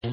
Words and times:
Y 0.00 0.08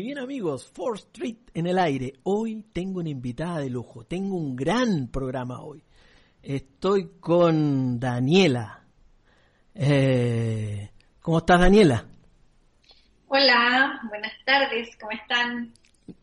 bien 0.00 0.18
amigos, 0.18 0.70
4 0.76 0.94
Street 0.94 1.38
en 1.54 1.66
el 1.66 1.76
aire. 1.80 2.12
Hoy 2.22 2.62
tengo 2.72 3.00
una 3.00 3.08
invitada 3.08 3.58
de 3.58 3.70
lujo. 3.70 4.04
Tengo 4.04 4.36
un 4.36 4.54
gran 4.54 5.08
programa 5.08 5.60
hoy. 5.60 5.82
Estoy 6.40 7.14
con 7.18 7.98
Daniela. 7.98 8.86
Eh, 9.74 10.92
¿Cómo 11.20 11.38
estás 11.38 11.58
Daniela? 11.58 12.06
Hola, 13.30 14.00
buenas 14.08 14.32
tardes, 14.46 14.96
¿cómo 14.98 15.12
están? 15.12 15.74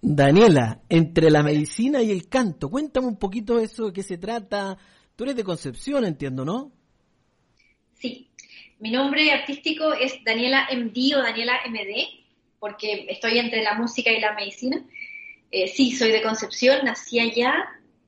Daniela, 0.01 0.81
entre 0.89 1.29
la 1.29 1.43
medicina 1.43 2.01
y 2.01 2.09
el 2.09 2.27
canto, 2.27 2.67
cuéntame 2.67 3.05
un 3.05 3.19
poquito 3.19 3.59
eso, 3.59 3.85
de 3.85 3.93
qué 3.93 4.01
se 4.01 4.17
trata. 4.17 4.75
Tú 5.15 5.23
eres 5.23 5.35
de 5.35 5.43
Concepción, 5.43 6.03
entiendo, 6.03 6.43
¿no? 6.43 6.71
Sí, 7.93 8.31
mi 8.79 8.89
nombre 8.89 9.31
artístico 9.31 9.93
es 9.93 10.15
Daniela 10.23 10.67
MD 10.71 11.15
o 11.15 11.21
Daniela 11.21 11.59
MD, 11.69 12.07
porque 12.59 13.05
estoy 13.07 13.37
entre 13.37 13.61
la 13.61 13.75
música 13.75 14.11
y 14.11 14.19
la 14.19 14.33
medicina. 14.33 14.83
Eh, 15.51 15.67
sí, 15.67 15.91
soy 15.91 16.09
de 16.11 16.23
Concepción, 16.23 16.85
nací 16.85 17.19
allá 17.19 17.53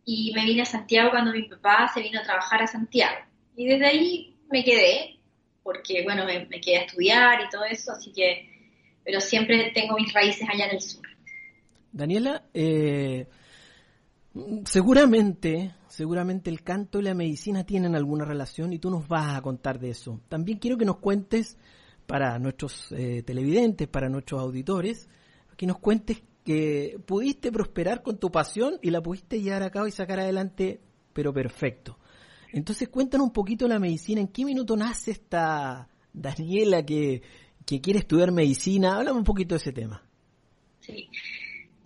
y 0.05 0.31
me 0.33 0.43
vine 0.43 0.64
a 0.64 0.66
Santiago 0.66 1.11
cuando 1.11 1.33
mi 1.33 1.43
papá 1.43 1.91
se 1.93 2.02
vino 2.02 2.19
a 2.19 2.23
trabajar 2.23 2.64
a 2.64 2.67
Santiago. 2.67 3.19
Y 3.55 3.67
desde 3.67 3.86
ahí 3.86 4.36
me 4.49 4.64
quedé, 4.64 5.19
porque 5.61 6.02
bueno, 6.03 6.25
me, 6.25 6.47
me 6.47 6.59
quedé 6.59 6.77
a 6.77 6.86
estudiar 6.86 7.41
y 7.45 7.49
todo 7.49 7.64
eso, 7.64 7.91
así 7.91 8.11
que, 8.11 8.56
pero 9.08 9.22
siempre 9.22 9.72
tengo 9.73 9.95
mis 9.95 10.11
raíces 10.11 10.45
allá 10.53 10.66
en 10.66 10.72
el 10.72 10.81
sur. 10.81 11.02
Daniela, 11.94 12.44
eh, 12.53 13.25
seguramente, 14.66 15.73
seguramente 15.88 16.49
el 16.49 16.61
canto 16.61 16.99
y 16.99 17.03
la 17.03 17.14
medicina 17.14 17.64
tienen 17.64 17.95
alguna 17.95 18.25
relación 18.25 18.73
y 18.73 18.80
tú 18.80 18.89
nos 18.89 19.08
vas 19.08 19.38
a 19.38 19.41
contar 19.41 19.80
de 19.80 19.91
eso. 19.91 20.19
También 20.27 20.59
quiero 20.59 20.77
que 20.77 20.83
nos 20.83 20.97
cuentes 20.97 21.58
para 22.05 22.38
nuestros 22.38 22.91
eh, 22.91 23.23
televidentes, 23.25 23.88
para 23.88 24.09
nuestros 24.09 24.41
auditores, 24.41 25.08
que 25.55 25.67
nos 25.67 25.80
cuentes 25.80 26.21
que 26.44 26.99
pudiste 27.05 27.49
prosperar 27.49 28.03
con 28.03 28.17
tu 28.19 28.30
pasión 28.30 28.77
y 28.81 28.92
la 28.92 29.02
pudiste 29.02 29.42
llevar 29.42 29.64
a 29.64 29.71
cabo 29.71 29.88
y 29.88 29.92
sacar 29.92 30.19
adelante, 30.19 30.81
pero 31.14 31.31
perfecto. 31.31 31.97
Entonces 32.52 32.89
cuéntanos 32.89 33.27
un 33.27 33.33
poquito 33.33 33.69
la 33.69 33.80
medicina, 33.80 34.19
¿en 34.19 34.27
qué 34.27 34.44
minuto 34.44 34.75
nace 34.75 35.11
esta 35.11 35.88
Daniela 36.11 36.86
que, 36.86 37.21
que 37.67 37.81
quiere 37.81 37.99
estudiar 37.99 38.31
medicina? 38.31 38.95
Háblame 38.95 39.19
un 39.19 39.25
poquito 39.25 39.53
de 39.53 39.57
ese 39.57 39.73
tema. 39.73 40.01
Sí. 40.79 41.09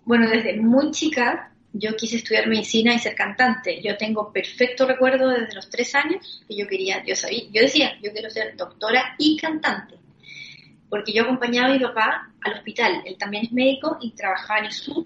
Bueno, 0.04 0.30
desde 0.30 0.56
muy 0.60 0.92
chica 0.92 1.52
yo 1.72 1.96
quise 1.96 2.18
estudiar 2.18 2.46
medicina 2.46 2.94
y 2.94 2.98
ser 3.00 3.14
cantante. 3.16 3.82
Yo 3.82 3.96
tengo 3.96 4.32
perfecto 4.32 4.86
recuerdo 4.86 5.28
desde 5.28 5.54
los 5.54 5.68
tres 5.68 5.94
años 5.94 6.44
que 6.46 6.56
yo 6.56 6.68
quería, 6.68 7.04
yo 7.04 7.16
sabía, 7.16 7.44
yo 7.50 7.62
decía, 7.62 7.98
yo 8.00 8.12
quiero 8.12 8.30
ser 8.30 8.56
doctora 8.56 9.16
y 9.18 9.36
cantante. 9.36 9.96
Porque 10.88 11.12
yo 11.12 11.24
acompañaba 11.24 11.68
a 11.68 11.72
mi 11.72 11.80
papá 11.80 12.30
al 12.42 12.52
hospital. 12.52 13.02
Él 13.04 13.16
también 13.18 13.46
es 13.46 13.52
médico 13.52 13.98
y 14.00 14.12
trabajaba 14.12 14.60
en 14.60 14.66
el 14.66 14.72
sur 14.72 15.04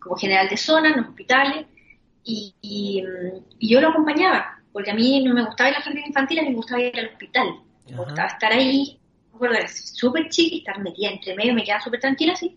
como 0.00 0.16
general 0.16 0.48
de 0.48 0.56
zona, 0.56 0.88
en 0.90 0.96
los 0.96 1.08
hospitales. 1.08 1.66
Y, 2.24 2.54
y, 2.62 3.02
y 3.58 3.68
yo 3.72 3.80
lo 3.80 3.90
acompañaba, 3.90 4.60
porque 4.72 4.90
a 4.90 4.94
mí 4.94 5.22
no 5.22 5.34
me 5.34 5.44
gustaba 5.44 5.70
ir 5.70 5.76
a 5.76 5.78
la 5.78 5.84
jardín 5.84 6.04
infantil, 6.06 6.38
a 6.38 6.42
mí 6.42 6.48
me 6.48 6.56
gustaba 6.56 6.82
ir 6.82 6.98
al 6.98 7.08
hospital. 7.08 7.46
Me 7.86 7.94
Ajá. 7.94 8.04
gustaba 8.04 8.28
estar 8.28 8.52
ahí, 8.52 8.99
acuerdo, 9.40 9.56
era 9.56 9.68
súper 9.68 10.28
chica 10.28 10.54
y 10.54 10.58
estar 10.58 10.78
metida 10.80 11.10
entre 11.10 11.34
medio, 11.34 11.54
me 11.54 11.64
quedaba 11.64 11.80
súper 11.80 12.00
tranquila 12.00 12.34
así 12.34 12.56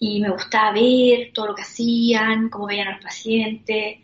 y 0.00 0.20
me 0.20 0.30
gustaba 0.30 0.72
ver 0.72 1.30
todo 1.34 1.48
lo 1.48 1.54
que 1.54 1.62
hacían, 1.62 2.48
cómo 2.48 2.66
veían 2.66 2.88
a 2.88 2.92
los 2.92 3.04
pacientes. 3.04 3.98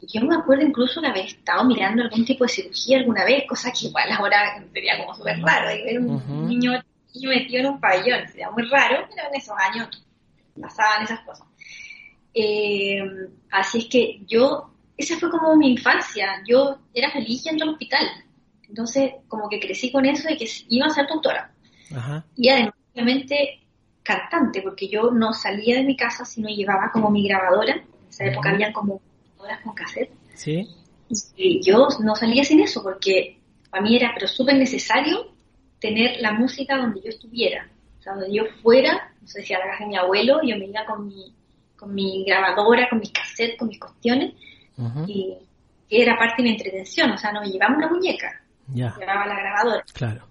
Y 0.00 0.06
yo 0.06 0.24
me 0.24 0.36
acuerdo 0.36 0.64
incluso 0.64 1.00
de 1.00 1.08
haber 1.08 1.26
estado 1.26 1.64
mirando 1.64 2.02
algún 2.04 2.24
tipo 2.24 2.44
de 2.44 2.48
cirugía 2.48 2.98
alguna 2.98 3.24
vez, 3.24 3.44
cosa 3.48 3.72
que 3.72 3.88
igual 3.88 4.10
ahora 4.12 4.64
sería 4.72 4.98
como 4.98 5.14
súper 5.14 5.40
raro, 5.40 5.74
y 5.74 5.82
ver 5.82 5.98
un 5.98 6.14
Ujú. 6.14 6.46
niño, 6.46 6.72
niño 7.14 7.28
metido 7.28 7.60
en 7.60 7.66
un 7.66 7.80
pabellón, 7.80 8.28
sería 8.28 8.50
muy 8.50 8.62
raro, 8.68 9.08
pero 9.14 9.28
en 9.28 9.34
esos 9.34 9.54
años 9.58 9.88
pasaban 10.60 11.02
esas 11.02 11.20
cosas. 11.20 11.46
Eh, 12.34 13.02
así 13.50 13.78
es 13.78 13.86
que 13.86 14.20
yo, 14.26 14.70
esa 14.96 15.18
fue 15.18 15.28
como 15.28 15.56
mi 15.56 15.72
infancia, 15.72 16.40
yo 16.48 16.78
era 16.94 17.10
feliz 17.10 17.42
yendo 17.42 17.64
al 17.64 17.70
hospital, 17.70 18.06
entonces 18.72 19.12
como 19.28 19.50
que 19.50 19.60
crecí 19.60 19.92
con 19.92 20.06
eso 20.06 20.26
de 20.28 20.38
que 20.38 20.48
iba 20.70 20.86
a 20.86 20.90
ser 20.90 21.06
doctora. 21.06 21.52
Ajá. 21.94 22.24
Y 22.34 22.48
además, 22.48 22.74
obviamente, 22.94 23.60
cantante, 24.02 24.62
porque 24.62 24.88
yo 24.88 25.10
no 25.10 25.34
salía 25.34 25.76
de 25.76 25.84
mi 25.84 25.94
casa 25.94 26.24
si 26.24 26.40
no 26.40 26.48
llevaba 26.48 26.90
como 26.90 27.10
mi 27.10 27.28
grabadora. 27.28 27.74
En 27.74 28.08
esa 28.08 28.24
época 28.24 28.48
habían 28.48 28.72
como 28.72 29.02
grabadoras 29.36 29.62
con 29.62 29.74
cassette. 29.74 30.10
¿Sí? 30.34 30.66
Y 31.36 31.60
yo 31.62 31.88
no 32.00 32.16
salía 32.16 32.44
sin 32.44 32.60
eso, 32.60 32.82
porque 32.82 33.38
para 33.68 33.82
mí 33.82 33.94
era 33.94 34.12
pero 34.14 34.26
súper 34.26 34.56
necesario 34.56 35.26
tener 35.78 36.22
la 36.22 36.32
música 36.32 36.78
donde 36.78 37.02
yo 37.02 37.10
estuviera. 37.10 37.68
O 37.98 38.02
sea, 38.02 38.14
donde 38.14 38.34
yo 38.34 38.44
fuera, 38.62 39.12
no 39.20 39.28
sé 39.28 39.42
si 39.42 39.52
a 39.52 39.58
la 39.58 39.66
casa 39.66 39.84
de 39.84 39.90
mi 39.90 39.98
abuelo, 39.98 40.40
yo 40.42 40.56
me 40.56 40.64
iba 40.64 40.86
con 40.86 41.06
mi, 41.08 41.34
con 41.76 41.94
mi 41.94 42.24
grabadora, 42.24 42.88
con 42.88 43.00
mis 43.00 43.12
cassettes, 43.12 43.58
con 43.58 43.68
mis 43.68 43.78
cuestiones, 43.78 44.32
y 45.06 45.36
era 45.90 46.16
parte 46.16 46.36
de 46.38 46.44
mi 46.44 46.54
entretención. 46.54 47.10
O 47.10 47.18
sea, 47.18 47.32
no 47.32 47.42
me 47.42 47.50
llevaba 47.50 47.76
una 47.76 47.90
muñeca, 47.90 48.42
Ya, 48.68 48.94
llevaba 48.98 49.26
la 49.26 49.40
grabadora. 49.40 49.84
claro. 49.92 50.26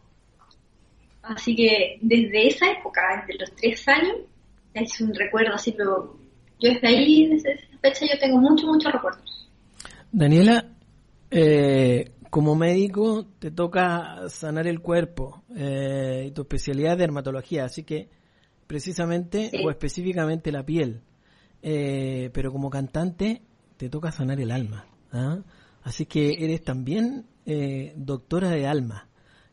Así 1.23 1.55
que 1.55 1.99
desde 2.01 2.47
esa 2.47 2.71
época, 2.71 3.01
desde 3.27 3.39
los 3.39 3.55
tres 3.55 3.87
años, 3.87 4.15
es 4.73 4.99
un 5.01 5.13
recuerdo 5.13 5.53
así, 5.53 5.71
pero 5.71 6.17
yo 6.59 6.73
desde 6.73 6.87
ahí, 6.87 7.27
desde 7.27 7.53
esa 7.53 7.77
fecha, 7.79 8.05
yo 8.11 8.19
tengo 8.19 8.37
muchos, 8.39 8.67
muchos 8.67 8.91
recuerdos. 8.91 9.49
Daniela, 10.11 10.65
eh, 11.29 12.11
como 12.29 12.55
médico 12.55 13.25
te 13.39 13.51
toca 13.51 14.29
sanar 14.29 14.65
el 14.67 14.81
cuerpo 14.81 15.43
eh, 15.55 16.25
y 16.27 16.31
tu 16.31 16.41
especialidad 16.41 16.93
es 16.93 16.99
dermatología, 16.99 17.65
así 17.65 17.83
que 17.83 18.09
precisamente 18.67 19.49
Sí. 19.51 19.61
o 19.63 19.69
específicamente 19.69 20.51
la 20.51 20.65
piel. 20.65 21.01
Eh, 21.61 22.31
pero 22.33 22.51
como 22.51 22.69
cantante 22.71 23.43
te 23.77 23.89
toca 23.89 24.11
sanar 24.11 24.39
el 24.39 24.49
alma. 24.51 24.85
¿ah? 25.11 25.39
Así 25.83 26.05
que 26.07 26.43
eres 26.43 26.63
también 26.63 27.25
eh, 27.46 27.94
doctora 27.96 28.50
de 28.50 28.68
alma. 28.68 29.09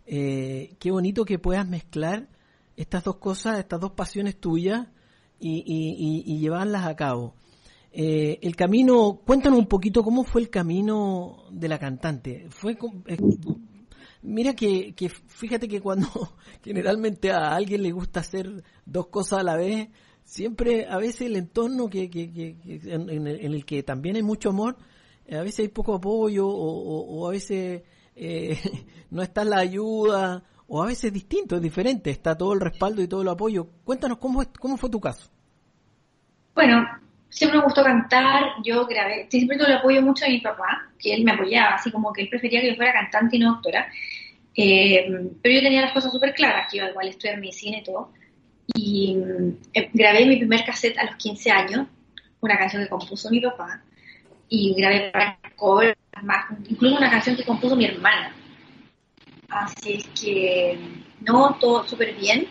Eh, 0.07 0.75
qué 0.79 0.91
bonito 0.91 1.25
que 1.25 1.39
puedas 1.39 1.69
mezclar 1.69 2.29
estas 2.77 3.05
dos 3.05 3.17
cosas, 3.17 3.59
estas 3.59 3.81
dos 3.81 3.93
pasiones 3.93 4.41
tuyas 4.41 4.87
y, 5.41 5.63
y- 5.67 6.39
llevarlas 6.39 6.87
a 6.87 6.97
cabo. 6.97 7.35
Eh, 7.93 8.39
el 8.43 8.55
camino, 8.57 9.21
cuéntanos 9.25 9.59
un 9.59 9.67
poquito 9.67 10.03
cómo 10.03 10.25
fue 10.25 10.43
el 10.43 10.51
camino 10.51 11.45
de 11.51 11.69
la 11.69 11.79
cantante. 11.79 12.47
Fue 12.51 12.79
eh, 13.07 13.17
mira 14.23 14.55
que, 14.55 14.95
que 14.95 15.09
fíjate 15.09 15.69
que 15.69 15.81
cuando 15.81 16.09
generalmente 16.65 17.31
a 17.33 17.55
alguien 17.55 17.83
le 17.83 17.93
gusta 17.93 18.21
hacer 18.21 18.63
dos 18.87 19.09
cosas 19.09 19.41
a 19.41 19.43
la 19.43 19.57
vez, 19.57 19.89
siempre 20.25 20.87
a 20.87 20.99
veces 20.99 21.23
el 21.23 21.37
entorno 21.37 21.89
que, 21.89 22.09
en, 22.13 23.27
el, 23.27 23.65
que 23.65 23.83
también 23.83 24.17
hay 24.17 24.23
mucho 24.23 24.51
amor, 24.51 24.77
a 25.31 25.43
veces 25.43 25.61
hay 25.61 25.69
poco 25.69 25.95
apoyo 25.95 26.47
o, 26.47 27.29
a 27.29 27.31
veces 27.33 27.83
eh, 28.17 28.59
no 29.11 29.23
está 29.23 29.45
la 29.45 29.59
ayuda 29.59 30.43
o 30.67 30.83
a 30.83 30.87
veces 30.87 31.05
es 31.05 31.13
distinto, 31.13 31.57
es 31.57 31.63
diferente, 31.63 32.11
está 32.11 32.37
todo 32.37 32.53
el 32.53 32.61
respaldo 32.61 33.03
y 33.03 33.09
todo 33.09 33.23
el 33.23 33.29
apoyo. 33.29 33.69
Cuéntanos 33.85 34.19
cómo, 34.19 34.43
cómo 34.59 34.77
fue 34.77 34.91
tu 34.91 35.01
caso. 35.01 35.31
Bueno, 36.55 36.87
siempre 37.29 37.59
me 37.59 37.65
gustó 37.65 37.83
cantar, 37.83 38.45
yo 38.65 38.87
grabé, 38.87 39.27
siempre 39.31 39.57
tuve 39.57 39.69
el 39.69 39.79
apoyo 39.79 40.03
mucho 40.03 40.25
de 40.25 40.33
mi 40.33 40.41
papá, 40.41 40.91
que 40.99 41.15
él 41.15 41.25
me 41.25 41.33
apoyaba, 41.33 41.77
así 41.77 41.91
como 41.91 42.13
que 42.13 42.23
él 42.23 42.29
prefería 42.29 42.61
que 42.61 42.71
yo 42.71 42.77
fuera 42.77 42.93
cantante 42.93 43.37
y 43.37 43.41
no 43.41 43.55
doctora. 43.55 43.89
Eh, 44.55 45.07
pero 45.41 45.55
yo 45.55 45.63
tenía 45.63 45.83
las 45.83 45.93
cosas 45.93 46.13
súper 46.13 46.35
claras, 46.35 46.67
que 46.71 46.79
iba 46.79 46.91
igual 46.91 47.07
a 47.07 47.11
estudiar 47.11 47.39
medicina 47.39 47.79
y 47.79 47.85
todo. 47.85 48.13
Y 48.75 49.17
eh, 49.73 49.91
grabé 49.93 50.27
mi 50.27 50.37
primer 50.37 50.65
cassette 50.65 50.99
a 50.99 51.05
los 51.05 51.17
15 51.17 51.51
años, 51.51 51.87
una 52.41 52.59
canción 52.59 52.83
que 52.83 52.89
compuso 52.89 53.31
mi 53.31 53.41
papá, 53.41 53.83
y 54.49 54.75
grabé 54.75 55.11
para 55.11 55.39
cover, 55.57 55.97
más, 56.23 56.47
incluso 56.69 56.97
una 56.97 57.11
canción 57.11 57.37
que 57.37 57.45
compuso 57.45 57.77
mi 57.77 57.85
hermana. 57.85 58.35
Así 59.49 59.95
es 59.95 60.09
que, 60.21 60.79
no, 61.21 61.57
todo 61.61 61.87
súper 61.87 62.15
bien. 62.15 62.49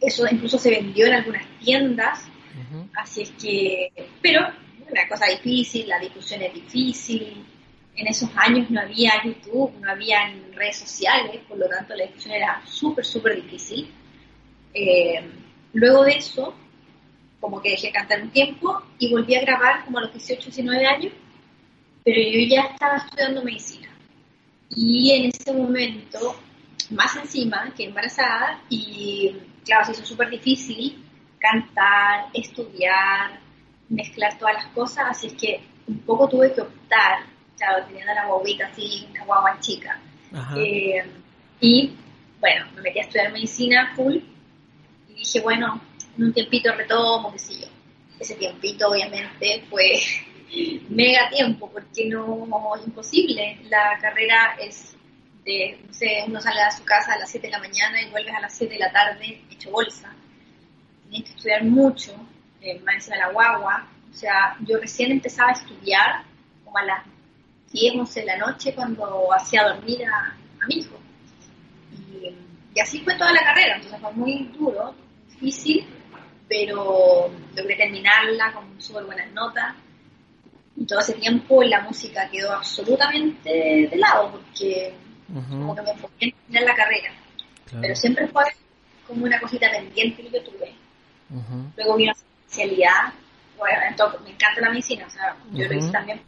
eso 0.00 0.26
incluso 0.30 0.58
se 0.58 0.70
vendió 0.70 1.06
en 1.06 1.14
algunas 1.14 1.46
tiendas, 1.60 2.26
así 2.96 3.22
es 3.22 3.30
que, 3.32 3.90
pero 4.20 4.40
una 4.90 5.08
cosa 5.08 5.26
difícil, 5.26 5.88
la 5.88 5.98
discusión 5.98 6.42
es 6.42 6.54
difícil, 6.54 7.44
en 7.96 8.06
esos 8.08 8.28
años 8.36 8.70
no 8.70 8.80
había 8.80 9.22
YouTube, 9.24 9.72
no 9.80 9.90
había 9.90 10.32
redes 10.54 10.78
sociales, 10.78 11.40
por 11.48 11.58
lo 11.58 11.68
tanto 11.68 11.94
la 11.94 12.04
discusión 12.04 12.34
era 12.34 12.62
súper, 12.66 13.04
súper 13.04 13.36
difícil. 13.36 13.90
Eh, 14.72 15.24
luego 15.72 16.04
de 16.04 16.12
eso, 16.16 16.54
como 17.44 17.60
que 17.60 17.72
dejé 17.72 17.92
cantar 17.92 18.22
un 18.22 18.30
tiempo 18.30 18.82
y 18.98 19.12
volví 19.12 19.34
a 19.34 19.42
grabar 19.42 19.84
como 19.84 19.98
a 19.98 20.00
los 20.00 20.14
18, 20.14 20.46
19 20.46 20.86
años, 20.86 21.12
pero 22.02 22.18
yo 22.18 22.38
ya 22.48 22.62
estaba 22.62 22.96
estudiando 22.96 23.44
medicina. 23.44 23.90
Y 24.70 25.12
en 25.12 25.26
ese 25.26 25.52
momento, 25.52 26.36
más 26.88 27.14
encima 27.16 27.70
que 27.76 27.84
embarazada, 27.84 28.62
y 28.70 29.36
claro, 29.62 29.84
se 29.84 29.92
hizo 29.92 30.06
súper 30.06 30.30
difícil 30.30 31.04
cantar, 31.38 32.28
estudiar, 32.32 33.38
mezclar 33.90 34.38
todas 34.38 34.54
las 34.54 34.66
cosas, 34.68 35.04
así 35.10 35.26
es 35.26 35.34
que 35.34 35.60
un 35.86 35.98
poco 35.98 36.26
tuve 36.26 36.50
que 36.54 36.62
optar, 36.62 37.26
claro, 37.58 37.84
teniendo 37.84 38.14
la 38.14 38.26
guaguita 38.26 38.68
así, 38.68 39.06
una 39.10 39.24
guagua 39.26 39.60
chica. 39.60 40.00
Eh, 40.56 41.04
y 41.60 41.94
bueno, 42.40 42.64
me 42.74 42.80
metí 42.80 43.00
a 43.00 43.02
estudiar 43.02 43.32
medicina 43.32 43.92
full 43.94 44.16
y 45.10 45.12
dije, 45.12 45.42
bueno, 45.42 45.78
en 46.16 46.24
un 46.24 46.32
tiempito 46.32 46.72
retomo, 46.72 47.32
qué 47.32 47.38
sé 47.38 47.60
yo. 47.60 47.66
Ese 48.18 48.34
tiempito 48.36 48.88
obviamente 48.88 49.64
fue 49.68 50.00
mega 50.88 51.28
tiempo, 51.30 51.68
porque 51.70 52.06
no, 52.06 52.46
imposible. 52.84 53.58
La 53.68 53.98
carrera 54.00 54.56
es 54.60 54.96
de, 55.44 55.78
no 55.86 55.92
sé, 55.92 56.24
uno 56.26 56.40
sale 56.40 56.60
a 56.62 56.70
su 56.70 56.84
casa 56.84 57.14
a 57.14 57.18
las 57.18 57.30
7 57.30 57.46
de 57.46 57.50
la 57.52 57.58
mañana 57.58 58.00
y 58.02 58.10
vuelves 58.10 58.34
a 58.34 58.40
las 58.40 58.54
7 58.56 58.72
de 58.72 58.80
la 58.80 58.92
tarde 58.92 59.42
hecho 59.50 59.70
bolsa. 59.70 60.14
Tienes 61.10 61.28
que 61.28 61.36
estudiar 61.36 61.64
mucho, 61.64 62.12
eh, 62.60 62.80
más 62.80 62.94
encima 62.96 63.16
la 63.16 63.32
guagua. 63.32 63.88
O 64.10 64.14
sea, 64.14 64.56
yo 64.60 64.78
recién 64.78 65.10
empezaba 65.10 65.50
a 65.50 65.52
estudiar 65.52 66.24
como 66.64 66.78
a 66.78 66.84
las 66.84 67.04
10, 67.72 67.96
11 67.96 68.20
de 68.20 68.26
la 68.26 68.38
noche 68.38 68.74
cuando 68.74 69.28
hacía 69.34 69.64
dormir 69.64 70.06
a, 70.06 70.36
mi 70.66 70.76
hijo. 70.76 70.96
Y, 71.92 72.34
y 72.74 72.80
así 72.80 73.00
fue 73.00 73.14
toda 73.16 73.32
la 73.32 73.42
carrera, 73.42 73.76
entonces 73.76 74.00
fue 74.00 74.12
muy 74.12 74.50
duro, 74.56 74.94
difícil, 75.28 75.86
pero 76.48 77.30
logré 77.54 77.76
terminarla 77.76 78.52
con 78.52 78.80
súper 78.80 79.04
buenas 79.04 79.32
notas. 79.32 79.74
Y 80.76 80.86
todo 80.86 81.00
ese 81.00 81.14
tiempo 81.14 81.62
la 81.62 81.80
música 81.82 82.28
quedó 82.30 82.52
absolutamente 82.52 83.88
de 83.90 83.96
lado 83.96 84.32
porque 84.32 84.94
como 85.32 85.74
que 85.74 85.82
me 85.82 85.90
enfoqué 85.90 86.24
en 86.26 86.32
terminar 86.32 86.62
la 86.64 86.74
carrera. 86.74 87.12
Pero 87.80 87.96
siempre 87.96 88.28
fue 88.28 88.44
como 89.06 89.24
una 89.24 89.40
cosita 89.40 89.70
pendiente 89.70 90.22
que 90.22 90.30
yo 90.30 90.42
tuve. 90.42 90.74
Luego 91.76 91.96
vino 91.96 92.12
la 92.12 92.18
especialidad. 92.46 93.12
Bueno, 93.56 93.78
entonces, 93.88 94.20
me 94.22 94.30
encanta 94.30 94.60
la 94.60 94.70
medicina, 94.70 95.06
o 95.06 95.10
sea, 95.10 95.36
yo 95.52 95.68
lo 95.68 95.74
hice 95.74 95.90
también, 95.92 96.20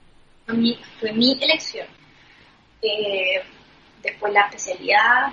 fue 0.46 0.54
mi, 0.54 0.78
fue 1.00 1.12
mi 1.12 1.36
elección. 1.42 1.86
Eh, 2.80 3.42
después 4.00 4.32
la 4.32 4.42
especialidad, 4.42 5.32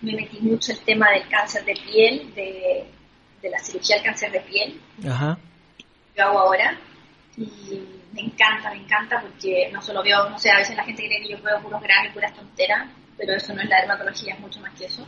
me 0.00 0.14
metí 0.14 0.38
mucho 0.40 0.72
el 0.72 0.80
tema 0.80 1.10
del 1.10 1.28
cáncer 1.28 1.64
de 1.64 1.74
piel, 1.74 2.34
de 2.34 2.86
de 3.44 3.50
la 3.50 3.58
cirugía 3.58 3.96
del 3.96 4.06
cáncer 4.06 4.32
de 4.32 4.40
piel. 4.40 4.80
Ajá. 5.06 5.38
Yo 6.16 6.24
hago 6.24 6.38
ahora 6.40 6.78
y 7.36 7.44
me 8.12 8.22
encanta, 8.22 8.70
me 8.70 8.78
encanta 8.78 9.20
porque 9.20 9.70
no 9.70 9.82
solo 9.82 10.02
veo, 10.02 10.30
no 10.30 10.38
sé, 10.38 10.50
a 10.50 10.56
veces 10.56 10.76
la 10.76 10.84
gente 10.84 11.06
cree 11.06 11.20
que 11.20 11.28
yo 11.28 11.42
veo 11.42 11.60
puros 11.60 11.82
granos 11.82 12.10
y 12.10 12.14
puras 12.14 12.34
tonteras, 12.34 12.88
pero 13.18 13.34
eso 13.34 13.52
no 13.52 13.60
es 13.60 13.68
la 13.68 13.80
dermatología, 13.80 14.34
es 14.34 14.40
mucho 14.40 14.60
más 14.60 14.72
que 14.74 14.86
eso. 14.86 15.06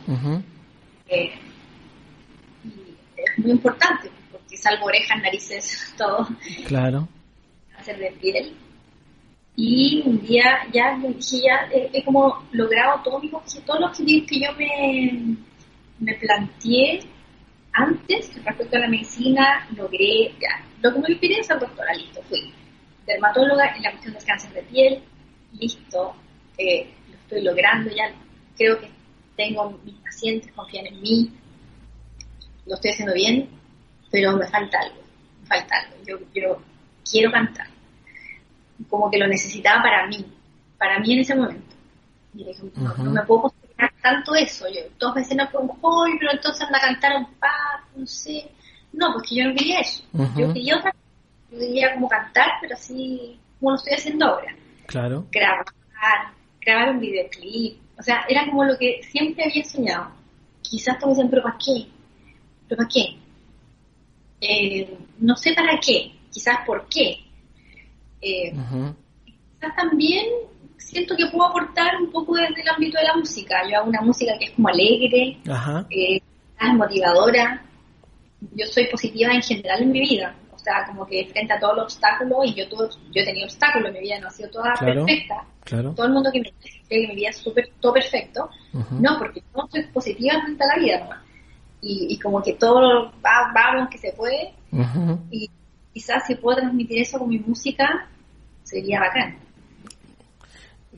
Eh, 1.07 1.33
y 2.63 2.95
es 3.17 3.39
muy 3.39 3.51
importante 3.51 4.11
porque 4.31 4.55
salvo 4.55 4.85
orejas, 4.85 5.21
narices, 5.21 5.93
todo. 5.97 6.27
Claro. 6.67 7.07
Cáncer 7.71 7.97
de 7.97 8.11
piel. 8.11 8.55
Y 9.55 10.03
un 10.05 10.21
día 10.21 10.67
ya 10.71 10.95
dije, 10.97 11.41
ya 11.41 11.67
he, 11.71 12.03
como 12.03 12.45
logrado 12.51 13.01
todos 13.03 13.23
mis 13.23 13.33
objetivos, 13.33 13.65
todos 13.65 13.79
los 13.79 13.89
objetivos 13.89 14.29
que 14.29 14.39
yo 14.39 14.51
me, 14.53 15.37
me 15.97 16.13
planteé 16.13 17.16
antes, 17.77 18.33
respecto 18.43 18.75
a 18.77 18.79
la 18.79 18.87
medicina, 18.87 19.67
logré, 19.75 20.33
ya, 20.39 20.63
lo 20.81 20.93
que 20.93 20.99
me 20.99 21.15
pide 21.15 21.39
es 21.39 21.47
doctora, 21.47 21.93
listo, 21.93 22.21
fui 22.23 22.53
dermatóloga 23.05 23.75
en 23.75 23.83
la 23.83 23.91
cuestión 23.91 24.13
del 24.15 24.25
cáncer 24.25 24.53
de 24.53 24.63
piel, 24.63 25.03
listo, 25.53 26.15
eh, 26.57 26.89
lo 27.09 27.15
estoy 27.15 27.41
logrando 27.43 27.89
ya, 27.91 28.11
creo 28.57 28.79
que 28.79 28.89
tengo 29.35 29.79
mis 29.85 29.95
pacientes, 29.95 30.51
confían 30.53 30.87
en 30.87 31.01
mí, 31.01 31.31
lo 32.65 32.75
estoy 32.75 32.91
haciendo 32.91 33.13
bien, 33.13 33.49
pero 34.11 34.35
me 34.35 34.47
falta 34.47 34.79
algo, 34.79 35.01
me 35.41 35.47
falta 35.47 35.75
algo, 35.77 35.95
yo, 36.05 36.17
yo 36.33 36.61
quiero 37.09 37.31
cantar, 37.31 37.67
como 38.89 39.09
que 39.09 39.19
lo 39.19 39.27
necesitaba 39.27 39.83
para 39.83 40.07
mí, 40.07 40.25
para 40.77 40.99
mí 40.99 41.13
en 41.13 41.19
ese 41.19 41.35
momento. 41.35 41.75
Y 42.33 42.43
dije, 42.43 42.63
no, 42.75 43.11
me 43.11 43.23
puedo 43.23 43.53
tanto 44.01 44.35
eso. 44.35 44.67
Yo 44.69 44.81
dos 44.99 45.13
veces 45.15 45.37
no 45.37 45.49
pongo 45.49 45.77
hoy, 45.81 46.11
pero 46.19 46.31
entonces 46.31 46.61
anda 46.61 46.77
a 46.77 46.81
cantar 46.81 47.17
un 47.17 47.25
pap, 47.35 47.81
no 47.95 48.05
sé. 48.05 48.49
No, 48.93 49.13
porque 49.13 49.35
yo 49.35 49.45
no 49.45 49.55
quería 49.55 49.79
eso. 49.79 50.03
Yo 50.35 50.53
quería 50.53 50.77
otra 50.77 50.93
Yo 51.51 51.59
quería 51.59 51.93
como 51.93 52.07
cantar, 52.07 52.51
pero 52.61 52.75
así 52.75 53.39
como 53.59 53.71
lo 53.71 53.77
estoy 53.77 53.93
haciendo 53.93 54.25
ahora. 54.25 54.55
Claro. 54.87 55.25
Grabar, 55.31 55.65
grabar 56.61 56.89
un 56.91 56.99
videoclip. 56.99 57.79
O 57.99 58.03
sea, 58.03 58.25
era 58.27 58.45
como 58.45 58.63
lo 58.63 58.77
que 58.77 59.01
siempre 59.03 59.45
había 59.45 59.63
soñado. 59.63 60.11
Quizás 60.61 60.99
todos 60.99 61.15
dicen, 61.15 61.29
pero 61.29 61.43
¿para 61.43 61.57
qué? 61.57 61.87
¿Pero 62.67 62.77
para 62.77 62.89
qué? 62.89 63.17
Eh, 64.41 64.97
no 65.19 65.35
sé 65.35 65.53
para 65.53 65.79
qué, 65.79 66.13
quizás 66.31 66.59
por 66.65 66.87
qué. 66.87 67.19
Eh, 68.21 68.53
Quizás 69.59 69.75
también 69.75 70.25
siento 70.77 71.15
que 71.15 71.25
puedo 71.27 71.45
aportar 71.45 71.95
un 72.01 72.11
poco 72.11 72.35
desde 72.35 72.61
el 72.61 72.69
ámbito 72.69 72.97
de 72.97 73.05
la 73.05 73.15
música. 73.15 73.61
Yo 73.69 73.77
hago 73.77 73.89
una 73.89 74.01
música 74.01 74.33
que 74.39 74.45
es 74.45 74.51
como 74.51 74.69
alegre, 74.69 75.37
eh, 75.89 76.21
es 76.59 76.73
motivadora. 76.73 77.63
Yo 78.53 78.65
soy 78.67 78.87
positiva 78.87 79.33
en 79.33 79.41
general 79.41 79.81
en 79.81 79.91
mi 79.91 79.99
vida. 80.01 80.35
O 80.53 80.59
sea, 80.59 80.85
como 80.87 81.05
que 81.05 81.25
frente 81.27 81.53
a 81.53 81.59
todos 81.59 81.75
los 81.77 81.85
obstáculos, 81.85 82.45
y 82.45 82.53
yo 82.55 82.67
tuve, 82.67 82.89
yo 82.89 83.21
he 83.21 83.25
tenido 83.25 83.45
obstáculos, 83.45 83.93
mi 83.93 84.01
vida 84.01 84.19
no 84.19 84.27
ha 84.27 84.31
sido 84.31 84.49
toda 84.49 84.73
perfecta. 84.73 85.45
Todo 85.95 86.05
el 86.05 86.13
mundo 86.13 86.29
que 86.31 86.39
me 86.39 86.53
dice 86.63 86.81
que 86.89 87.07
mi 87.07 87.15
vida 87.15 87.29
es 87.29 87.37
super, 87.37 87.69
todo 87.79 87.93
perfecto, 87.93 88.49
no, 88.91 89.17
porque 89.17 89.41
yo 89.53 89.67
soy 89.69 89.83
positiva 89.83 90.41
frente 90.41 90.63
a 90.63 90.67
la 90.67 90.75
vida 90.81 91.23
Y, 91.81 92.17
como 92.19 92.41
que 92.41 92.53
todo 92.53 93.11
va, 93.25 93.51
vamos 93.53 93.89
que 93.89 93.97
se 93.97 94.13
puede. 94.13 94.53
Y 95.29 95.49
quizás 95.93 96.25
si 96.25 96.35
puedo 96.35 96.57
transmitir 96.57 97.01
eso 97.01 97.19
con 97.19 97.29
mi 97.29 97.39
música, 97.39 98.07
sería 98.63 98.99
bacán. 98.99 99.46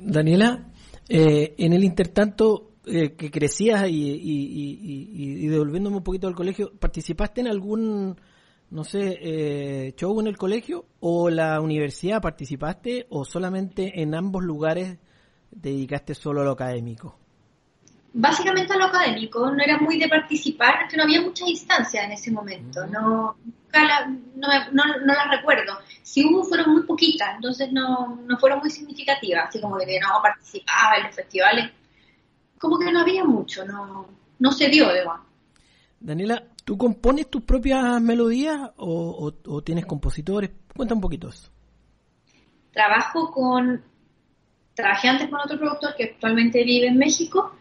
Daniela, 0.01 0.71
eh, 1.07 1.55
en 1.57 1.73
el 1.73 1.83
intertanto 1.83 2.71
eh, 2.85 3.13
que 3.15 3.29
crecías 3.29 3.85
y, 3.89 5.47
devolviéndome 5.47 5.97
un 5.97 6.03
poquito 6.03 6.27
al 6.27 6.35
colegio, 6.35 6.71
¿participaste 6.79 7.41
en 7.41 7.47
algún, 7.47 8.15
no 8.71 8.83
sé, 8.83 9.17
eh, 9.21 9.93
show 9.95 10.19
en 10.19 10.27
el 10.27 10.37
colegio 10.37 10.85
o 10.99 11.29
la 11.29 11.59
universidad 11.61 12.21
participaste 12.21 13.05
o 13.09 13.25
solamente 13.25 14.01
en 14.01 14.15
ambos 14.15 14.43
lugares 14.43 14.97
dedicaste 15.51 16.15
solo 16.15 16.41
a 16.41 16.45
lo 16.45 16.51
académico? 16.51 17.17
Básicamente 18.11 18.73
a 18.73 18.77
lo 18.77 18.85
académico, 18.85 19.51
no 19.51 19.63
era 19.63 19.77
muy 19.77 19.99
de 19.99 20.07
participar, 20.09 20.87
que 20.87 20.97
no 20.97 21.03
había 21.03 21.21
muchas 21.21 21.47
instancias 21.47 22.05
en 22.05 22.11
ese 22.11 22.31
momento, 22.31 22.85
no, 22.87 23.35
no, 24.35 24.47
no, 24.71 24.83
no 25.05 25.13
las 25.13 25.29
recuerdo. 25.29 25.77
Si 26.01 26.25
hubo, 26.25 26.43
fueron 26.43 26.71
muy 26.71 26.83
poquitas, 26.83 27.35
entonces 27.35 27.71
no, 27.71 28.15
no 28.25 28.37
fueron 28.39 28.59
muy 28.59 28.71
significativas, 28.71 29.49
así 29.49 29.61
como 29.61 29.77
que 29.77 29.99
no 29.99 30.21
participaba 30.23 30.97
en 30.97 31.03
los 31.03 31.15
festivales. 31.15 31.71
Como 32.57 32.79
que 32.79 32.91
no 32.91 33.01
había 33.01 33.23
mucho, 33.23 33.63
no, 33.63 34.07
no 34.39 34.51
se 34.51 34.69
dio, 34.69 34.91
digo. 34.91 35.13
Daniela, 35.99 36.43
¿tú 36.65 36.77
compones 36.77 37.29
tus 37.29 37.43
propias 37.43 38.01
melodías 38.01 38.71
o, 38.77 39.31
o, 39.45 39.61
tienes 39.61 39.85
compositores? 39.85 40.49
Cuenta 40.75 40.95
un 40.95 41.01
poquito 41.01 41.29
eso. 41.29 41.51
Trabajo 42.71 43.31
con, 43.31 43.83
trabajé 44.73 45.09
antes 45.09 45.29
con 45.29 45.39
otro 45.41 45.59
productor 45.59 45.95
que 45.95 46.05
actualmente 46.05 46.63
vive 46.63 46.87
en 46.87 46.97
México 46.97 47.53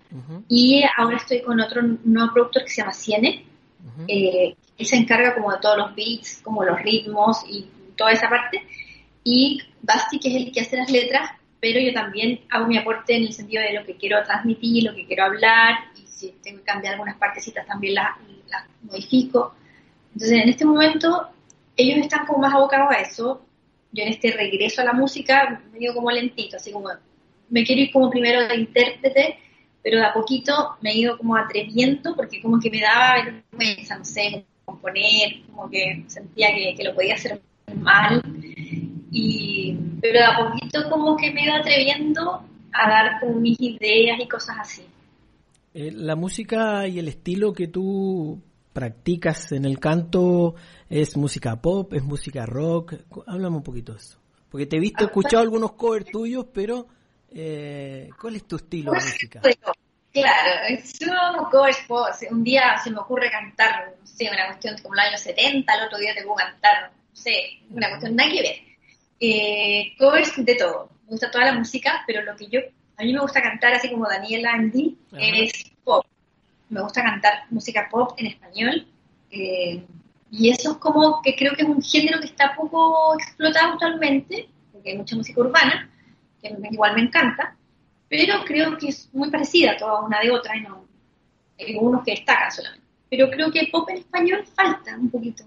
y 0.48 0.82
ahora 0.96 1.16
estoy 1.16 1.42
con 1.42 1.60
otro 1.60 1.82
nuevo 2.04 2.32
productor 2.32 2.64
que 2.64 2.70
se 2.70 2.80
llama 2.80 2.92
Ciene, 2.92 3.44
él 4.06 4.56
se 4.86 4.96
encarga 4.96 5.34
como 5.34 5.52
de 5.52 5.58
todos 5.60 5.76
los 5.76 5.94
beats, 5.94 6.40
como 6.42 6.64
los 6.64 6.80
ritmos 6.80 7.44
y 7.48 7.66
toda 7.96 8.12
esa 8.12 8.28
parte. 8.28 8.62
Y 9.24 9.60
Basti, 9.82 10.18
que 10.18 10.28
es 10.28 10.36
el 10.36 10.52
que 10.52 10.60
hace 10.60 10.76
las 10.76 10.90
letras, 10.90 11.30
pero 11.60 11.80
yo 11.80 11.92
también 11.92 12.40
hago 12.50 12.66
mi 12.66 12.78
aporte 12.78 13.16
en 13.16 13.24
el 13.24 13.32
sentido 13.32 13.62
de 13.62 13.72
lo 13.72 13.84
que 13.84 13.96
quiero 13.96 14.22
transmitir, 14.22 14.84
lo 14.84 14.94
que 14.94 15.06
quiero 15.06 15.24
hablar, 15.24 15.74
y 15.96 16.06
si 16.06 16.32
tengo 16.42 16.58
que 16.58 16.64
cambiar 16.64 16.94
algunas 16.94 17.16
partecitas 17.16 17.66
también 17.66 17.94
las, 17.94 18.10
modifico. 18.82 19.54
Entonces, 20.14 20.42
en 20.42 20.48
este 20.48 20.64
momento, 20.64 21.28
ellos 21.76 21.98
están 21.98 22.26
como 22.26 22.38
más 22.38 22.54
abocados 22.54 22.88
a 22.90 23.00
eso. 23.00 23.44
Yo 23.92 24.04
en 24.04 24.10
este 24.10 24.30
regreso 24.30 24.80
a 24.82 24.84
la 24.84 24.92
música 24.92 25.62
me 25.72 25.78
digo 25.78 25.94
como 25.94 26.10
lentito, 26.10 26.56
así 26.56 26.72
como 26.72 26.88
me 27.50 27.64
quiero 27.64 27.82
ir 27.82 27.92
como 27.92 28.10
primero 28.10 28.46
de 28.46 28.54
intérprete 28.54 29.38
pero 29.82 29.98
de 29.98 30.06
a 30.06 30.12
poquito 30.12 30.76
me 30.80 30.90
he 30.90 30.98
ido 30.98 31.16
como 31.16 31.36
atreviendo 31.36 32.14
porque 32.14 32.40
como 32.40 32.58
que 32.58 32.70
me 32.70 32.80
daba 32.80 33.24
vergüenza, 33.24 33.98
no 33.98 34.04
sé, 34.04 34.44
componer, 34.64 35.42
como 35.50 35.68
que 35.70 36.04
sentía 36.06 36.48
que, 36.54 36.74
que 36.76 36.84
lo 36.84 36.94
podía 36.94 37.14
hacer 37.14 37.40
mal. 37.74 38.22
Y, 39.10 39.76
pero 40.00 40.18
de 40.18 40.24
a 40.24 40.36
poquito 40.36 40.90
como 40.90 41.16
que 41.16 41.30
me 41.30 41.42
he 41.42 41.44
ido 41.44 41.54
atreviendo 41.54 42.42
a 42.72 42.88
dar 42.88 43.20
como 43.20 43.40
mis 43.40 43.58
ideas 43.60 44.18
y 44.20 44.28
cosas 44.28 44.56
así. 44.60 44.82
Eh, 45.74 45.92
la 45.92 46.16
música 46.16 46.86
y 46.86 46.98
el 46.98 47.08
estilo 47.08 47.52
que 47.52 47.68
tú 47.68 48.40
practicas 48.72 49.52
en 49.52 49.64
el 49.64 49.78
canto 49.78 50.54
es 50.88 51.16
música 51.16 51.60
pop, 51.60 51.92
es 51.94 52.02
música 52.02 52.46
rock. 52.46 52.94
Háblame 53.26 53.56
un 53.56 53.62
poquito 53.62 53.92
de 53.92 53.98
eso. 53.98 54.18
Porque 54.50 54.66
te 54.66 54.76
he 54.76 54.80
visto, 54.80 55.04
he 55.04 55.06
escuchado 55.06 55.42
algunos 55.42 55.72
covers 55.72 56.10
tuyos, 56.10 56.46
pero 56.52 56.86
eh, 57.34 58.10
¿cuál 58.20 58.36
es 58.36 58.46
tu 58.46 58.56
estilo 58.56 58.92
de 58.92 59.00
música? 59.00 59.40
Claro, 60.12 60.80
yo 61.00 61.48
covers, 61.50 61.86
un 62.30 62.42
día 62.42 62.78
se 62.82 62.90
me 62.90 62.98
ocurre 62.98 63.30
cantar, 63.30 63.94
no 64.00 64.06
sé, 64.06 64.28
una 64.32 64.46
cuestión 64.46 64.76
como 64.82 64.94
el 64.94 65.00
año 65.00 65.18
70, 65.18 65.74
el 65.74 65.86
otro 65.86 65.98
día 65.98 66.14
te 66.14 66.22
puedo 66.22 66.36
cantar, 66.36 66.90
no 66.90 67.16
sé, 67.16 67.60
una 67.70 67.88
cuestión 67.90 68.16
nada 68.16 68.30
que 68.30 68.42
ver. 68.42 68.56
Eh, 69.20 69.92
covers 69.98 70.44
de 70.44 70.54
todo, 70.54 70.90
me 71.04 71.10
gusta 71.10 71.30
toda 71.30 71.46
la 71.46 71.52
música, 71.52 72.02
pero 72.06 72.22
lo 72.22 72.34
que 72.36 72.46
yo, 72.46 72.60
a 72.96 73.02
mí 73.02 73.12
me 73.12 73.20
gusta 73.20 73.42
cantar 73.42 73.74
así 73.74 73.90
como 73.90 74.08
Daniela 74.08 74.52
Andy, 74.52 74.96
es 75.18 75.52
pop. 75.84 76.04
Me 76.70 76.80
gusta 76.80 77.02
cantar 77.02 77.44
música 77.50 77.88
pop 77.90 78.14
en 78.18 78.26
español. 78.26 78.86
Eh, 79.30 79.84
y 80.30 80.50
eso 80.50 80.72
es 80.72 80.76
como 80.78 81.22
que 81.22 81.34
creo 81.34 81.54
que 81.54 81.62
es 81.62 81.68
un 81.68 81.82
género 81.82 82.20
que 82.20 82.26
está 82.26 82.54
poco 82.54 83.14
explotado 83.18 83.72
actualmente, 83.72 84.48
porque 84.72 84.90
hay 84.90 84.98
mucha 84.98 85.16
música 85.16 85.40
urbana, 85.40 85.90
que 86.40 86.56
igual 86.70 86.94
me 86.94 87.02
encanta, 87.02 87.56
pero 88.08 88.44
creo 88.44 88.76
que 88.78 88.88
es 88.88 89.08
muy 89.12 89.30
parecida 89.30 89.76
toda 89.76 90.02
una 90.02 90.20
de 90.20 90.30
otra, 90.30 90.56
y 90.56 90.62
no, 90.62 90.84
hay 91.58 91.76
unos 91.76 92.02
que 92.04 92.12
destacan 92.12 92.50
solamente. 92.50 92.86
Pero 93.10 93.30
creo 93.30 93.50
que 93.50 93.68
pop 93.72 93.88
en 93.90 93.98
español 93.98 94.44
falta 94.54 94.96
un 94.96 95.10
poquito. 95.10 95.44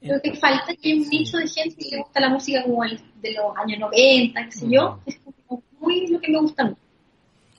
Creo 0.00 0.20
que 0.22 0.34
falta 0.34 0.74
que 0.74 0.92
hay 0.92 1.00
un 1.00 1.08
nicho 1.08 1.36
de 1.36 1.46
gente 1.46 1.76
que 1.76 1.96
le 1.96 2.02
gusta 2.02 2.20
la 2.20 2.30
música 2.30 2.62
como 2.62 2.84
el 2.84 2.98
de 3.20 3.34
los 3.34 3.56
años 3.56 3.80
90, 3.80 4.44
qué 4.46 4.52
sé 4.52 4.66
yo, 4.70 4.98
es 5.04 5.18
como 5.18 5.62
muy 5.78 6.06
lo 6.06 6.20
que 6.20 6.32
me 6.32 6.40
gusta 6.40 6.64
mucho. 6.64 6.80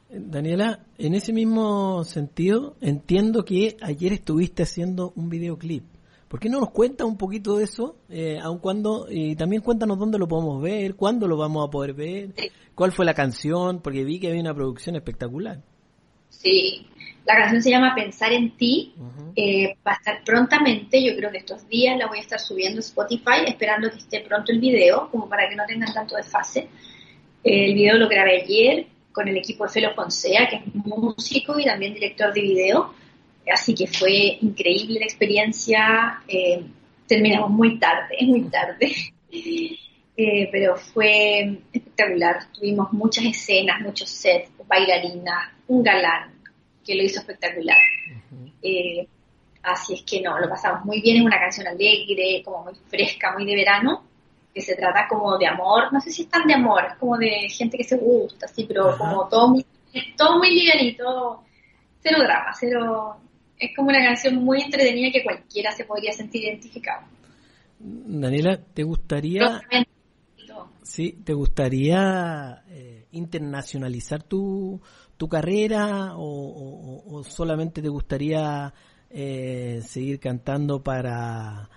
Daniela, 0.10 0.80
en 0.98 1.14
ese 1.14 1.32
mismo 1.32 2.04
sentido, 2.04 2.76
entiendo 2.82 3.46
que 3.46 3.78
ayer 3.82 4.12
estuviste 4.12 4.64
haciendo 4.64 5.14
un 5.16 5.30
videoclip. 5.30 5.84
¿Por 6.32 6.40
qué 6.40 6.48
no 6.48 6.62
nos 6.62 6.72
cuentas 6.72 7.06
un 7.06 7.18
poquito 7.18 7.58
de 7.58 7.66
eso? 7.66 7.98
Eh, 8.08 8.40
aun 8.42 8.60
cuando, 8.60 9.06
y 9.10 9.36
también 9.36 9.62
cuéntanos 9.62 10.00
dónde 10.00 10.18
lo 10.18 10.30
podemos 10.30 10.62
ver, 10.62 10.96
cuándo 10.96 11.28
lo 11.28 11.36
vamos 11.36 11.68
a 11.68 11.70
poder 11.70 11.94
ver, 11.94 12.30
cuál 12.74 12.94
fue 12.94 13.04
la 13.04 13.14
canción, 13.14 13.82
porque 13.82 14.06
vi 14.06 14.18
que 14.18 14.30
había 14.30 14.40
una 14.40 14.54
producción 14.54 14.96
espectacular. 14.96 15.60
Sí, 16.30 16.88
la 17.26 17.36
canción 17.36 17.62
se 17.62 17.72
llama 17.72 17.94
Pensar 17.94 18.32
en 18.32 18.56
ti, 18.56 18.96
eh, 19.36 19.76
va 19.86 19.92
a 19.92 19.96
estar 19.96 20.24
prontamente, 20.24 21.04
yo 21.04 21.18
creo 21.18 21.32
que 21.32 21.40
estos 21.40 21.68
días 21.68 21.98
la 21.98 22.08
voy 22.08 22.20
a 22.20 22.22
estar 22.22 22.40
subiendo 22.40 22.78
a 22.78 22.80
Spotify, 22.80 23.44
esperando 23.46 23.92
que 23.92 23.98
esté 23.98 24.22
pronto 24.22 24.54
el 24.54 24.62
video, 24.62 25.10
como 25.12 25.28
para 25.28 25.50
que 25.50 25.58
no 25.58 25.66
tengan 25.66 25.94
tanto 25.94 26.16
desfase. 26.16 26.70
el 27.44 27.74
video 27.74 27.98
lo 27.98 28.08
grabé 28.08 28.44
ayer 28.44 28.88
con 29.12 29.28
el 29.28 29.36
equipo 29.36 29.66
de 29.66 29.72
Felo 29.72 29.94
Fonsea, 29.96 30.48
que 30.48 30.56
es 30.56 30.76
músico 30.76 31.60
y 31.60 31.66
también 31.66 31.94
director 31.94 32.34
de 32.34 32.40
video 32.40 32.94
Así 33.52 33.74
que 33.74 33.88
fue 33.88 34.38
increíble 34.42 35.00
la 35.00 35.06
experiencia. 35.06 36.22
Eh, 36.28 36.64
terminamos 37.08 37.50
muy 37.50 37.80
tarde, 37.80 38.18
muy 38.22 38.42
tarde. 38.44 38.94
Eh, 40.18 40.50
pero 40.52 40.76
fue 40.76 41.58
espectacular. 41.72 42.52
Tuvimos 42.54 42.92
muchas 42.94 43.26
escenas, 43.26 43.82
muchos 43.82 44.10
sets, 44.10 44.52
bailarinas, 44.68 45.50
un 45.68 45.84
galán 45.84 46.32
que 46.86 46.96
lo 46.96 47.04
hizo 47.04 47.20
espectacular. 47.20 47.78
Eh, 48.62 49.08
así 49.64 49.94
es 49.96 50.04
que 50.04 50.22
no, 50.22 50.40
lo 50.40 50.50
pasamos 50.50 50.86
muy 50.86 51.02
bien. 51.02 51.18
Es 51.18 51.26
una 51.26 51.40
canción 51.40 51.68
alegre, 51.68 52.42
como 52.44 52.64
muy 52.64 52.74
fresca, 52.88 53.34
muy 53.34 53.46
de 53.46 53.56
verano, 53.56 54.04
que 54.54 54.62
se 54.62 54.76
trata 54.76 55.08
como 55.08 55.38
de 55.38 55.48
amor. 55.48 55.92
No 55.92 56.00
sé 56.02 56.12
si 56.12 56.24
es 56.24 56.30
tan 56.30 56.48
de 56.48 56.54
amor, 56.54 56.86
es 56.86 56.96
como 56.98 57.18
de 57.18 57.50
gente 57.50 57.78
que 57.78 57.84
se 57.84 57.98
gusta, 57.98 58.46
así, 58.46 58.66
pero 58.66 58.98
como 58.98 59.28
todo 59.28 59.50
muy, 59.50 59.66
todo 60.18 60.38
muy 60.38 60.54
livianito, 60.54 61.44
cero 62.02 62.18
drama, 62.20 62.52
cero 62.54 63.18
es 63.62 63.76
como 63.76 63.90
una 63.90 64.04
canción 64.04 64.44
muy 64.44 64.60
entretenida 64.60 65.12
que 65.12 65.24
cualquiera 65.24 65.72
se 65.72 65.86
podría 65.86 66.12
sentir 66.12 66.44
identificado. 66.44 67.06
Daniela, 67.80 68.60
¿te 68.74 68.84
gustaría, 68.84 69.62
sí, 70.82 71.20
te 71.24 71.34
gustaría 71.34 72.64
eh, 72.70 73.06
internacionalizar 73.12 74.24
tu, 74.24 74.82
tu 75.16 75.28
carrera 75.30 76.14
o, 76.16 77.24
solamente 77.24 77.84
te 77.84 77.90
gustaría 77.90 78.74
eh, 79.12 79.82
seguir 79.86 80.20
cantando 80.20 80.82
para, 80.82 81.70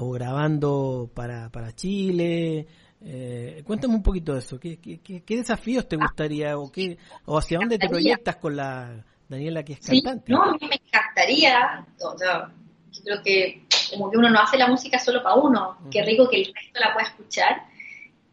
o 0.00 0.10
grabando 0.10 1.10
para, 1.14 1.48
para 1.48 1.74
Chile? 1.74 2.66
Eh, 3.00 3.62
cuéntame 3.66 3.94
un 3.94 4.02
poquito 4.02 4.34
de 4.34 4.40
eso. 4.40 4.60
¿Qué, 4.60 4.78
qué, 4.78 5.00
qué 5.00 5.36
desafíos 5.36 5.88
te 5.88 5.96
gustaría 5.96 6.58
o, 6.58 6.70
qué, 6.70 6.98
o 7.24 7.38
hacia 7.38 7.58
dónde 7.58 7.78
te 7.78 7.88
proyectas 7.88 8.36
con 8.36 8.56
la 8.56 9.04
Daniela, 9.28 9.62
que 9.64 9.74
es 9.74 9.80
cantante. 9.80 10.32
no, 10.32 10.42
a 10.42 10.52
mí 10.52 10.58
me 10.68 10.76
encantaría, 10.76 11.86
o 12.00 12.18
sea, 12.18 12.50
yo 12.92 13.02
creo 13.02 13.22
que 13.22 13.64
como 13.90 14.10
que 14.10 14.18
uno 14.18 14.30
no 14.30 14.40
hace 14.40 14.56
la 14.58 14.68
música 14.68 14.98
solo 14.98 15.22
para 15.22 15.36
uno, 15.36 15.78
qué 15.90 16.02
rico 16.02 16.28
que 16.28 16.42
el 16.42 16.54
resto 16.54 16.80
la 16.80 16.92
pueda 16.92 17.08
escuchar 17.08 17.64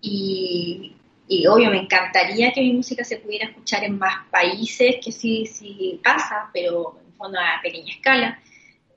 y, 0.01 0.95
y, 1.27 1.47
obvio 1.47 1.69
me 1.69 1.81
encantaría 1.81 2.51
que 2.51 2.61
mi 2.61 2.73
música 2.73 3.03
se 3.03 3.17
pudiera 3.17 3.47
escuchar 3.49 3.83
en 3.83 3.97
más 3.97 4.27
países, 4.29 4.95
que 5.03 5.11
sí, 5.11 5.45
sí 5.45 5.99
pasa, 6.03 6.49
pero 6.53 6.99
en 7.05 7.13
fondo 7.13 7.39
a 7.39 7.61
pequeña 7.61 7.93
escala, 7.93 8.39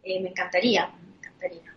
eh, 0.03 0.21
me 0.21 0.31
encantaría, 0.31 0.87
me 0.87 1.17
encantaría. 1.17 1.75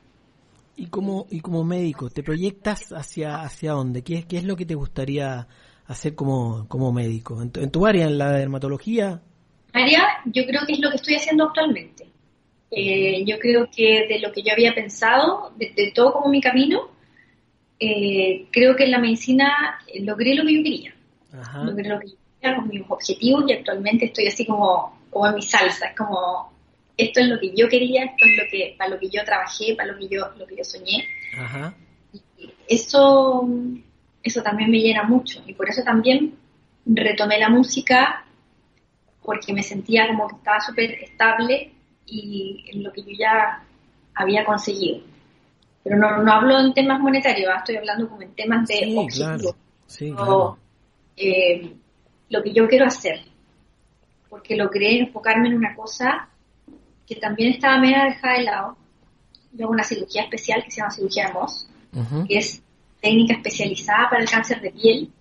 Y 0.75 0.88
como, 0.88 1.27
y 1.29 1.41
como 1.41 1.63
médico, 1.63 2.09
¿te 2.09 2.24
proyectas 2.24 2.91
hacia, 2.93 3.41
hacia 3.41 3.74
dónde? 3.74 4.03
¿Qué, 4.03 4.24
¿Qué 4.24 4.38
es 4.38 4.43
lo 4.43 4.55
que 4.55 4.65
te 4.65 4.75
gustaría 4.75 5.47
hacer 5.88 6.15
como, 6.15 6.67
como 6.67 6.93
médico? 6.93 7.41
¿En 7.41 7.51
en 7.55 7.71
tu 7.71 7.86
área, 7.86 8.05
en 8.05 8.17
la 8.17 8.31
dermatología? 8.31 9.21
Yo 10.25 10.45
creo 10.45 10.65
que 10.65 10.74
es 10.74 10.79
lo 10.79 10.89
que 10.89 10.95
estoy 10.97 11.15
haciendo 11.15 11.45
actualmente. 11.45 12.07
Eh, 12.71 13.24
yo 13.25 13.39
creo 13.39 13.69
que 13.74 14.07
de 14.07 14.19
lo 14.19 14.31
que 14.31 14.41
yo 14.41 14.51
había 14.51 14.74
pensado, 14.74 15.53
de, 15.57 15.91
todo 15.93 16.13
como 16.13 16.29
mi 16.29 16.41
camino, 16.41 16.89
eh, 17.79 18.47
creo 18.51 18.75
que 18.75 18.86
en 18.86 18.91
la 18.91 19.00
medicina 19.00 19.79
logré 20.01 20.36
lo 20.36 20.45
que 20.45 20.55
yo 20.55 20.63
quería. 20.63 20.93
Logré 21.63 21.89
lo 21.89 22.00
que 22.00 22.09
yo 22.09 22.15
quería 22.39 22.57
con 22.57 22.67
mis 22.67 22.81
objetivos 22.88 23.45
y 23.47 23.53
actualmente 23.53 24.05
estoy 24.05 24.27
así 24.27 24.45
como, 24.45 25.00
como 25.09 25.27
en 25.27 25.36
mi 25.36 25.41
salsa. 25.41 25.88
Es 25.88 25.95
como, 25.95 26.51
esto 26.97 27.19
es 27.19 27.27
lo 27.27 27.39
que 27.39 27.53
yo 27.55 27.69
quería, 27.69 28.05
esto 28.05 28.25
es 28.25 28.38
lo 28.38 28.43
que, 28.50 28.75
para 28.77 28.89
lo 28.89 29.00
que 29.00 29.09
yo 29.09 29.24
trabajé, 29.24 29.75
para 29.75 29.91
lo 29.91 30.00
que 30.00 30.07
yo, 30.07 30.27
lo 30.38 30.47
que 30.47 30.57
yo 30.57 30.63
soñé. 30.63 31.05
eso, 32.67 33.47
eso 34.24 34.41
también 34.41 34.71
me 34.71 34.79
llena 34.79 35.03
mucho 35.03 35.41
y 35.45 35.53
por 35.53 35.69
eso 35.69 35.83
también 35.83 36.36
retomé 36.86 37.39
la 37.39 37.50
música 37.50 38.26
porque 39.27 39.51
me 39.51 39.62
sentía 39.62 40.07
como 40.07 40.25
que 40.25 40.38
estaba 40.38 40.62
súper 40.62 40.89
estable 41.03 41.74
y 42.05 42.63
en 42.72 42.81
lo 42.81 42.93
que 42.93 43.01
yo 43.01 43.10
ya 43.19 43.62
había 44.15 44.46
conseguido. 44.46 45.01
Pero 45.84 45.98
no, 45.98 46.24
no 46.24 46.31
hablo 46.31 46.57
en 46.62 46.74
temas 46.74 47.01
monetarios, 47.01 47.51
estoy 47.57 47.75
hablando 47.75 48.07
como 48.07 48.22
en 48.22 48.34
temas 48.36 48.65
de 48.69 48.75
sí, 49.86 50.13
eh, 51.17 51.74
lo 52.29 52.41
que 52.41 52.53
yo 52.53 52.69
quiero 52.69 52.86
hacer. 52.86 53.19
Porque 54.29 54.55
logré 54.55 55.00
enfocarme 55.00 55.50
en 55.50 55.55
una 55.55 55.75
cosa 55.75 56.29
que 57.05 57.15
también 57.15 57.51
estaba 57.51 57.81
media 57.81 58.05
dejada 58.05 58.38
de 58.38 58.43
lado. 58.43 58.77
Yo 59.51 59.65
hago 59.65 59.74
una 59.74 59.84
cirugía 59.84 60.24
especial 60.24 60.63
que 60.63 60.72
se 60.72 60.77
llama 60.77 60.91
cirugía 60.91 61.27
de 61.27 61.34
Moss, 61.34 61.67
que 62.29 62.38
es 62.38 62.63
técnica 63.01 63.34
especializada 63.34 64.10
para 64.10 64.22
el 64.24 64.29
cáncer 64.29 64.62
de 64.62 64.72
piel, 64.72 65.12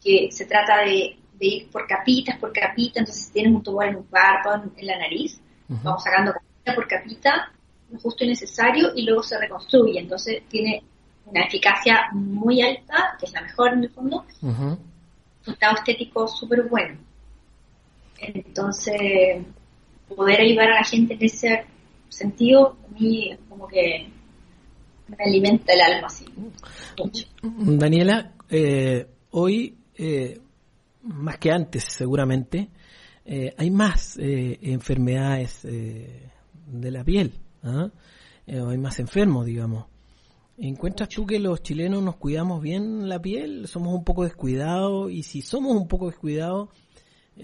que 0.00 0.28
se 0.30 0.44
trata 0.44 0.82
de 0.84 1.17
de 1.38 1.46
ir 1.46 1.70
por 1.70 1.86
capitas, 1.86 2.38
por 2.38 2.52
capita, 2.52 3.00
entonces 3.00 3.30
tienes 3.32 3.52
un 3.52 3.62
tumor 3.62 3.86
en 3.86 3.96
un 3.96 4.04
párpado, 4.04 4.64
en, 4.76 4.86
la 4.86 4.98
nariz, 4.98 5.40
vamos 5.68 6.02
sacando 6.02 6.32
capita 6.32 6.74
por 6.74 6.88
capita, 6.88 7.52
lo 7.90 7.98
justo 8.00 8.24
y 8.24 8.28
necesario, 8.28 8.92
y 8.94 9.02
luego 9.02 9.22
se 9.22 9.38
reconstruye, 9.38 10.00
entonces 10.00 10.42
tiene 10.48 10.82
una 11.26 11.42
eficacia 11.44 12.08
muy 12.12 12.62
alta, 12.62 13.16
que 13.18 13.26
es 13.26 13.32
la 13.32 13.42
mejor 13.42 13.74
en 13.74 13.84
el 13.84 13.90
fondo, 13.90 14.24
un 14.42 14.78
estado 15.46 15.76
estético 15.76 16.26
súper 16.26 16.62
bueno. 16.68 16.98
Entonces, 18.18 19.42
poder 20.08 20.40
ayudar 20.40 20.72
a 20.72 20.80
la 20.80 20.84
gente 20.84 21.14
en 21.14 21.22
ese 21.22 21.64
sentido, 22.08 22.76
a 22.84 22.98
mí 22.98 23.30
es 23.30 23.38
como 23.48 23.68
que 23.68 24.10
me 25.06 25.24
alimenta 25.24 25.72
el 25.72 25.80
alma 25.80 26.06
así. 26.08 26.26
Daniela, 27.42 28.32
eh, 28.50 29.06
hoy 29.30 29.76
eh, 29.96 30.40
más 31.08 31.38
que 31.38 31.50
antes 31.50 31.84
seguramente, 31.84 32.70
eh, 33.24 33.54
hay 33.56 33.70
más 33.70 34.16
eh, 34.18 34.58
enfermedades 34.62 35.64
eh, 35.64 36.30
de 36.66 36.90
la 36.90 37.04
piel, 37.04 37.34
¿ah? 37.62 37.90
hay 38.46 38.78
más 38.78 38.98
enfermos, 39.00 39.44
digamos. 39.44 39.86
¿Encuentras 40.56 41.10
tú 41.10 41.26
que 41.26 41.38
los 41.38 41.62
chilenos 41.62 42.02
nos 42.02 42.16
cuidamos 42.16 42.62
bien 42.62 43.08
la 43.08 43.20
piel? 43.20 43.68
¿Somos 43.68 43.94
un 43.94 44.02
poco 44.02 44.24
descuidados? 44.24 45.12
Y 45.12 45.22
si 45.22 45.42
somos 45.42 45.76
un 45.76 45.86
poco 45.86 46.06
descuidados, 46.06 46.70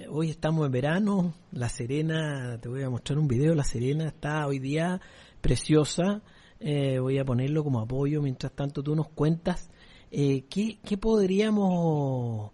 hoy 0.08 0.30
estamos 0.30 0.66
en 0.66 0.72
verano, 0.72 1.34
La 1.52 1.68
Serena, 1.68 2.58
te 2.60 2.68
voy 2.68 2.82
a 2.82 2.90
mostrar 2.90 3.18
un 3.18 3.28
video, 3.28 3.54
La 3.54 3.62
Serena 3.62 4.08
está 4.08 4.46
hoy 4.46 4.58
día 4.58 5.00
preciosa. 5.40 6.22
Voy 6.58 7.18
a 7.18 7.24
ponerlo 7.24 7.62
como 7.62 7.80
apoyo 7.80 8.22
mientras 8.22 8.52
tanto 8.52 8.82
tú 8.82 8.96
nos 8.96 9.10
cuentas. 9.10 9.70
¿qué, 10.10 10.78
¿Qué 10.82 10.96
podríamos, 10.96 12.52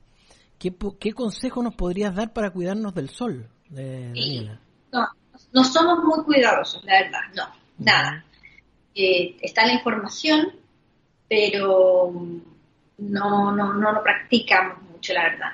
qué, 0.61 0.73
qué 1.01 1.13
consejo 1.13 1.63
nos 1.63 1.75
podrías 1.75 2.15
dar 2.15 2.33
para 2.33 2.51
cuidarnos 2.51 2.95
del 2.95 3.09
sol, 3.09 3.49
Daniela? 3.69 4.61
No, 4.93 5.09
no 5.53 5.65
somos 5.65 6.05
muy 6.05 6.23
cuidadosos, 6.25 6.85
la 6.85 7.01
verdad, 7.01 7.21
no, 7.35 7.45
nada. 7.79 8.25
está 8.95 9.67
la 9.67 9.73
información, 9.73 10.53
pero 11.29 12.13
no, 12.99 13.53
no, 13.57 13.75
no 13.75 13.93
lo 13.93 14.03
practicamos 14.03 14.83
mucho, 14.83 15.15
la 15.15 15.23
verdad. 15.23 15.53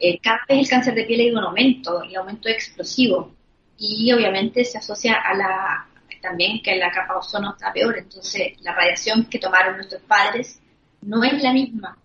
Eh, 0.00 0.18
cada 0.20 0.40
vez 0.48 0.58
el 0.58 0.68
cáncer 0.68 0.94
de 0.94 1.04
piel 1.04 1.20
ha 1.20 1.24
ido 1.24 1.38
un 1.38 1.44
aumento, 1.44 2.02
y 2.02 2.16
aumento 2.16 2.48
explosivo, 2.48 3.30
y 3.78 4.12
obviamente 4.12 4.64
se 4.64 4.78
asocia 4.78 5.14
a 5.14 5.34
la 5.34 5.86
también 6.22 6.62
que 6.62 6.76
la 6.76 6.90
capa 6.90 7.18
ozono 7.18 7.50
está 7.50 7.72
peor, 7.72 7.98
entonces 7.98 8.54
la 8.62 8.72
radiación 8.72 9.24
que 9.26 9.40
tomaron 9.40 9.76
nuestros 9.76 10.00
padres 10.02 10.60
no 11.02 11.22
es 11.24 11.42
la 11.42 11.52
misma 11.52 11.98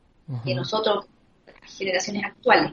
que 0.43 0.55
nosotros, 0.55 1.05
las 1.67 1.77
generaciones 1.77 2.25
actuales. 2.25 2.71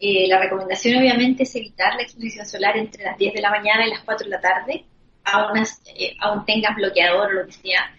Eh, 0.00 0.28
la 0.28 0.38
recomendación 0.38 0.98
obviamente 0.98 1.42
es 1.42 1.54
evitar 1.56 1.94
la 1.94 2.02
exposición 2.02 2.46
solar 2.46 2.76
entre 2.76 3.04
las 3.04 3.18
10 3.18 3.34
de 3.34 3.40
la 3.40 3.50
mañana 3.50 3.86
y 3.86 3.90
las 3.90 4.02
4 4.04 4.24
de 4.24 4.30
la 4.30 4.40
tarde, 4.40 4.84
aún, 5.24 5.58
eh, 5.96 6.16
aún 6.20 6.44
tengas 6.44 6.76
bloqueador 6.76 7.28
o 7.28 7.32
lo 7.32 7.46
que 7.46 7.52
sea. 7.52 7.92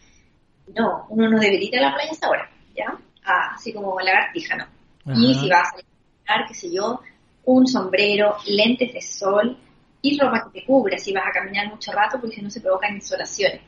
No, 0.75 1.05
uno 1.09 1.29
no 1.29 1.39
debería 1.39 1.67
ir 1.67 1.77
a 1.79 1.89
la 1.89 1.93
playa 1.95 2.11
hasta 2.11 2.27
ahora, 2.27 2.49
¿ya? 2.75 2.97
Ah, 3.25 3.51
así 3.55 3.73
como 3.73 3.99
lagartija, 3.99 4.55
¿no? 4.55 4.65
Y 5.15 5.33
si 5.33 5.49
vas 5.49 5.69
a 6.27 6.47
qué 6.47 6.53
sé 6.53 6.71
yo, 6.71 7.01
un 7.45 7.67
sombrero, 7.67 8.37
lentes 8.45 8.93
de 8.93 9.01
sol 9.01 9.57
y 10.01 10.19
ropa 10.19 10.43
que 10.45 10.59
te 10.61 10.65
cubra 10.65 10.97
si 10.97 11.11
vas 11.11 11.25
a 11.27 11.31
caminar 11.31 11.67
mucho 11.67 11.91
rato 11.91 12.19
porque 12.19 12.35
si 12.35 12.41
no 12.41 12.49
se 12.49 12.61
provocan 12.61 12.95
insolaciones. 12.95 13.61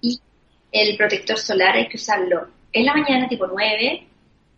Y 0.00 0.18
el 0.72 0.96
protector 0.96 1.38
solar 1.38 1.76
hay 1.76 1.88
que 1.88 1.96
usarlo 1.96 2.48
en 2.72 2.86
la 2.86 2.94
mañana 2.94 3.28
tipo 3.28 3.46
9, 3.46 4.06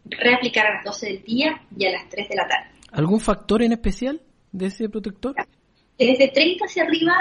reaplicar 0.05 0.67
a 0.67 0.75
las 0.77 0.85
12 0.85 1.07
del 1.07 1.23
día 1.25 1.63
y 1.77 1.87
a 1.87 1.93
las 1.93 2.09
3 2.09 2.29
de 2.29 2.37
la 2.37 2.47
tarde. 2.49 2.71
¿Algún 2.93 3.21
factor 3.21 3.63
en 3.63 3.73
especial 3.73 4.21
de 4.51 4.67
ese 4.67 4.89
protector? 4.89 5.35
Desde 5.99 6.29
30 6.29 6.65
hacia 6.65 6.85
arriba 6.85 7.15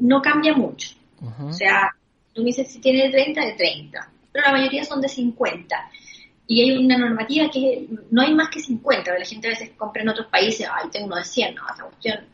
no 0.00 0.22
cambia 0.22 0.54
mucho. 0.54 0.96
O 1.42 1.52
sea, 1.52 1.94
tú 2.32 2.40
me 2.42 2.46
dices 2.46 2.72
si 2.72 2.80
tiene 2.80 3.04
de 3.04 3.10
30, 3.10 3.44
de 3.44 3.52
30. 3.52 4.10
Pero 4.32 4.46
la 4.46 4.52
mayoría 4.52 4.84
son 4.84 5.00
de 5.00 5.08
50. 5.08 5.90
Y 6.46 6.62
hay 6.62 6.84
una 6.84 6.98
normativa 6.98 7.48
que 7.48 7.86
no 8.10 8.22
hay 8.22 8.34
más 8.34 8.48
que 8.48 8.58
50, 8.58 9.16
la 9.16 9.24
gente 9.24 9.46
a 9.46 9.50
veces 9.50 9.70
compra 9.76 10.02
en 10.02 10.08
otros 10.08 10.26
países, 10.26 10.66
ay, 10.68 10.90
tengo 10.90 11.06
uno 11.06 11.16
de 11.16 11.24
100, 11.24 11.54
no, 11.54 11.62
esa 11.72 11.84
cuestión, 11.84 12.24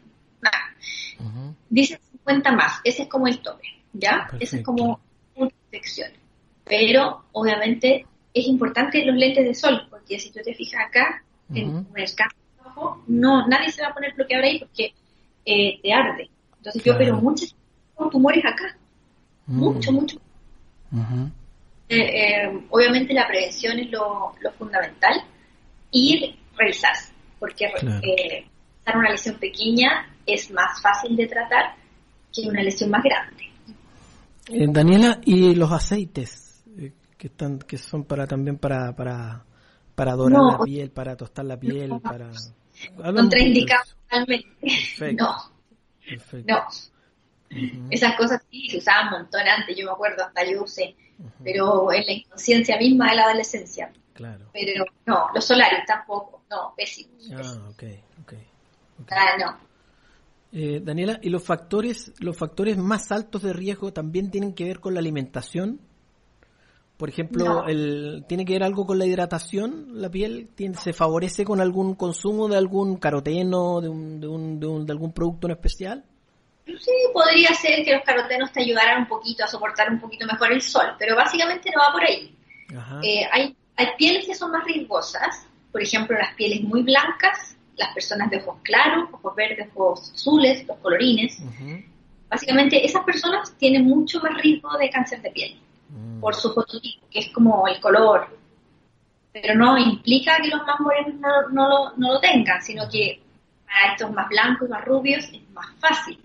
nada. 0.40 1.54
Dice 1.68 2.00
50 2.12 2.52
más, 2.52 2.80
ese 2.82 3.02
es 3.02 3.08
como 3.08 3.26
el 3.26 3.40
tope, 3.40 3.66
¿ya? 3.92 4.26
Ese 4.40 4.58
es 4.58 4.64
como 4.64 5.00
una 5.34 5.50
protección. 5.50 6.12
Pero, 6.64 7.26
obviamente, 7.32 8.06
es 8.36 8.46
importante 8.46 9.02
los 9.04 9.16
lentes 9.16 9.44
de 9.44 9.54
sol, 9.54 9.86
porque 9.88 10.18
si 10.18 10.30
tú 10.30 10.40
te 10.44 10.54
fijas 10.54 10.86
acá, 10.86 11.22
en 11.54 11.86
el 11.94 12.14
campo 12.14 13.02
no, 13.06 13.46
nadie 13.48 13.70
se 13.70 13.80
va 13.80 13.88
a 13.88 13.94
poner 13.94 14.12
bloqueador 14.14 14.44
ahí 14.44 14.58
porque 14.58 14.92
eh, 15.46 15.80
te 15.80 15.92
arde. 15.92 16.28
Entonces 16.58 16.84
yo 16.84 16.98
pero 16.98 17.16
muchos 17.16 17.54
tumores 18.10 18.44
acá, 18.44 18.76
mm. 19.46 19.58
mucho, 19.58 19.92
mucho. 19.92 20.18
Eh, 21.88 21.96
eh, 21.96 22.60
obviamente 22.70 23.14
la 23.14 23.26
prevención 23.26 23.78
es 23.78 23.90
lo, 23.90 24.34
fundamental 24.58 25.14
y 25.90 26.36
revisarse, 26.58 27.14
porque 27.38 27.64
eh, 27.64 28.46
una 28.94 29.10
lesión 29.10 29.38
pequeña 29.38 30.14
es 30.26 30.50
más 30.50 30.82
fácil 30.82 31.16
de 31.16 31.26
tratar 31.26 31.74
que 32.34 32.42
una 32.48 32.62
lesión 32.62 32.90
más 32.90 33.02
grande. 33.02 34.72
Daniela, 34.72 35.20
¿y 35.24 35.54
los 35.54 35.72
aceites 35.72 36.45
que 37.16 37.28
están 37.28 37.58
que 37.58 37.78
son 37.78 38.04
para 38.04 38.26
también 38.26 38.58
para 38.58 38.94
para 38.94 39.44
para 39.94 40.12
dorar 40.14 40.42
la 40.42 40.58
piel, 40.58 40.90
para 40.90 41.16
tostar 41.16 41.44
la 41.46 41.58
piel, 41.58 42.00
para 42.00 42.30
contraindicados 42.96 43.96
totalmente. 44.02 45.14
No. 45.14 45.36
No. 46.46 46.64
Esas 47.90 48.16
cosas 48.16 48.42
sí 48.50 48.68
se 48.68 48.78
usaban 48.78 49.06
un 49.06 49.20
montón 49.20 49.48
antes, 49.48 49.76
yo 49.76 49.86
me 49.86 49.92
acuerdo, 49.92 50.24
hasta 50.24 50.44
yo 50.44 50.62
usé 50.62 50.94
pero 51.42 51.92
en 51.92 52.04
la 52.06 52.12
inconsciencia 52.12 52.76
misma 52.78 53.10
de 53.10 53.16
la 53.16 53.24
adolescencia. 53.24 53.92
Claro. 54.12 54.46
Pero 54.52 54.84
no, 55.06 55.28
los 55.34 55.44
solares 55.44 55.84
tampoco, 55.86 56.42
no, 56.50 56.74
pésimos. 56.76 57.30
Ah, 57.34 57.68
ok, 57.70 57.82
ok. 58.22 58.32
Ah, 59.10 59.36
no. 59.38 59.58
Eh, 60.52 60.80
Daniela, 60.82 61.18
¿y 61.22 61.28
los 61.28 61.44
factores, 61.44 62.12
los 62.18 62.36
factores 62.36 62.78
más 62.78 63.12
altos 63.12 63.42
de 63.42 63.52
riesgo 63.52 63.92
también 63.92 64.30
tienen 64.30 64.54
que 64.54 64.64
ver 64.64 64.80
con 64.80 64.94
la 64.94 65.00
alimentación? 65.00 65.80
Por 66.96 67.10
ejemplo, 67.10 67.66
el, 67.66 68.24
¿tiene 68.26 68.46
que 68.46 68.54
ver 68.54 68.62
algo 68.62 68.86
con 68.86 68.98
la 68.98 69.04
hidratación? 69.04 70.00
¿La 70.00 70.10
piel 70.10 70.48
tiene, 70.54 70.76
se 70.76 70.94
favorece 70.94 71.44
con 71.44 71.60
algún 71.60 71.94
consumo 71.94 72.48
de 72.48 72.56
algún 72.56 72.96
caroteno, 72.96 73.82
de, 73.82 73.88
un, 73.90 74.18
de, 74.18 74.26
un, 74.26 74.86
de 74.86 74.92
algún 74.92 75.12
producto 75.12 75.46
en 75.46 75.52
especial? 75.52 76.04
Sí, 76.64 76.92
podría 77.12 77.52
ser 77.52 77.84
que 77.84 77.92
los 77.92 78.02
carotenos 78.02 78.50
te 78.50 78.62
ayudaran 78.62 79.02
un 79.02 79.08
poquito 79.08 79.44
a 79.44 79.46
soportar 79.46 79.90
un 79.90 80.00
poquito 80.00 80.26
mejor 80.26 80.52
el 80.52 80.62
sol, 80.62 80.86
pero 80.98 81.14
básicamente 81.14 81.70
no 81.74 81.82
va 81.82 81.92
por 81.92 82.02
ahí. 82.02 82.34
Eh, 83.02 83.28
hay, 83.30 83.54
hay 83.76 83.86
pieles 83.98 84.26
que 84.26 84.34
son 84.34 84.50
más 84.52 84.64
riesgosas, 84.64 85.46
por 85.70 85.82
ejemplo, 85.82 86.16
las 86.16 86.34
pieles 86.34 86.62
muy 86.62 86.82
blancas, 86.82 87.58
las 87.76 87.92
personas 87.92 88.30
de 88.30 88.38
ojos 88.38 88.56
claros, 88.62 89.10
ojos 89.12 89.36
verdes, 89.36 89.68
ojos 89.74 90.12
azules, 90.14 90.66
los 90.66 90.78
colorines. 90.78 91.38
Básicamente, 92.30 92.84
esas 92.84 93.04
personas 93.04 93.54
tienen 93.58 93.84
mucho 93.84 94.18
más 94.20 94.40
riesgo 94.42 94.76
de 94.78 94.88
cáncer 94.88 95.20
de 95.20 95.30
piel 95.30 95.60
mm. 95.88 96.20
por 96.20 96.34
su 96.34 96.52
fototipo, 96.52 97.06
que 97.10 97.20
es 97.20 97.28
como 97.30 97.66
el 97.68 97.80
color. 97.80 98.28
Pero 99.32 99.54
no 99.54 99.76
implica 99.76 100.36
que 100.42 100.48
los 100.48 100.64
más 100.66 100.80
morenos 100.80 101.14
no, 101.20 101.48
no, 101.50 101.68
lo, 101.68 101.96
no 101.96 102.14
lo 102.14 102.20
tengan, 102.20 102.62
sino 102.62 102.88
que 102.88 103.22
para 103.66 103.92
estos 103.92 104.10
más 104.12 104.28
blancos 104.28 104.68
y 104.68 104.70
más 104.70 104.84
rubios 104.84 105.24
es 105.24 105.50
más 105.50 105.66
fácil 105.78 106.18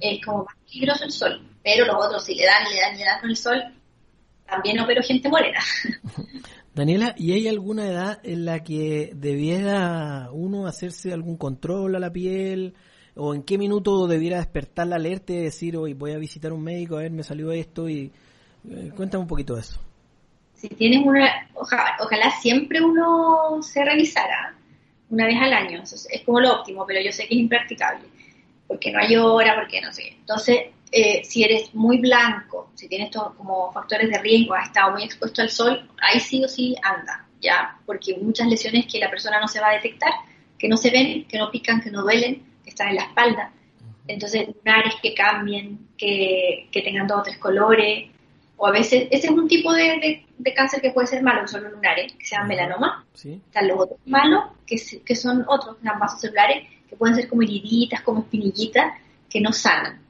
es 0.00 0.24
como 0.24 0.44
más 0.44 0.54
peligroso 0.66 1.04
el 1.04 1.12
sol. 1.12 1.42
Pero 1.62 1.86
los 1.86 1.96
otros, 1.96 2.24
si 2.24 2.34
le 2.34 2.44
dan, 2.44 2.64
le 2.72 2.80
dan, 2.80 2.98
le 2.98 3.04
dan 3.04 3.20
con 3.20 3.30
el 3.30 3.36
sol, 3.36 3.62
también 4.46 4.80
opero 4.80 5.02
gente 5.02 5.28
morena. 5.28 5.60
Daniela, 6.74 7.14
¿y 7.16 7.32
hay 7.32 7.48
alguna 7.48 7.88
edad 7.88 8.20
en 8.22 8.44
la 8.44 8.62
que 8.62 9.10
debiera 9.14 10.28
uno 10.32 10.66
hacerse 10.66 11.12
algún 11.12 11.36
control 11.36 11.96
a 11.96 11.98
la 11.98 12.12
piel? 12.12 12.74
¿O 13.16 13.34
en 13.34 13.42
qué 13.42 13.58
minuto 13.58 14.06
debiera 14.06 14.38
despertar 14.38 14.86
la 14.86 14.96
alerta 14.96 15.32
y 15.32 15.38
decir, 15.38 15.76
hoy 15.76 15.92
voy 15.92 16.12
a 16.12 16.18
visitar 16.18 16.52
un 16.52 16.62
médico, 16.62 16.96
a 16.96 17.00
ver, 17.00 17.10
me 17.10 17.24
salió 17.24 17.50
esto? 17.50 17.88
y 17.88 18.12
eh, 18.70 18.90
Cuéntame 18.96 19.22
un 19.22 19.28
poquito 19.28 19.54
de 19.54 19.60
eso. 19.60 19.80
Si 20.54 20.68
tienes 20.68 21.04
una, 21.04 21.48
ojalá 21.54 22.30
siempre 22.40 22.82
uno 22.82 23.62
se 23.62 23.84
revisara 23.84 24.54
una 25.10 25.26
vez 25.26 25.36
al 25.40 25.52
año, 25.52 25.82
es 25.84 26.22
como 26.24 26.40
lo 26.40 26.60
óptimo, 26.60 26.84
pero 26.86 27.00
yo 27.00 27.12
sé 27.12 27.28
que 27.28 27.34
es 27.34 27.40
impracticable 27.40 28.08
porque 28.68 28.92
no 28.92 29.00
hay 29.00 29.16
hora, 29.16 29.56
porque 29.56 29.80
no 29.80 29.92
sé. 29.92 30.14
Entonces, 30.20 30.66
eh, 30.92 31.24
si 31.24 31.42
eres 31.42 31.74
muy 31.74 31.98
blanco, 31.98 32.70
si 32.74 32.86
tienes 32.86 33.10
todo 33.10 33.34
como 33.36 33.72
factores 33.72 34.10
de 34.10 34.18
riesgo, 34.18 34.54
has 34.54 34.68
estado 34.68 34.92
muy 34.92 35.02
expuesto 35.02 35.42
al 35.42 35.50
sol, 35.50 35.90
ahí 36.00 36.20
sí 36.20 36.44
o 36.44 36.48
sí 36.48 36.76
anda, 36.82 37.26
¿ya? 37.40 37.78
Porque 37.86 38.16
muchas 38.20 38.46
lesiones 38.46 38.86
que 38.86 38.98
la 38.98 39.10
persona 39.10 39.40
no 39.40 39.48
se 39.48 39.60
va 39.60 39.70
a 39.70 39.74
detectar, 39.74 40.12
que 40.58 40.68
no 40.68 40.76
se 40.76 40.90
ven, 40.90 41.24
que 41.24 41.38
no 41.38 41.50
pican, 41.50 41.80
que 41.80 41.90
no 41.90 42.02
duelen, 42.02 42.42
que 42.62 42.70
están 42.70 42.88
en 42.88 42.96
la 42.96 43.04
espalda. 43.04 43.52
Entonces, 44.06 44.48
lunares 44.48 44.94
que 45.02 45.14
cambien, 45.14 45.88
que, 45.96 46.68
que 46.70 46.82
tengan 46.82 47.06
dos 47.06 47.20
o 47.20 47.22
tres 47.22 47.38
colores, 47.38 48.10
o 48.60 48.66
a 48.66 48.72
veces, 48.72 49.06
ese 49.12 49.28
es 49.28 49.32
un 49.32 49.46
tipo 49.46 49.72
de, 49.72 50.24
de, 50.36 50.54
cáncer 50.54 50.80
que 50.80 50.90
puede 50.90 51.06
ser 51.06 51.22
malo, 51.22 51.42
que 51.42 51.48
son 51.48 51.62
los 51.62 51.72
lunares, 51.72 52.12
que 52.14 52.26
se 52.26 52.34
llaman 52.34 52.48
melanoma. 52.48 53.06
¿Sí? 53.14 53.40
Están 53.46 53.68
los 53.68 53.78
otros 53.78 54.00
malos, 54.04 54.46
que, 54.66 54.76
que 55.04 55.14
son 55.14 55.44
otros, 55.46 55.76
que 55.76 55.88
son 55.88 55.98
vasos 56.00 56.20
celulares, 56.20 56.68
que 56.90 56.96
pueden 56.96 57.14
ser 57.14 57.28
como 57.28 57.42
heriditas, 57.42 58.02
como 58.02 58.20
espinillitas, 58.20 58.94
que 59.30 59.40
no 59.40 59.52
sanan. 59.52 60.02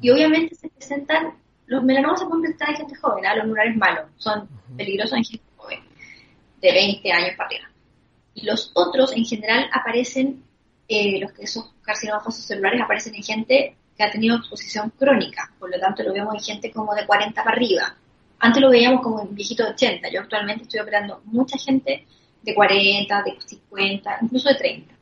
Y 0.00 0.08
obviamente 0.08 0.54
se 0.54 0.70
presentan, 0.70 1.34
los 1.66 1.84
melanomas 1.84 2.20
se 2.20 2.26
pueden 2.26 2.40
presentar 2.40 2.70
en 2.70 2.76
gente 2.76 2.94
joven, 2.94 3.26
¿ah? 3.26 3.36
los 3.36 3.46
lunares 3.46 3.76
malos, 3.76 4.06
son 4.16 4.48
peligrosos 4.74 5.18
en 5.18 5.24
gente 5.24 5.46
joven, 5.56 5.80
de 6.62 6.72
20 6.72 7.12
años 7.12 7.36
para 7.36 7.48
arriba. 7.48 7.70
Y 8.34 8.46
los 8.46 8.70
otros, 8.72 9.12
en 9.14 9.26
general, 9.26 9.68
aparecen, 9.70 10.42
eh, 10.88 11.20
los 11.20 11.32
que 11.32 11.46
son 11.46 11.64
carcinomas 11.82 12.34
celulares, 12.34 12.80
aparecen 12.80 13.14
en 13.16 13.22
gente 13.22 13.76
que 13.96 14.04
ha 14.04 14.10
tenido 14.10 14.36
exposición 14.36 14.90
crónica, 14.98 15.52
por 15.58 15.70
lo 15.70 15.78
tanto 15.78 16.02
lo 16.02 16.12
vemos 16.12 16.34
en 16.34 16.40
gente 16.40 16.72
como 16.72 16.94
de 16.94 17.06
40 17.06 17.42
para 17.42 17.56
arriba. 17.56 17.96
Antes 18.38 18.62
lo 18.62 18.70
veíamos 18.70 19.02
como 19.02 19.20
en 19.22 19.34
viejitos 19.34 19.66
de 19.66 19.72
80, 19.72 20.10
yo 20.10 20.20
actualmente 20.20 20.64
estoy 20.64 20.80
operando 20.80 21.20
mucha 21.26 21.58
gente 21.58 22.06
de 22.42 22.54
40, 22.54 23.22
de 23.22 23.36
50, 23.40 24.18
incluso 24.22 24.48
de 24.48 24.54
30. 24.56 24.94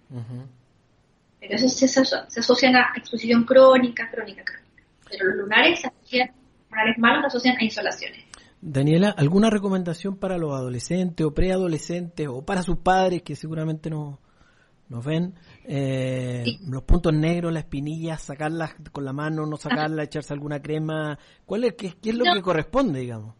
Pero 1.40 1.54
eso 1.54 1.68
se, 1.68 1.88
se, 1.88 2.00
asocian 2.40 2.76
a 2.76 2.92
exposición 2.96 3.44
crónica, 3.44 4.10
crónica, 4.10 4.44
crónica. 4.44 4.82
Pero 5.08 5.26
los 5.26 5.36
lunares 5.36 5.80
se 5.80 5.86
asocian, 5.86 6.30
lunares 6.70 6.98
malos 6.98 7.22
se 7.22 7.26
asocian 7.28 7.56
a 7.56 7.64
insolaciones. 7.64 8.24
Daniela, 8.60 9.08
¿alguna 9.16 9.48
recomendación 9.48 10.18
para 10.18 10.36
los 10.36 10.52
adolescentes 10.52 11.24
o 11.24 11.32
preadolescentes 11.32 12.28
o 12.28 12.44
para 12.44 12.62
sus 12.62 12.76
padres 12.76 13.22
que 13.22 13.34
seguramente 13.34 13.88
no, 13.88 14.20
nos 14.90 15.04
ven. 15.04 15.34
Eh, 15.64 16.58
los 16.66 16.82
puntos 16.82 17.14
negros, 17.14 17.52
las 17.52 17.62
espinillas, 17.62 18.20
sacarlas 18.20 18.74
con 18.92 19.04
la 19.04 19.12
mano, 19.12 19.46
no 19.46 19.56
sacarlas, 19.56 20.06
echarse 20.06 20.34
alguna 20.34 20.60
crema. 20.60 21.18
¿Cuál 21.46 21.64
es, 21.64 21.74
qué, 21.74 21.94
es 22.02 22.14
lo 22.14 22.24
que 22.24 22.42
corresponde, 22.42 23.00
digamos? 23.00 23.34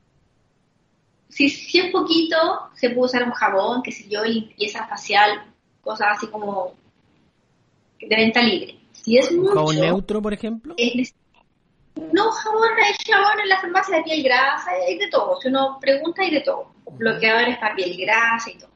Si, 1.29 1.49
si 1.49 1.81
es 1.81 1.91
poquito, 1.91 2.37
se 2.75 2.91
puede 2.91 3.07
usar 3.07 3.25
un 3.25 3.33
jabón, 3.33 3.83
que 3.83 3.93
sé 3.93 4.09
yo, 4.09 4.25
limpieza 4.25 4.87
facial, 4.87 5.53
cosas 5.81 6.17
así 6.17 6.29
como 6.29 6.75
de 8.01 8.17
venta 8.17 8.43
libre. 8.43 8.79
Si 8.93 9.19
es 9.19 9.31
¿Un 9.33 9.47
jabón 9.49 9.77
neutro, 9.77 10.23
por 10.23 10.33
ejemplo? 10.33 10.77
no, 12.13 12.31
jabón, 12.31 12.69
hay 12.85 12.95
jabón 13.13 13.41
en 13.43 13.49
la 13.49 13.61
farmacia 13.61 13.97
de 13.97 14.03
piel 14.05 14.23
grasa, 14.23 14.71
hay 14.87 14.99
de 14.99 15.09
todo. 15.09 15.41
Si 15.41 15.49
uno 15.49 15.79
pregunta, 15.81 16.23
hay 16.23 16.31
de 16.31 16.43
todo. 16.43 16.73
Bloqueadores 16.93 17.59
para 17.59 17.75
piel 17.75 17.97
grasa 17.97 18.51
y 18.51 18.59
todo. 18.59 18.71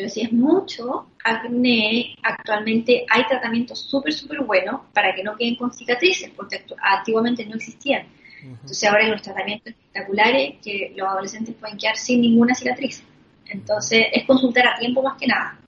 Pero 0.00 0.08
si 0.08 0.22
es 0.22 0.32
mucho 0.32 1.08
acné, 1.22 2.14
actualmente 2.22 3.04
hay 3.06 3.22
tratamientos 3.28 3.80
súper, 3.80 4.14
súper 4.14 4.40
buenos 4.40 4.80
para 4.94 5.14
que 5.14 5.22
no 5.22 5.36
queden 5.36 5.56
con 5.56 5.70
cicatrices, 5.74 6.30
porque 6.34 6.64
antiguamente 6.80 7.44
no 7.44 7.56
existían. 7.56 8.06
Entonces 8.42 8.82
ahora 8.84 9.02
hay 9.02 9.10
unos 9.10 9.20
tratamientos 9.20 9.74
espectaculares 9.74 10.54
que 10.64 10.94
los 10.96 11.06
adolescentes 11.06 11.54
pueden 11.54 11.76
quedar 11.76 11.98
sin 11.98 12.22
ninguna 12.22 12.54
cicatriz. 12.54 13.02
Entonces 13.44 14.06
es 14.10 14.24
consultar 14.24 14.68
a 14.68 14.78
tiempo 14.78 15.02
más 15.02 15.18
que 15.18 15.26
nada 15.26 15.58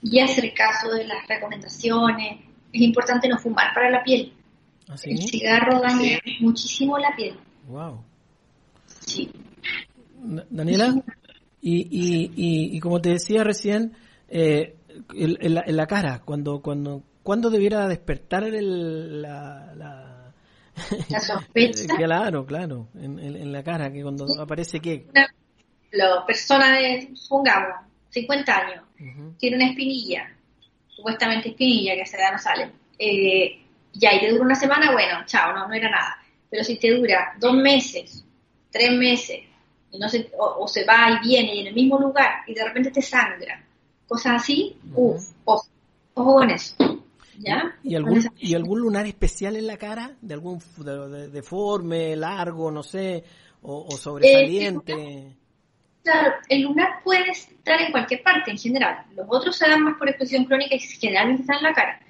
y 0.00 0.20
hacer 0.20 0.54
caso 0.54 0.92
de 0.92 1.08
las 1.08 1.26
recomendaciones. 1.26 2.42
Es 2.72 2.80
importante 2.80 3.26
no 3.26 3.40
fumar 3.40 3.74
para 3.74 3.90
la 3.90 4.04
piel. 4.04 4.32
¿Ah, 4.88 4.94
El 5.02 5.18
cigarro 5.18 5.80
daña 5.80 6.20
muchísimo 6.38 6.96
la 6.96 7.12
piel. 7.16 7.36
Wow. 7.66 8.04
Sí. 8.86 9.32
Daniela, 10.48 10.94
y, 11.66 11.88
y, 11.90 12.76
y, 12.76 12.80
como 12.80 13.00
te 13.00 13.08
decía 13.08 13.42
recién, 13.42 13.94
eh, 14.28 14.76
en, 15.14 15.76
la, 15.76 15.86
cara, 15.86 16.20
cuando, 16.22 16.60
cuando, 16.60 17.02
cuando 17.22 17.48
debiera 17.48 17.88
despertar 17.88 18.44
el, 18.44 19.22
la, 19.22 19.72
la, 19.74 20.34
sospecha. 21.20 21.96
claro, 21.96 22.44
claro, 22.44 22.88
en, 22.94 23.18
en, 23.18 23.50
la 23.50 23.62
cara, 23.62 23.90
que 23.90 24.02
cuando 24.02 24.26
aparece 24.38 24.78
que... 24.78 25.06
La 25.92 26.26
persona 26.26 26.76
de, 26.76 27.12
supongamos, 27.14 27.76
50 28.10 28.54
años, 28.54 28.84
tiene 29.38 29.56
una 29.56 29.70
espinilla, 29.70 30.36
supuestamente 30.88 31.48
espinilla, 31.48 31.94
que 31.94 32.00
a 32.00 32.04
esa 32.04 32.18
edad 32.18 32.32
no 32.32 32.38
sale, 32.38 32.72
eh, 32.98 33.58
ya, 33.94 34.12
y 34.12 34.20
te 34.20 34.28
dura 34.32 34.44
una 34.44 34.54
semana, 34.54 34.92
bueno, 34.92 35.24
chao, 35.24 35.54
no, 35.54 35.66
no 35.66 35.72
era 35.72 35.90
nada. 35.90 36.18
Pero 36.50 36.62
si 36.62 36.76
te 36.76 36.90
dura 36.90 37.34
dos 37.38 37.54
meses, 37.54 38.22
tres 38.70 38.90
meses, 38.92 39.44
y 39.94 39.98
no 39.98 40.08
se, 40.08 40.30
o, 40.36 40.66
se 40.66 40.84
va 40.84 41.10
y 41.10 41.28
viene 41.28 41.54
y 41.54 41.60
en 41.60 41.66
el 41.68 41.74
mismo 41.74 41.98
lugar, 41.98 42.42
y 42.46 42.54
de 42.54 42.64
repente 42.64 42.90
te 42.90 43.00
sangra, 43.00 43.64
cosas 44.08 44.42
así, 44.42 44.76
uff, 44.92 45.30
ojo, 45.44 45.64
con 46.14 46.50
eso. 46.50 46.76
¿Ya? 47.38 47.76
¿Y 47.82 47.96
algún, 47.96 48.22
¿Y 48.38 48.54
algún 48.54 48.80
lunar 48.80 49.06
especial 49.06 49.56
en 49.56 49.66
la 49.66 49.76
cara? 49.76 50.12
¿De 50.20 50.34
algún 50.34 50.60
deforme, 51.32 52.14
largo, 52.14 52.70
no 52.70 52.82
sé, 52.82 53.24
o, 53.62 53.90
sobresaliente? 53.96 55.36
Claro, 56.04 56.34
el 56.48 56.62
lunar 56.62 57.02
puede 57.02 57.30
estar 57.30 57.80
en 57.80 57.90
cualquier 57.90 58.22
parte 58.22 58.50
en 58.50 58.58
general. 58.58 59.04
Los 59.16 59.26
otros 59.28 59.56
se 59.56 59.68
dan 59.68 59.82
más 59.82 59.96
por 59.96 60.08
exposición 60.08 60.44
crónica 60.44 60.76
y 60.76 60.78
generalmente 60.78 61.42
están 61.42 61.56
en 61.56 61.62
la 61.64 61.72
cara. 61.72 62.00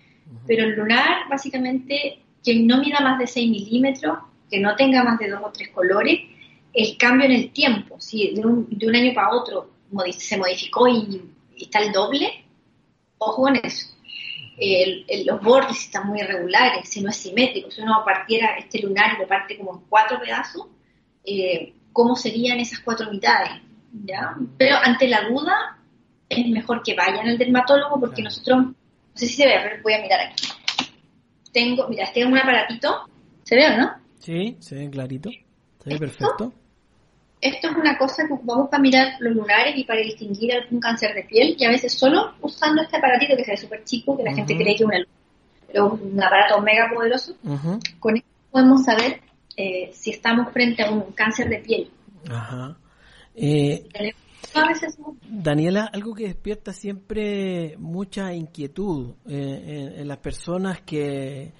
Pero 0.46 0.64
el 0.64 0.74
lunar, 0.74 1.28
básicamente, 1.30 2.20
que 2.44 2.60
no 2.60 2.78
mida 2.78 3.00
más 3.00 3.18
de 3.18 3.26
6 3.26 3.50
milímetros, 3.50 4.18
que 4.50 4.60
no 4.60 4.76
tenga 4.76 5.04
más 5.04 5.18
de 5.18 5.30
dos 5.30 5.40
o 5.42 5.50
tres 5.52 5.70
colores, 5.70 6.20
el 6.74 6.98
cambio 6.98 7.26
en 7.26 7.32
el 7.32 7.52
tiempo, 7.52 8.00
si 8.00 8.34
de 8.34 8.44
un, 8.44 8.66
de 8.68 8.88
un 8.88 8.96
año 8.96 9.14
para 9.14 9.30
otro 9.30 9.70
se 10.18 10.36
modificó 10.36 10.88
y, 10.88 11.22
está 11.56 11.78
el 11.78 11.92
doble, 11.92 12.44
ojo 13.18 13.42
con 13.42 13.56
eso. 13.56 13.94
los 15.24 15.40
bordes 15.40 15.78
están 15.78 16.08
muy 16.08 16.20
irregulares, 16.20 16.88
si 16.88 17.00
no 17.00 17.10
es 17.10 17.16
simétrico, 17.16 17.70
si 17.70 17.80
uno 17.80 18.02
partiera 18.04 18.56
este 18.58 18.80
lunar 18.80 19.16
y 19.16 19.22
lo 19.22 19.28
parte 19.28 19.56
como 19.56 19.74
en 19.74 19.80
cuatro 19.88 20.18
pedazos, 20.20 20.66
eh, 21.24 21.72
¿cómo 21.92 22.16
serían 22.16 22.58
esas 22.58 22.80
cuatro 22.80 23.10
mitades? 23.10 23.62
¿ya? 24.04 24.36
Pero 24.58 24.76
ante 24.82 25.06
la 25.06 25.28
duda 25.28 25.78
es 26.28 26.46
mejor 26.48 26.82
que 26.82 26.94
vayan 26.94 27.28
al 27.28 27.38
dermatólogo 27.38 28.00
porque 28.00 28.22
nosotros, 28.22 28.66
no 28.66 28.74
sé 29.14 29.26
si 29.26 29.34
se 29.34 29.46
ve, 29.46 29.80
voy 29.82 29.94
a 29.94 30.02
mirar 30.02 30.20
aquí. 30.20 30.48
Tengo, 31.52 31.88
mira, 31.88 32.10
tengo 32.12 32.32
un 32.32 32.38
aparatito, 32.38 33.08
¿se 33.44 33.54
ve 33.54 33.68
o 33.68 33.76
no? 33.76 33.92
Sí, 34.18 34.56
se 34.58 34.74
ve 34.74 34.90
clarito, 34.90 35.30
se 35.78 35.90
ve 35.90 35.98
perfecto. 35.98 36.52
Esto 37.44 37.68
es 37.68 37.76
una 37.76 37.98
cosa 37.98 38.26
que 38.26 38.32
ocupamos 38.32 38.70
para 38.70 38.82
mirar 38.82 39.16
los 39.20 39.34
lunares 39.34 39.76
y 39.76 39.84
para 39.84 40.00
distinguir 40.00 40.54
algún 40.54 40.80
cáncer 40.80 41.14
de 41.14 41.24
piel 41.24 41.54
y 41.58 41.64
a 41.66 41.68
veces 41.68 41.92
solo 41.92 42.32
usando 42.40 42.80
este 42.80 42.96
aparatito 42.96 43.36
que 43.36 43.44
se 43.44 43.50
ve 43.50 43.56
súper 43.58 43.84
chico, 43.84 44.16
que 44.16 44.22
la 44.22 44.34
gente 44.34 44.56
cree 44.56 44.74
que 44.74 44.82
es 44.82 44.86
una 44.86 44.96
pero 45.66 45.92
un 45.92 46.22
aparato 46.22 46.62
mega 46.62 46.88
poderoso, 46.94 47.34
con 48.00 48.16
esto 48.16 48.28
podemos 48.50 48.82
saber 48.84 49.20
eh, 49.58 49.90
si 49.92 50.10
estamos 50.10 50.52
frente 50.54 50.84
a 50.84 50.90
un 50.90 51.12
cáncer 51.12 51.50
de 51.50 51.58
piel. 51.58 51.90
Ajá. 52.30 52.78
Eh, 53.34 53.88
Daniela, 55.28 55.90
algo 55.92 56.14
que 56.14 56.28
despierta 56.28 56.72
siempre 56.72 57.76
mucha 57.76 58.32
inquietud 58.32 59.16
eh, 59.28 59.96
en, 59.98 60.08
las 60.08 60.18
personas 60.18 60.80
que, 60.80 61.52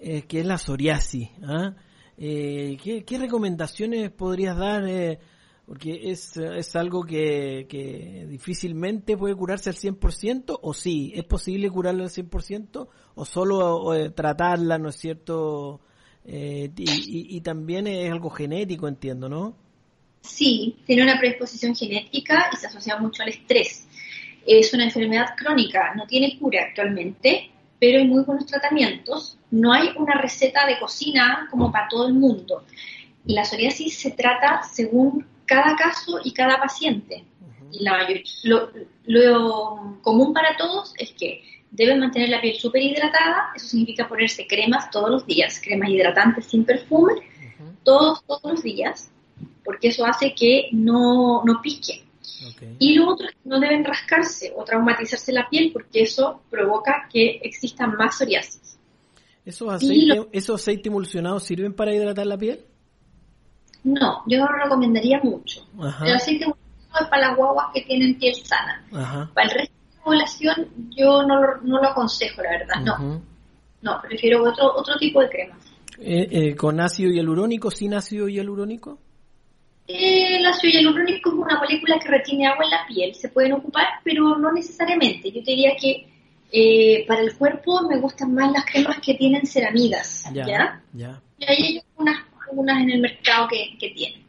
eh, 0.00 0.22
que 0.22 0.40
es 0.40 0.46
la 0.46 0.58
psoriasis. 0.58 1.28
¿ah? 1.44 1.74
¿Qué, 2.18 3.18
recomendaciones 3.18 4.10
podrías 4.10 4.56
dar? 4.56 4.84
porque 5.66 6.10
es, 6.10 6.34
es 6.38 6.76
algo 6.76 7.04
que, 7.04 7.66
que, 7.68 8.24
difícilmente 8.26 9.18
puede 9.18 9.34
curarse 9.34 9.68
al 9.68 9.76
100%, 9.76 10.58
o 10.62 10.72
sí, 10.72 11.12
es 11.14 11.24
posible 11.24 11.68
curarlo 11.68 12.04
al 12.04 12.10
100%, 12.10 12.88
o 13.14 13.24
solo 13.26 14.10
tratarla, 14.14 14.78
¿no 14.78 14.88
es 14.88 14.96
cierto? 14.96 15.80
y, 16.24 17.36
y 17.36 17.40
también 17.42 17.86
es 17.86 18.10
algo 18.10 18.30
genético, 18.30 18.88
entiendo, 18.88 19.28
¿no? 19.28 19.68
sí, 20.28 20.76
tiene 20.86 21.02
una 21.02 21.18
predisposición 21.18 21.74
genética 21.74 22.50
y 22.52 22.56
se 22.56 22.66
asocia 22.66 22.98
mucho 22.98 23.22
al 23.22 23.30
estrés. 23.30 23.86
Es 24.46 24.72
una 24.72 24.84
enfermedad 24.84 25.34
crónica, 25.36 25.94
no 25.94 26.06
tiene 26.06 26.38
cura 26.38 26.64
actualmente, 26.68 27.50
pero 27.78 27.98
hay 27.98 28.06
muy 28.06 28.24
buenos 28.24 28.46
tratamientos. 28.46 29.38
No 29.50 29.72
hay 29.72 29.90
una 29.96 30.14
receta 30.14 30.66
de 30.66 30.78
cocina 30.78 31.46
como 31.50 31.70
para 31.70 31.88
todo 31.88 32.08
el 32.08 32.14
mundo. 32.14 32.64
La 33.24 33.44
psoriasis 33.44 33.98
se 33.98 34.10
trata 34.12 34.62
según 34.62 35.26
cada 35.46 35.76
caso 35.76 36.20
y 36.22 36.32
cada 36.32 36.58
paciente. 36.58 37.24
Y 37.70 37.82
la 37.82 38.06
lo, 38.44 38.70
lo, 39.04 39.98
común 40.02 40.32
para 40.32 40.56
todos 40.56 40.94
es 40.98 41.12
que 41.12 41.42
deben 41.70 42.00
mantener 42.00 42.30
la 42.30 42.40
piel 42.40 42.56
súper 42.56 42.82
hidratada, 42.82 43.52
eso 43.54 43.66
significa 43.66 44.08
ponerse 44.08 44.46
cremas 44.46 44.90
todos 44.90 45.10
los 45.10 45.26
días, 45.26 45.60
cremas 45.62 45.90
hidratantes 45.90 46.46
sin 46.46 46.64
perfume, 46.64 47.14
todos, 47.82 48.24
todos 48.24 48.52
los 48.52 48.62
días, 48.62 49.10
porque 49.64 49.88
eso 49.88 50.06
hace 50.06 50.34
que 50.34 50.68
no, 50.72 51.42
no 51.44 51.60
pique. 51.60 52.04
Y 52.78 52.94
lo 52.94 53.10
otro 53.10 53.28
es 53.28 53.34
que 53.34 53.48
no 53.48 53.58
deben 53.60 53.84
rascarse 53.84 54.52
o 54.56 54.64
traumatizarse 54.64 55.32
la 55.32 55.48
piel 55.48 55.70
porque 55.72 56.02
eso 56.02 56.42
provoca 56.50 57.08
que 57.12 57.40
exista 57.42 57.86
más 57.86 58.18
psoriasis. 58.18 58.78
¿Esos 59.44 59.72
aceites, 59.72 60.26
¿Esos 60.32 60.60
aceites 60.60 60.86
emulsionados 60.86 61.42
sirven 61.42 61.72
para 61.72 61.94
hidratar 61.94 62.26
la 62.26 62.36
piel? 62.36 62.64
No, 63.84 64.22
yo 64.26 64.38
no 64.38 64.46
lo 64.46 64.64
recomendaría 64.64 65.20
mucho. 65.22 65.66
El 66.04 66.14
aceite 66.14 66.44
emulsionado 66.44 67.04
es 67.04 67.08
para 67.08 67.28
las 67.28 67.36
guaguas 67.36 67.66
que 67.72 67.82
tienen 67.82 68.18
piel 68.18 68.34
sana. 68.34 68.84
Para 69.34 69.48
el 69.48 69.54
resto 69.54 69.74
de 69.74 69.96
la 69.96 70.04
población 70.04 70.68
yo 70.90 71.22
no 71.22 71.40
lo, 71.40 71.60
no 71.62 71.80
lo 71.80 71.88
aconsejo, 71.88 72.42
la 72.42 72.50
verdad, 72.50 72.80
no. 72.84 73.22
No, 73.80 74.00
prefiero 74.02 74.42
otro, 74.42 74.74
otro 74.76 74.96
tipo 74.98 75.20
de 75.20 75.28
crema. 75.28 75.56
Eh, 76.00 76.28
eh, 76.30 76.56
¿Con 76.56 76.80
ácido 76.80 77.10
hialurónico, 77.10 77.70
sin 77.70 77.94
ácido 77.94 78.28
hialurónico? 78.28 78.98
Eh, 79.90 80.38
la 80.42 80.50
ácido 80.50 80.70
hialurónico 80.70 81.30
es 81.30 81.34
una 81.34 81.58
molécula 81.58 81.98
que 81.98 82.08
retiene 82.08 82.46
agua 82.46 82.62
en 82.62 82.70
la 82.70 82.86
piel, 82.86 83.14
se 83.14 83.30
pueden 83.30 83.54
ocupar, 83.54 83.86
pero 84.04 84.36
no 84.36 84.52
necesariamente. 84.52 85.30
Yo 85.30 85.42
te 85.42 85.52
diría 85.52 85.74
que 85.80 86.06
eh, 86.52 87.06
para 87.08 87.22
el 87.22 87.34
cuerpo 87.38 87.88
me 87.88 87.98
gustan 87.98 88.34
más 88.34 88.52
las 88.52 88.66
cremas 88.66 88.98
que 89.00 89.14
tienen 89.14 89.46
ceramidas, 89.46 90.30
¿ya? 90.34 90.82
¿ya? 90.92 91.22
Y 91.38 91.44
ahí 91.44 91.62
hay 91.62 91.82
algunas, 91.88 92.82
en 92.82 92.90
el 92.90 93.00
mercado 93.00 93.48
que, 93.48 93.78
que 93.78 93.88
tienen. 93.94 94.22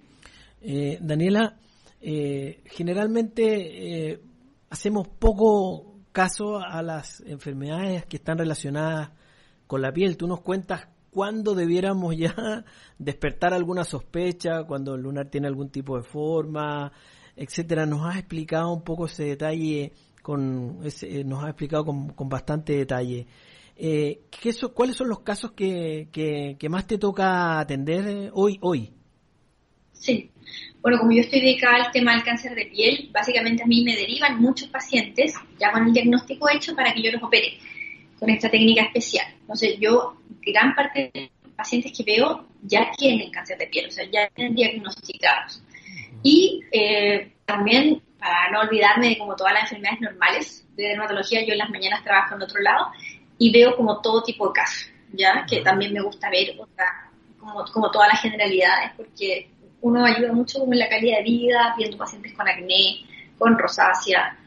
Eh, 0.62 0.98
Daniela, 1.02 1.58
generalmente 2.02 4.18
hacemos 4.70 5.10
poco 5.10 5.98
caso 6.14 6.58
a 6.58 6.82
las 6.82 7.20
enfermedades 7.28 8.06
que 8.06 8.16
están 8.16 8.38
relacionadas 8.38 9.10
con 9.68 9.82
la 9.82 9.92
piel. 9.92 10.16
Tú 10.16 10.26
nos 10.26 10.40
cuentas 10.40 10.88
cuándo 11.12 11.56
debiéramos 11.56 12.16
ya 12.16 12.34
despertar 12.98 13.54
alguna 13.54 13.84
sospecha, 13.84 14.64
cuando 14.64 14.96
el 14.96 15.02
lunar 15.02 15.30
tiene 15.30 15.48
algún 15.48 15.70
tipo 15.70 15.98
de 15.98 16.04
forma, 16.04 16.92
etcétera. 17.36 17.86
Nos 17.86 18.06
has 18.06 18.18
explicado 18.18 18.72
un 18.74 18.84
poco 18.84 19.06
ese 19.06 19.24
detalle, 19.24 19.94
con 20.22 20.80
ese, 20.84 21.22
eh, 21.22 21.24
nos 21.24 21.44
has 21.44 21.50
explicado 21.50 21.86
con, 21.86 22.30
bastante 22.30 22.74
detalle. 22.74 23.28
Eh, 23.76 24.22
¿qué 24.30 24.54
¿Cuáles 24.74 24.98
son 24.98 25.08
los 25.08 25.22
casos 25.22 25.52
que, 25.54 26.10
que, 26.12 26.70
más 26.70 26.86
te 26.86 26.98
toca 26.98 27.60
atender 27.60 28.08
eh, 28.08 28.30
hoy? 28.34 28.58
hoy? 28.62 28.92
Sí. 29.94 30.32
Bueno, 30.82 31.00
como 31.00 31.12
yo 31.12 31.22
estoy 31.22 31.42
dedicada 31.42 31.86
al 31.86 31.92
tema 31.92 32.14
del 32.14 32.24
cáncer 32.24 32.56
de 32.56 32.66
piel, 32.66 33.10
básicamente 33.14 33.64
a 33.64 33.68
mí 33.68 33.84
me 33.84 33.96
derivan 33.96 34.42
muchos 34.42 34.70
pacientes 34.70 35.34
ya 35.60 35.72
con 35.72 35.86
el 35.86 35.94
diagnóstico 35.94 36.50
hecho 36.50 36.76
para 36.76 36.94
que 36.94 37.04
yo 37.04 37.12
los 37.12 37.22
opere 37.22 37.58
con 38.18 38.30
esta 38.30 38.50
técnica 38.50 38.84
especial. 38.84 39.39
Entonces, 39.50 39.80
yo, 39.80 40.16
gran 40.46 40.76
parte 40.76 41.10
de 41.12 41.32
los 41.44 41.54
pacientes 41.56 41.92
que 41.98 42.04
veo 42.04 42.46
ya 42.62 42.92
tienen 42.96 43.32
cáncer 43.32 43.58
de 43.58 43.66
piel, 43.66 43.88
o 43.88 43.92
sea, 43.92 44.06
ya 44.06 44.30
tienen 44.36 44.54
diagnosticados. 44.54 45.64
Y 46.22 46.62
eh, 46.72 47.34
también, 47.46 48.00
para 48.20 48.52
no 48.52 48.60
olvidarme 48.60 49.10
de 49.10 49.18
como 49.18 49.36
todas 49.36 49.54
las 49.54 49.64
enfermedades 49.64 50.02
normales 50.02 50.68
de 50.76 50.84
dermatología, 50.84 51.44
yo 51.44 51.54
en 51.54 51.58
las 51.58 51.72
mañanas 51.72 52.04
trabajo 52.04 52.36
en 52.36 52.44
otro 52.44 52.62
lado 52.62 52.92
y 53.40 53.52
veo 53.52 53.76
como 53.76 54.00
todo 54.02 54.22
tipo 54.22 54.50
de 54.50 54.54
casos, 54.54 54.92
¿ya? 55.14 55.44
Que 55.50 55.62
también 55.62 55.94
me 55.94 56.02
gusta 56.02 56.30
ver, 56.30 56.56
como, 57.40 57.66
como 57.74 57.90
todas 57.90 58.10
las 58.10 58.22
generalidades, 58.22 58.92
porque 58.96 59.50
uno 59.82 60.06
ayuda 60.06 60.32
mucho 60.32 60.60
como 60.60 60.74
en 60.74 60.80
la 60.80 60.90
calidad 60.90 61.18
de 61.18 61.24
vida, 61.24 61.74
viendo 61.76 61.98
pacientes 61.98 62.34
con 62.34 62.48
acné, 62.48 63.00
con 63.40 63.58
rosácea, 63.58 64.38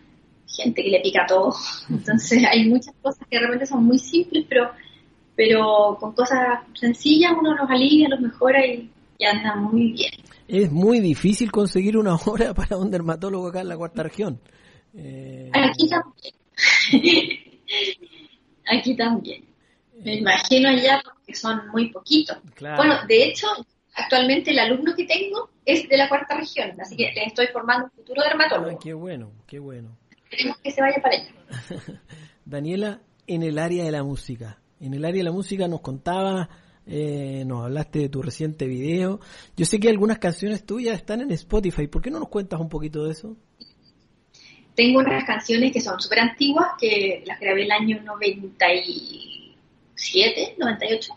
gente 0.47 0.83
que 0.83 0.91
le 0.91 1.01
pica 1.01 1.27
todo. 1.27 1.55
Entonces 1.91 2.45
hay 2.45 2.69
muchas 2.69 2.95
cosas 3.03 3.27
que 3.29 3.39
realmente 3.39 3.67
son 3.67 3.85
muy 3.85 3.99
simples, 3.99 4.47
pero, 4.49 4.71
pero 5.45 5.97
con 5.99 6.13
cosas 6.13 6.61
sencillas 6.79 7.33
uno 7.37 7.57
los 7.57 7.69
alivia, 7.69 8.09
los 8.09 8.21
mejora 8.21 8.65
y, 8.65 8.89
anda 9.25 9.57
muy 9.57 9.93
bien. 9.93 10.13
Es 10.47 10.71
muy 10.71 11.01
difícil 11.01 11.51
conseguir 11.51 11.97
una 11.97 12.15
hora 12.15 12.55
para 12.55 12.77
un 12.77 12.91
dermatólogo 12.91 13.49
acá 13.49 13.61
en 13.61 13.69
la 13.69 13.77
cuarta 13.77 14.05
región. 14.05 14.41
Eh... 14.95 15.51
Aquí 15.53 15.89
también. 15.89 16.35
Aquí 18.79 18.97
también. 18.97 19.45
Me 20.05 20.17
imagino 20.17 20.69
allá 20.69 21.03
porque 21.05 21.35
son 21.35 21.69
muy 21.73 21.91
poquitos. 21.91 22.39
Bueno, 22.61 22.99
de 23.09 23.25
hecho, 23.25 23.49
actualmente 23.95 24.53
el 24.53 24.61
alumno 24.61 24.95
que 24.95 25.05
tengo 25.05 25.51
es 25.65 25.89
de 25.89 25.97
la 25.97 26.09
cuarta 26.09 26.37
región, 26.37 26.81
así 26.81 26.97
que 26.97 27.13
les 27.15 27.29
estoy 27.29 27.49
formando 27.49 27.87
un 27.87 27.91
futuro 27.91 28.23
dermatólogo. 28.23 28.79
qué 28.79 28.95
bueno, 28.95 29.33
qué 29.47 29.59
bueno. 29.59 29.97
Queremos 30.31 30.59
que 30.59 30.71
se 30.71 30.81
vaya 30.81 31.01
para 31.03 31.17
allá. 31.17 32.01
Daniela, 32.45 33.01
en 33.27 33.43
el 33.43 33.59
área 33.59 33.85
de 33.85 33.93
la 33.93 34.03
música, 34.03 34.62
en 34.83 34.95
el 34.95 35.05
área 35.05 35.19
de 35.19 35.25
la 35.25 35.33
música 35.33 35.67
nos 35.69 35.81
contaba, 35.81 36.49
eh, 36.87 37.45
nos 37.47 37.65
hablaste 37.65 38.01
de 38.01 38.09
tu 38.09 38.23
reciente 38.23 38.67
video. 38.67 39.21
Yo 39.57 39.65
sé 39.65 39.79
que 39.81 39.89
algunas 39.89 40.19
canciones 40.19 40.67
tuyas 40.67 40.97
están 40.97 41.21
en 41.21 41.31
Spotify, 41.31 41.87
¿por 41.87 42.03
qué 42.03 42.11
no 42.11 42.19
nos 42.19 42.29
cuentas 42.29 42.61
un 42.61 42.69
poquito 42.69 43.05
de 43.05 43.13
eso? 43.13 43.37
Tengo 44.75 44.99
unas 45.01 45.25
canciones 45.25 45.73
que 45.73 45.81
son 45.81 46.01
súper 46.01 46.19
antiguas, 46.21 46.71
que 46.79 47.23
las 47.27 47.39
grabé 47.39 47.65
el 47.65 47.71
año 47.71 48.01
97, 48.03 50.57
98 50.59 51.15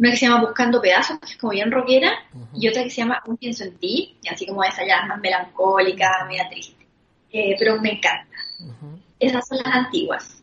una 0.00 0.12
que 0.12 0.16
se 0.16 0.26
llama 0.26 0.40
Buscando 0.40 0.80
Pedazos, 0.80 1.18
que 1.18 1.26
es 1.26 1.36
como 1.36 1.52
bien 1.52 1.70
rockera, 1.70 2.10
y 2.54 2.68
otra 2.68 2.82
que 2.82 2.88
se 2.88 3.02
llama 3.02 3.22
Un 3.26 3.36
pienso 3.36 3.64
en 3.64 3.76
ti, 3.76 4.16
así 4.32 4.46
como 4.46 4.64
esa 4.64 4.82
ya 4.86 5.04
más 5.04 5.20
melancólica, 5.20 6.24
media 6.26 6.48
triste. 6.48 6.86
Eh, 7.30 7.54
pero 7.58 7.78
me 7.82 7.92
encanta. 7.92 8.34
Esas 9.18 9.46
son 9.46 9.58
las 9.58 9.74
antiguas. 9.74 10.39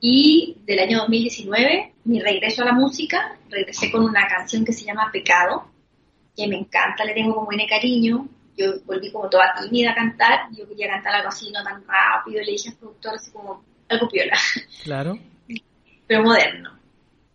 Y 0.00 0.56
del 0.64 0.78
año 0.78 0.98
2019, 0.98 1.92
mi 2.04 2.20
regreso 2.20 2.62
a 2.62 2.66
la 2.66 2.72
música, 2.72 3.36
regresé 3.48 3.90
con 3.90 4.02
una 4.04 4.26
canción 4.26 4.64
que 4.64 4.72
se 4.72 4.84
llama 4.84 5.10
Pecado, 5.12 5.66
que 6.36 6.46
me 6.46 6.56
encanta, 6.56 7.04
le 7.04 7.14
tengo 7.14 7.34
como 7.34 7.50
de 7.50 7.66
cariño. 7.66 8.28
Yo 8.56 8.80
volví 8.84 9.10
como 9.10 9.28
toda 9.28 9.54
tímida 9.62 9.92
a 9.92 9.94
cantar, 9.94 10.48
yo 10.56 10.66
quería 10.68 10.88
cantar 10.88 11.14
algo 11.14 11.28
así, 11.28 11.50
no 11.50 11.62
tan 11.62 11.82
rápido, 11.86 12.42
le 12.42 12.52
dije 12.52 12.70
al 12.70 12.76
productor 12.76 13.14
así 13.14 13.30
como 13.30 13.62
algo 13.88 14.08
piola. 14.08 14.38
Claro. 14.82 15.18
Pero 16.06 16.22
moderno 16.22 16.80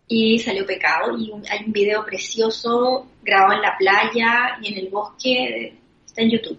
y 0.08 0.38
salió 0.38 0.64
Pecado 0.66 1.16
y 1.18 1.32
hay 1.50 1.64
un 1.66 1.72
video 1.72 2.04
precioso 2.04 3.06
grabado 3.22 3.54
en 3.54 3.62
la 3.62 3.76
playa 3.76 4.58
y 4.62 4.72
en 4.72 4.78
el 4.78 4.88
bosque, 4.88 5.76
está 6.04 6.22
en 6.22 6.30
YouTube. 6.30 6.58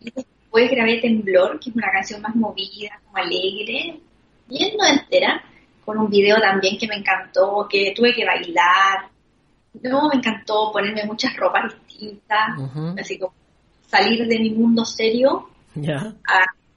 Y 0.00 0.10
después 0.10 0.70
grabé 0.70 0.98
Temblor, 0.98 1.58
que 1.60 1.70
es 1.70 1.76
una 1.76 1.90
canción 1.90 2.20
más 2.20 2.34
movida, 2.34 3.00
como 3.06 3.16
alegre, 3.16 4.00
bien 4.50 4.76
no 4.76 4.86
entera, 4.86 5.42
con 5.84 5.98
un 5.98 6.10
video 6.10 6.38
también 6.40 6.76
que 6.76 6.86
me 6.86 6.96
encantó, 6.96 7.66
que 7.70 7.92
tuve 7.96 8.14
que 8.14 8.24
bailar. 8.24 9.08
No, 9.82 10.08
me 10.08 10.16
encantó 10.16 10.70
ponerme 10.72 11.04
muchas 11.04 11.34
ropas 11.36 11.72
distintas, 11.86 12.50
así 12.98 13.18
como 13.18 13.32
salir 13.86 14.26
de 14.26 14.38
mi 14.38 14.50
mundo 14.50 14.84
serio. 14.84 15.48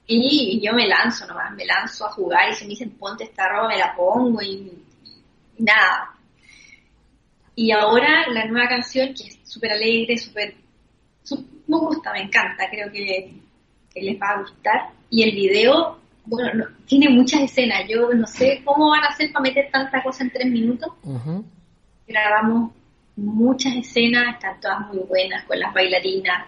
y 0.05 0.61
yo 0.61 0.73
me 0.73 0.87
lanzo 0.87 1.25
nomás, 1.27 1.53
me 1.53 1.65
lanzo 1.65 2.05
a 2.05 2.11
jugar 2.11 2.49
y 2.49 2.53
si 2.53 2.65
me 2.65 2.69
dicen 2.71 2.91
ponte 2.91 3.23
esta 3.23 3.47
ropa 3.47 3.69
me 3.69 3.77
la 3.77 3.95
pongo 3.95 4.41
y 4.41 4.71
nada. 5.57 6.13
Y 7.55 7.71
ahora 7.71 8.27
la 8.29 8.45
nueva 8.45 8.67
canción, 8.67 9.13
que 9.13 9.27
es 9.27 9.39
súper 9.43 9.71
alegre, 9.71 10.17
súper... 10.17 10.55
Me 11.67 11.77
gusta, 11.77 12.11
me 12.11 12.23
encanta, 12.23 12.69
creo 12.69 12.91
que, 12.91 13.33
les 13.95 14.21
va 14.21 14.29
a 14.29 14.39
gustar. 14.39 14.89
Y 15.09 15.23
el 15.23 15.31
video, 15.31 15.99
bueno, 16.25 16.65
tiene 16.85 17.09
muchas 17.09 17.41
escenas. 17.41 17.83
Yo 17.87 18.13
no 18.13 18.27
sé 18.27 18.61
cómo 18.63 18.89
van 18.89 19.03
a 19.03 19.07
hacer 19.07 19.31
para 19.31 19.43
meter 19.43 19.69
tanta 19.71 20.01
cosa 20.03 20.23
en 20.23 20.31
tres 20.31 20.47
minutos. 20.47 20.91
Grabamos 22.07 22.71
muchas 23.15 23.75
escenas, 23.75 24.35
están 24.35 24.59
todas 24.59 24.87
muy 24.87 24.99
buenas 24.99 25.43
con 25.45 25.59
las 25.59 25.73
bailarinas, 25.73 26.47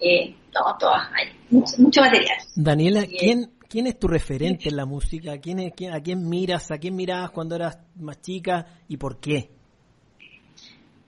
eh, 0.00 0.34
todas, 0.52 1.08
hay 1.14 1.28
mucho, 1.50 2.00
material. 2.00 2.36
Daniela, 2.54 3.04
¿quién, 3.06 3.50
¿Quién 3.70 3.86
es 3.86 4.00
tu 4.00 4.08
referente 4.08 4.68
en 4.68 4.74
la 4.74 4.84
música? 4.84 5.38
¿Quién 5.38 5.60
es, 5.60 5.72
¿A 5.92 6.00
quién 6.00 6.28
miras? 6.28 6.72
¿A 6.72 6.78
quién 6.78 6.96
mirabas 6.96 7.30
cuando 7.30 7.54
eras 7.54 7.78
más 7.94 8.20
chica 8.20 8.66
y 8.88 8.96
por 8.96 9.20
qué? 9.20 9.48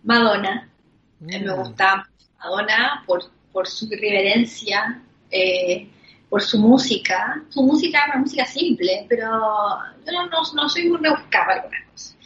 Madonna. 0.05 0.68
Me 1.18 1.40
mm. 1.40 1.57
gusta 1.57 2.09
Madonna 2.38 3.03
por, 3.05 3.20
por 3.53 3.66
su 3.66 3.87
irreverencia, 3.87 5.03
eh, 5.29 5.88
por 6.32 6.40
su 6.40 6.58
música. 6.58 7.44
Su 7.50 7.62
música 7.62 7.98
es 7.98 8.04
una 8.06 8.20
música 8.20 8.46
simple, 8.46 9.04
pero 9.06 9.28
yo 10.06 10.12
no, 10.12 10.28
no, 10.54 10.66
soy 10.66 10.88
muy 10.88 10.96
rebuscada 10.96 11.56
algunas 11.56 11.90
cosas. 11.90 12.16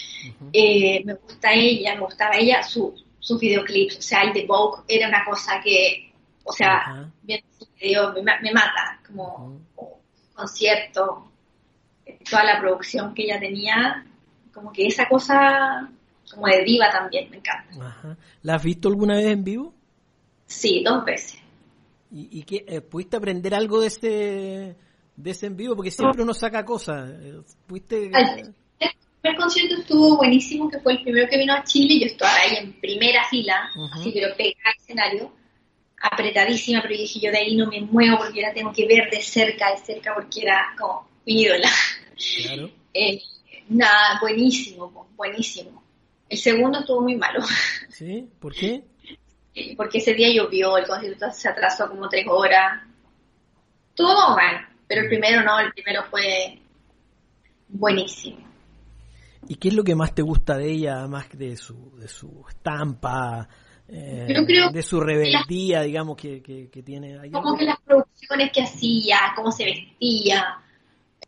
Eh, 0.52 1.02
me 1.04 1.14
gusta 1.14 1.52
ella, 1.52 1.96
me 1.96 2.02
gustaba 2.02 2.36
ella, 2.36 2.62
su, 2.62 2.94
sus 3.18 3.40
videoclips, 3.40 3.98
o 3.98 4.02
sea, 4.02 4.22
el 4.22 4.32
de 4.32 4.46
Vogue 4.46 4.84
era 4.86 5.08
una 5.08 5.24
cosa 5.24 5.60
que, 5.60 6.12
o 6.44 6.52
sea, 6.52 7.10
viendo 7.22 7.48
su 7.58 7.66
video 7.80 8.12
me, 8.12 8.22
me 8.42 8.52
mata, 8.52 9.00
como 9.04 9.58
concierto, 10.34 11.32
toda 12.30 12.44
la 12.44 12.60
producción 12.60 13.12
que 13.12 13.24
ella 13.24 13.40
tenía, 13.40 14.06
como 14.54 14.72
que 14.72 14.86
esa 14.86 15.08
cosa 15.08 15.90
como 16.32 16.46
de 16.46 16.62
diva 16.62 16.92
también, 16.92 17.28
me 17.28 17.38
encanta. 17.38 18.16
¿La 18.42 18.54
has 18.54 18.62
visto 18.62 18.86
alguna 18.86 19.16
vez 19.16 19.26
en 19.26 19.42
vivo? 19.42 19.74
Sí, 20.46 20.84
dos 20.84 21.04
veces. 21.04 21.42
¿Y, 22.16 22.40
y 22.40 22.42
qué, 22.44 22.64
eh, 22.66 22.81
pudiste 22.81 23.18
aprender 23.18 23.55
algo 23.55 23.79
de 23.79 23.88
ese, 23.88 24.76
de 25.16 25.31
ese 25.31 25.46
en 25.46 25.57
vivo? 25.57 25.76
Porque 25.76 25.90
siempre 25.90 26.22
uno 26.22 26.33
saca 26.33 26.64
cosas. 26.64 27.11
Eh, 27.11 27.40
¿Pudiste... 27.66 28.07
El, 28.07 28.55
primer 29.20 29.38
concierto 29.38 29.81
estuvo 29.81 30.16
buenísimo, 30.16 30.70
que 30.70 30.79
fue 30.81 30.94
el 30.94 31.02
primero 31.02 31.29
que 31.29 31.37
vino 31.37 31.52
a 31.52 31.62
Chile, 31.64 31.98
yo 32.00 32.07
estaba 32.07 32.33
ahí 32.37 32.57
en 32.57 32.72
primera 32.81 33.24
fila, 33.29 33.70
así 33.92 34.12
pero 34.12 34.35
pegada 34.37 34.70
al 34.70 34.81
escenario 34.81 35.33
apretadísima, 36.00 36.81
pero 36.83 36.96
dije 36.96 37.18
yo 37.18 37.33
de 37.33 37.38
ahí 37.38 37.57
no 37.57 37.66
me 37.66 37.81
muevo 37.81 38.18
porque 38.18 38.40
la 38.40 38.55
tengo 38.55 38.72
que 38.72 38.87
ver 38.87 39.11
de 39.11 39.20
cerca, 39.20 39.72
de 39.72 39.79
cerca, 39.79 40.14
porque 40.14 40.42
era 40.42 40.74
como 40.79 41.09
mi 41.26 41.42
ídola. 41.42 41.68
Claro. 42.42 42.70
Eh, 42.98 43.20
nada, 43.68 44.18
buenísimo, 44.22 45.07
buenísimo. 45.16 45.83
El 46.31 46.38
segundo 46.38 46.79
estuvo 46.79 47.02
muy 47.02 47.16
malo. 47.16 47.40
¿Sí? 47.90 48.26
¿Por 48.40 48.55
qué? 48.55 48.85
Porque 49.76 49.98
ese 49.98 50.14
día 50.14 50.28
llovió, 50.32 50.76
el 50.76 50.86
concierto 50.86 51.30
se 51.32 51.48
atrasó 51.48 51.88
como 51.88 52.08
tres 52.08 52.26
horas. 52.28 52.82
Todo 53.94 54.36
mal, 54.36 54.66
pero 54.86 55.02
el 55.02 55.08
primero 55.08 55.42
no, 55.42 55.58
el 55.58 55.72
primero 55.72 56.04
fue 56.10 56.58
buenísimo. 57.68 58.46
¿Y 59.48 59.56
qué 59.56 59.68
es 59.68 59.74
lo 59.74 59.84
que 59.84 59.94
más 59.94 60.14
te 60.14 60.22
gusta 60.22 60.56
de 60.56 60.70
ella, 60.70 61.06
más 61.06 61.28
de 61.30 61.56
su, 61.56 61.96
de 61.98 62.08
su 62.08 62.44
estampa, 62.48 63.48
eh, 63.88 64.26
de 64.72 64.82
su 64.82 65.00
rebeldía, 65.00 65.82
digamos, 65.82 66.16
que, 66.16 66.42
que, 66.42 66.82
tiene. 66.82 67.30
Como 67.30 67.56
que 67.56 67.64
las 67.64 67.78
producciones 67.80 68.50
que 68.52 68.62
hacía, 68.62 69.18
cómo 69.36 69.52
se 69.52 69.64
vestía, 69.64 70.58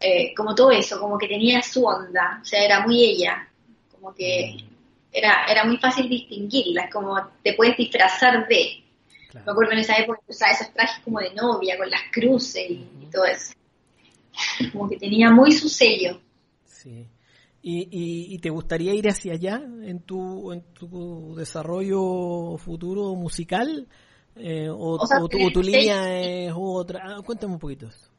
eh, 0.00 0.34
como 0.34 0.54
todo 0.54 0.72
eso, 0.72 0.98
como 1.00 1.16
que 1.16 1.28
tenía 1.28 1.62
su 1.62 1.84
onda, 1.84 2.40
o 2.42 2.44
sea, 2.44 2.64
era 2.64 2.84
muy 2.84 3.02
ella, 3.04 3.48
como 3.92 4.12
que 4.12 4.56
mm. 4.56 4.67
Era, 5.12 5.44
era 5.46 5.64
muy 5.64 5.78
fácil 5.78 6.08
distinguirla, 6.08 6.88
como 6.90 7.16
te 7.42 7.54
puedes 7.54 7.76
disfrazar 7.76 8.46
de. 8.48 8.84
Me 9.34 9.52
acuerdo 9.52 9.72
en 9.72 9.78
esa 9.80 9.96
época 9.96 10.20
usaba 10.26 10.52
esos 10.52 10.72
trajes 10.72 11.02
como 11.04 11.20
de 11.20 11.32
novia, 11.34 11.76
con 11.76 11.90
las 11.90 12.00
cruces 12.12 12.70
y, 12.70 12.86
y 13.02 13.06
todo 13.12 13.24
eso. 13.24 13.52
Como 14.72 14.88
que 14.88 14.96
tenía 14.96 15.30
muy 15.30 15.52
su 15.52 15.68
sello. 15.68 16.20
Sí. 16.64 17.06
¿Y, 17.60 18.34
y, 18.34 18.38
te 18.38 18.50
gustaría 18.50 18.94
ir 18.94 19.08
hacia 19.08 19.32
allá 19.32 19.60
en 19.82 20.00
tu, 20.00 20.52
en 20.52 20.62
tu 20.72 21.34
desarrollo 21.36 22.56
futuro 22.56 23.14
musical? 23.14 23.88
Eh, 24.36 24.68
o, 24.70 24.98
tu, 25.28 25.62
línea 25.62 26.20
es 26.20 26.52
otra? 26.54 27.00
Ah, 27.04 27.22
cuéntame 27.24 27.54
un 27.54 27.58
poquito 27.58 27.88
eso. 27.88 28.10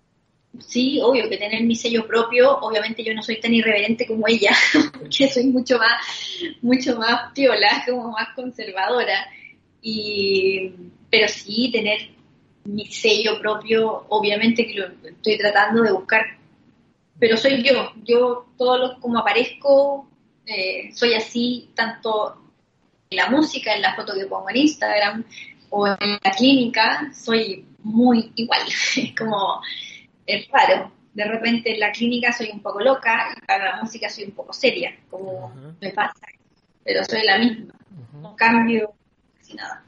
Sí, 0.58 1.00
obvio 1.02 1.30
que 1.30 1.38
tener 1.38 1.64
mi 1.64 1.76
sello 1.76 2.08
propio, 2.08 2.58
obviamente 2.60 3.04
yo 3.04 3.14
no 3.14 3.22
soy 3.22 3.40
tan 3.40 3.54
irreverente 3.54 4.08
como 4.08 4.28
ella, 4.28 4.52
porque 5.00 5.30
soy 5.30 5.46
mucho 5.46 5.78
más, 5.78 6.02
mucho 6.62 6.98
más 6.98 7.32
piola, 7.34 7.84
como 7.88 8.12
más 8.12 8.30
conservadora. 8.36 9.28
y, 9.82 10.72
pero 11.10 11.28
sí 11.28 11.72
tener 11.72 12.10
mi 12.66 12.86
sello 12.88 13.40
propio, 13.40 14.06
obviamente 14.10 14.68
que 14.68 14.74
lo 14.76 14.88
estoy 15.04 15.38
tratando 15.38 15.84
de 15.84 15.92
buscar, 15.92 16.38
pero 17.20 17.36
soy 17.38 17.64
yo, 17.64 17.92
yo 18.04 18.48
todo 18.58 18.78
lo 18.78 19.00
como 19.00 19.20
aparezco, 19.20 20.08
eh, 20.46 20.92
soy 20.94 21.14
así, 21.14 21.70
tanto 21.76 22.38
en 23.10 23.18
la 23.18 23.30
música, 23.30 23.74
en 23.74 23.82
la 23.82 23.96
foto 23.96 24.14
que 24.14 24.26
pongo 24.26 24.50
en 24.50 24.58
Instagram 24.58 25.24
o 25.70 25.88
en 25.88 26.20
la 26.24 26.32
clínica, 26.32 27.12
soy 27.14 27.66
muy 27.84 28.32
igual, 28.36 28.62
es 28.68 29.14
como, 29.18 29.62
es 30.30 30.48
raro, 30.50 30.92
de 31.14 31.24
repente 31.26 31.74
en 31.74 31.80
la 31.80 31.92
clínica 31.92 32.32
soy 32.32 32.50
un 32.52 32.62
poco 32.62 32.80
loca 32.82 33.36
y 33.36 33.46
para 33.46 33.76
la 33.76 33.82
música 33.82 34.10
soy 34.10 34.26
un 34.26 34.32
poco 34.32 34.54
seria, 34.54 34.96
como 35.10 35.54
me 35.82 35.92
pasa, 35.92 36.28
pero 36.84 37.04
soy 37.04 37.24
la 37.24 37.38
misma, 37.38 37.74
no 38.22 38.36
cambio 38.36 38.94
casi 39.38 39.56
nada. 39.56 39.84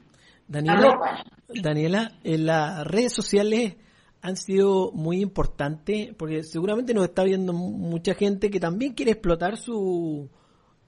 Daniela, 0.48 1.24
Daniela, 1.48 2.12
en 2.24 2.46
las 2.46 2.86
redes 2.86 3.12
sociales 3.12 3.76
han 4.20 4.36
sido 4.36 4.92
muy 4.92 5.20
importantes 5.20 6.14
porque 6.14 6.42
seguramente 6.42 6.94
nos 6.94 7.04
está 7.04 7.24
viendo 7.24 7.52
mucha 7.52 8.14
gente 8.14 8.50
que 8.50 8.60
también 8.60 8.92
quiere 8.92 9.12
explotar 9.12 9.56
su 9.56 10.28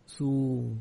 su, 0.06 0.76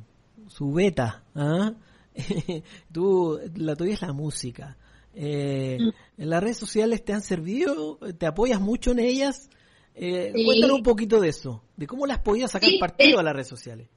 su 0.47 0.71
beta. 0.71 1.23
¿ah? 1.35 1.73
Tú, 2.91 3.39
la 3.55 3.75
tuya 3.75 3.93
es 3.93 4.01
la 4.01 4.13
música. 4.13 4.77
Eh, 5.15 5.77
mm. 5.79 6.21
¿En 6.21 6.29
las 6.29 6.41
redes 6.41 6.57
sociales 6.57 7.03
te 7.03 7.13
han 7.13 7.21
servido? 7.21 7.99
¿Te 8.17 8.25
apoyas 8.25 8.59
mucho 8.59 8.91
en 8.91 8.99
ellas? 8.99 9.49
Eh, 9.95 10.31
Cuéntanos 10.45 10.77
un 10.77 10.83
poquito 10.83 11.19
de 11.19 11.29
eso, 11.29 11.63
de 11.75 11.85
cómo 11.85 12.07
las 12.07 12.19
podías 12.19 12.51
sacar 12.51 12.69
partido 12.79 13.19
a 13.19 13.23
las 13.23 13.33
redes 13.33 13.47
sociales. 13.47 13.87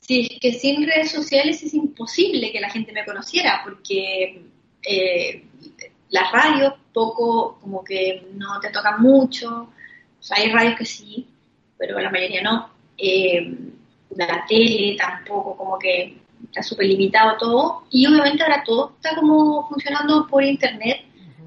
Sí, 0.00 0.28
es 0.30 0.40
que 0.40 0.52
sin 0.52 0.86
redes 0.86 1.10
sociales 1.10 1.62
es 1.62 1.74
imposible 1.74 2.52
que 2.52 2.60
la 2.60 2.70
gente 2.70 2.92
me 2.92 3.04
conociera, 3.04 3.60
porque 3.64 4.42
eh, 4.82 5.44
las 6.10 6.32
radios 6.32 6.74
poco, 6.92 7.58
como 7.60 7.82
que 7.82 8.26
no 8.34 8.60
te 8.60 8.70
tocan 8.70 9.02
mucho, 9.02 9.68
o 10.18 10.22
sea, 10.22 10.38
hay 10.38 10.50
radios 10.50 10.76
que 10.76 10.84
sí, 10.84 11.26
pero 11.76 11.98
la 12.00 12.10
mayoría 12.10 12.42
no. 12.42 12.70
Eh, 12.96 13.54
la 14.10 14.44
tele 14.48 14.96
tampoco, 14.96 15.56
como 15.56 15.78
que 15.78 16.16
está 16.44 16.62
súper 16.62 16.86
limitado 16.86 17.36
todo, 17.38 17.84
y 17.90 18.06
obviamente 18.06 18.42
ahora 18.42 18.62
todo 18.64 18.92
está 18.96 19.14
como 19.14 19.68
funcionando 19.68 20.26
por 20.26 20.42
internet, 20.42 21.04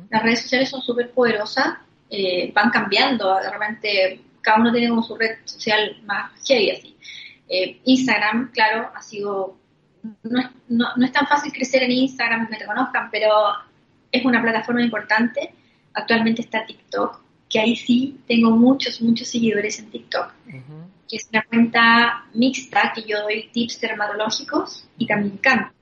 las 0.10 0.24
redes 0.24 0.42
sociales 0.42 0.70
son 0.70 0.82
súper 0.82 1.12
poderosas, 1.12 1.78
eh, 2.10 2.52
van 2.54 2.72
cambiando, 2.72 3.36
de 3.36 3.50
repente 3.50 4.22
cada 4.42 4.60
uno 4.60 4.72
tiene 4.72 4.90
como 4.90 5.04
su 5.04 5.16
red 5.16 5.38
social 5.46 5.98
más 6.06 6.32
heavy 6.48 6.72
así. 6.72 6.96
Eh, 7.48 7.80
Instagram, 7.86 8.52
claro, 8.52 8.90
ha 8.96 9.02
sido, 9.02 9.58
no, 10.24 10.52
no, 10.70 11.06
es 11.06 11.12
tan 11.12 11.28
fácil 11.28 11.52
crecer 11.52 11.84
en 11.84 11.92
Instagram, 11.92 12.46
que 12.46 12.54
me 12.54 12.60
reconozcan, 12.60 13.10
pero 13.12 13.30
es 14.12 14.26
una 14.26 14.42
plataforma 14.42 14.82
importante. 14.82 15.54
Actualmente 15.94 16.42
está 16.42 16.66
TikTok, 16.66 17.22
que 17.50 17.60
ahí 17.60 17.76
sí 17.76 18.20
tengo 18.28 18.52
muchos, 18.52 19.02
muchos 19.02 19.28
seguidores 19.28 19.80
en 19.80 19.90
TikTok, 19.90 20.32
que 21.10 21.18
es 21.18 21.28
una 21.32 21.44
cuenta 21.44 22.26
mixta 22.36 22.94
que 22.94 23.02
yo 23.02 23.24
doy 23.24 23.50
tips 23.52 23.82
dermatológicos 23.82 24.88
y 24.98 25.08
también 25.08 25.38
canto. 25.38 25.74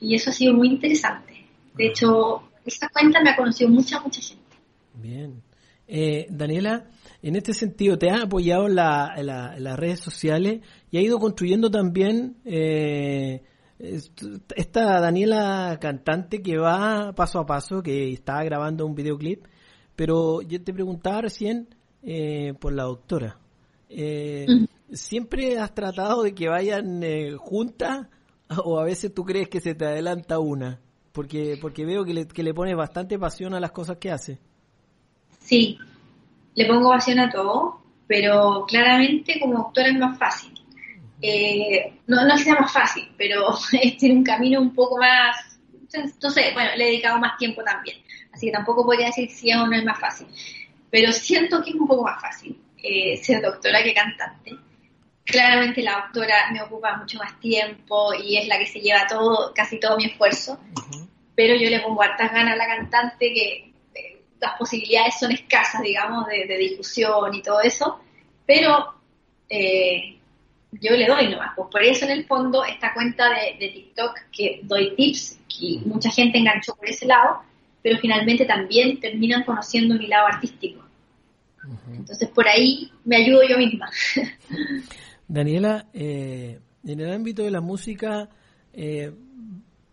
Y 0.00 0.14
eso 0.14 0.30
ha 0.30 0.32
sido 0.34 0.52
muy 0.52 0.68
interesante. 0.68 1.46
De 1.74 1.86
hecho, 1.86 2.42
esta 2.66 2.90
cuenta 2.90 3.22
me 3.22 3.30
ha 3.30 3.36
conocido 3.36 3.70
mucha, 3.70 4.00
mucha 4.00 4.20
gente. 4.20 4.44
Bien. 4.92 5.42
Eh, 5.88 6.26
Daniela, 6.28 6.84
en 7.22 7.36
este 7.36 7.54
sentido, 7.54 7.96
te 7.98 8.10
has 8.10 8.22
apoyado 8.22 8.66
en, 8.66 8.76
las 8.76 9.78
redes 9.78 10.00
sociales 10.00 10.60
y 10.90 10.98
ha 10.98 11.00
ido 11.00 11.18
construyendo 11.18 11.70
también 11.70 12.36
eh, 12.44 13.42
esta 13.78 15.00
Daniela 15.00 15.78
cantante 15.80 16.42
que 16.42 16.58
va 16.58 17.14
paso 17.14 17.38
a 17.38 17.46
paso, 17.46 17.82
que 17.82 18.12
está 18.12 18.42
grabando 18.44 18.86
un 18.86 18.94
videoclip, 18.94 19.44
pero 19.96 20.42
yo 20.42 20.62
te 20.62 20.72
preguntaba 20.72 21.22
recién 21.22 21.68
eh, 22.02 22.54
por 22.60 22.74
la 22.74 22.84
doctora. 22.84 23.38
¿Siempre 24.92 25.58
has 25.58 25.74
tratado 25.74 26.22
de 26.22 26.34
que 26.34 26.48
vayan 26.48 27.02
juntas 27.38 28.08
o 28.64 28.78
a 28.78 28.84
veces 28.84 29.14
tú 29.14 29.24
crees 29.24 29.48
que 29.48 29.60
se 29.60 29.74
te 29.74 29.86
adelanta 29.86 30.38
una? 30.38 30.80
Porque, 31.12 31.58
porque 31.60 31.84
veo 31.84 32.04
que 32.04 32.14
le, 32.14 32.26
que 32.26 32.42
le 32.42 32.54
pones 32.54 32.76
bastante 32.76 33.18
pasión 33.18 33.54
a 33.54 33.60
las 33.60 33.70
cosas 33.70 33.98
que 33.98 34.10
hace. 34.10 34.38
Sí, 35.40 35.78
le 36.54 36.66
pongo 36.66 36.90
pasión 36.90 37.20
a 37.20 37.30
todo, 37.30 37.80
pero 38.06 38.64
claramente 38.66 39.38
como 39.40 39.58
doctora 39.58 39.88
es 39.88 39.98
más 39.98 40.18
fácil. 40.18 40.52
Eh, 41.20 41.94
no, 42.06 42.26
no 42.26 42.36
que 42.36 42.42
sea 42.42 42.54
más 42.54 42.72
fácil, 42.72 43.08
pero 43.16 43.46
tiene 43.98 44.16
un 44.16 44.24
camino 44.24 44.60
un 44.60 44.74
poco 44.74 44.98
más, 44.98 45.58
entonces, 45.92 46.52
bueno, 46.52 46.70
le 46.76 46.84
he 46.84 46.86
dedicado 46.88 47.18
más 47.18 47.38
tiempo 47.38 47.62
también, 47.62 47.96
así 48.32 48.46
que 48.46 48.52
tampoco 48.52 48.84
podría 48.84 49.06
decir 49.06 49.30
si 49.30 49.50
es 49.50 49.56
o 49.56 49.66
no 49.66 49.74
es 49.74 49.84
más 49.84 49.98
fácil, 49.98 50.26
pero 50.90 51.12
siento 51.12 51.62
que 51.62 51.70
es 51.70 51.76
un 51.76 51.86
poco 51.86 52.02
más 52.02 52.20
fácil 52.20 52.58
eh, 52.84 53.16
ser 53.16 53.40
doctora 53.40 53.82
que 53.82 53.94
cantante. 53.94 54.56
Claramente 55.24 55.82
la 55.82 56.02
doctora 56.02 56.50
me 56.52 56.60
ocupa 56.60 56.98
mucho 56.98 57.18
más 57.18 57.40
tiempo 57.40 58.12
y 58.12 58.36
es 58.36 58.46
la 58.46 58.58
que 58.58 58.66
se 58.66 58.80
lleva 58.80 59.06
todo, 59.06 59.52
casi 59.54 59.80
todo 59.80 59.96
mi 59.96 60.04
esfuerzo, 60.04 60.60
pero 61.34 61.56
yo 61.56 61.70
le 61.70 61.80
pongo 61.80 62.02
hartas 62.02 62.30
ganas 62.30 62.52
a 62.52 62.56
la 62.56 62.66
cantante 62.66 63.32
que 63.32 63.74
las 64.44 64.58
posibilidades 64.58 65.18
son 65.18 65.32
escasas, 65.32 65.80
digamos, 65.82 66.26
de, 66.26 66.58
discusión 66.58 67.34
y 67.34 67.40
todo 67.40 67.62
eso, 67.62 68.00
pero 68.44 68.94
eh, 69.48 70.18
yo 70.72 70.92
le 70.92 71.06
doy 71.06 71.28
nomás. 71.28 71.52
Pues 71.56 71.68
por 71.70 71.82
eso 71.82 72.04
en 72.04 72.10
el 72.10 72.26
fondo 72.26 72.62
esta 72.64 72.92
cuenta 72.92 73.30
de, 73.30 73.68
TikTok 73.68 74.18
que 74.30 74.60
doy 74.62 74.94
tips, 74.94 75.40
y 75.60 75.78
mucha 75.86 76.10
gente 76.10 76.38
enganchó 76.38 76.74
por 76.74 76.88
ese 76.88 77.06
lado, 77.06 77.42
pero 77.82 77.98
finalmente 77.98 78.44
también 78.44 79.00
terminan 79.00 79.44
conociendo 79.44 79.94
mi 79.94 80.08
lado 80.08 80.26
artístico. 80.26 80.83
Entonces 81.92 82.28
por 82.30 82.46
ahí 82.48 82.90
me 83.04 83.16
ayudo 83.16 83.40
yo 83.48 83.58
misma. 83.58 83.90
Daniela, 85.28 85.88
eh, 85.92 86.60
en 86.84 87.00
el 87.00 87.12
ámbito 87.12 87.42
de 87.42 87.50
la 87.50 87.60
música, 87.60 88.28
eh, 88.72 89.12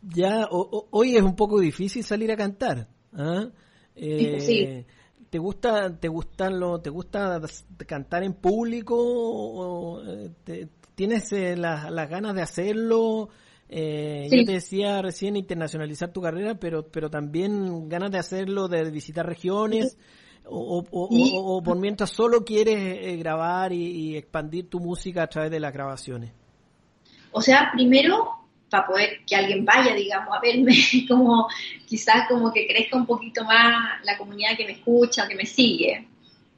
ya 0.01 0.47
hoy 0.49 1.15
es 1.15 1.21
un 1.21 1.35
poco 1.35 1.59
difícil 1.59 2.03
salir 2.03 2.31
a 2.31 2.37
cantar. 2.37 2.87
¿ah? 3.13 3.47
Eh, 3.95 4.85
¿Te 5.31 5.39
gusta, 5.39 5.97
te 5.97 6.09
gustan 6.09 6.59
lo, 6.59 6.81
te 6.81 6.89
gusta 6.89 7.39
cantar 7.87 8.23
en 8.23 8.33
público? 8.33 8.97
O, 8.97 10.01
eh, 10.05 10.67
¿Tienes 10.93 11.31
eh, 11.31 11.55
las, 11.55 11.89
ganas 12.09 12.35
de 12.35 12.41
hacerlo? 12.41 13.29
Eh, 13.69 14.27
Yo 14.29 14.43
te 14.43 14.51
decía 14.51 15.01
recién 15.01 15.37
internacionalizar 15.37 16.11
tu 16.11 16.21
carrera, 16.21 16.55
pero, 16.55 16.85
pero 16.85 17.09
también 17.09 17.87
ganas 17.87 18.11
de 18.11 18.17
hacerlo, 18.17 18.67
de 18.67 18.91
visitar 18.91 19.25
regiones. 19.25 19.97
O, 20.45 20.83
o, 20.91 21.63
por 21.63 21.77
mientras 21.77 22.09
solo 22.09 22.43
quieres 22.43 23.17
grabar 23.19 23.71
y, 23.71 24.17
expandir 24.17 24.69
tu 24.69 24.79
música 24.79 25.23
a 25.23 25.27
través 25.27 25.51
de 25.51 25.59
las 25.59 25.71
grabaciones? 25.71 26.31
O 27.31 27.41
sea, 27.41 27.71
primero 27.73 28.41
para 28.69 28.87
poder 28.87 29.19
que 29.27 29.35
alguien 29.35 29.65
vaya, 29.65 29.93
digamos, 29.93 30.35
a 30.35 30.39
verme, 30.39 30.73
como 31.07 31.47
quizás 31.85 32.27
como 32.27 32.51
que 32.51 32.65
crezca 32.67 32.97
un 32.97 33.05
poquito 33.05 33.43
más 33.43 34.03
la 34.03 34.17
comunidad 34.17 34.55
que 34.57 34.65
me 34.65 34.73
escucha, 34.73 35.27
que 35.27 35.35
me 35.35 35.45
sigue. 35.45 36.07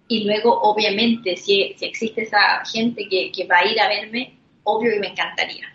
Y 0.07 0.25
luego, 0.25 0.61
obviamente, 0.61 1.35
si, 1.35 1.73
si 1.75 1.85
existe 1.85 2.21
esa 2.21 2.63
gente 2.65 3.07
que, 3.09 3.31
que, 3.31 3.45
va 3.45 3.59
a 3.59 3.65
ir 3.65 3.79
a 3.79 3.87
verme, 3.87 4.37
obvio 4.63 4.91
que 4.91 4.99
me 4.99 5.07
encantaría. 5.07 5.65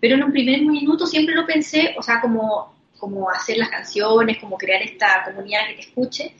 Pero 0.00 0.14
en 0.14 0.24
un 0.24 0.32
primer 0.32 0.62
minuto 0.62 1.06
siempre 1.06 1.34
lo 1.34 1.44
pensé, 1.44 1.94
o 1.98 2.02
sea, 2.02 2.20
como, 2.20 2.77
como 2.98 3.30
hacer 3.30 3.56
las 3.56 3.70
canciones, 3.70 4.38
como 4.38 4.56
crear 4.58 4.82
esta 4.82 5.24
comunidad 5.24 5.68
que 5.68 5.74
te 5.74 5.80
escuche. 5.80 6.34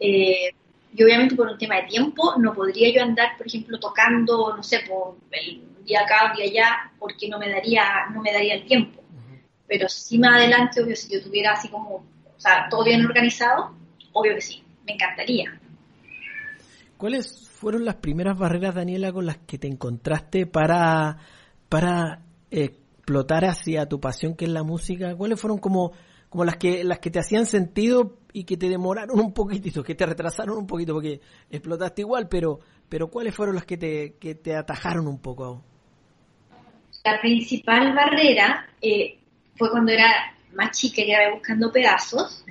eh, 0.00 0.54
y 0.94 1.02
obviamente 1.04 1.36
por 1.36 1.48
un 1.48 1.58
tema 1.58 1.76
de 1.76 1.82
tiempo 1.82 2.34
no 2.38 2.54
podría 2.54 2.90
yo 2.94 3.02
andar, 3.02 3.36
por 3.36 3.46
ejemplo, 3.46 3.78
tocando, 3.78 4.56
no 4.56 4.62
sé, 4.62 4.80
por 4.88 5.16
el 5.30 5.62
día 5.84 6.00
acá, 6.00 6.30
un 6.30 6.36
día 6.36 6.46
allá, 6.46 6.92
porque 6.98 7.28
no 7.28 7.38
me 7.38 7.50
daría, 7.50 8.06
no 8.14 8.22
me 8.22 8.32
daría 8.32 8.54
el 8.54 8.64
tiempo. 8.64 9.02
Pero 9.66 9.88
si 9.88 10.18
más 10.18 10.36
adelante, 10.36 10.82
obvio, 10.82 10.96
si 10.96 11.12
yo 11.12 11.22
tuviera 11.22 11.52
así 11.52 11.68
como, 11.68 11.96
o 11.96 12.38
sea, 12.40 12.68
todo 12.70 12.84
bien 12.84 13.04
organizado, 13.04 13.74
obvio 14.12 14.36
que 14.36 14.40
sí, 14.40 14.62
me 14.86 14.94
encantaría. 14.94 15.60
¿Cuáles 16.96 17.46
fueron 17.50 17.84
las 17.84 17.96
primeras 17.96 18.38
barreras, 18.38 18.74
Daniela, 18.74 19.12
con 19.12 19.26
las 19.26 19.38
que 19.38 19.58
te 19.58 19.66
encontraste 19.66 20.46
para, 20.46 21.18
para 21.68 22.22
explotar 23.06 23.44
hacia 23.44 23.86
tu 23.86 24.00
pasión 24.00 24.34
que 24.34 24.46
es 24.46 24.50
la 24.50 24.64
música? 24.64 25.14
¿Cuáles 25.14 25.40
fueron 25.40 25.58
como, 25.58 25.92
como 26.28 26.44
las 26.44 26.56
que, 26.56 26.82
las 26.82 26.98
que 26.98 27.12
te 27.12 27.20
hacían 27.20 27.46
sentido 27.46 28.18
y 28.32 28.42
que 28.42 28.56
te 28.56 28.68
demoraron 28.68 29.20
un 29.20 29.32
poquitito, 29.32 29.84
que 29.84 29.94
te 29.94 30.04
retrasaron 30.04 30.58
un 30.58 30.66
poquito, 30.66 30.92
porque 30.92 31.20
explotaste 31.48 32.02
igual, 32.02 32.28
pero, 32.28 32.58
pero 32.88 33.08
¿cuáles 33.08 33.32
fueron 33.32 33.54
las 33.54 33.64
que 33.64 33.76
te, 33.76 34.16
que 34.18 34.34
te 34.34 34.56
atajaron 34.56 35.06
un 35.06 35.20
poco? 35.20 35.64
La 37.04 37.20
principal 37.20 37.94
barrera 37.94 38.68
eh, 38.82 39.20
fue 39.54 39.70
cuando 39.70 39.92
era 39.92 40.34
más 40.54 40.76
chica 40.76 41.00
y 41.00 41.10
iba 41.10 41.32
buscando 41.32 41.70
pedazos, 41.70 42.44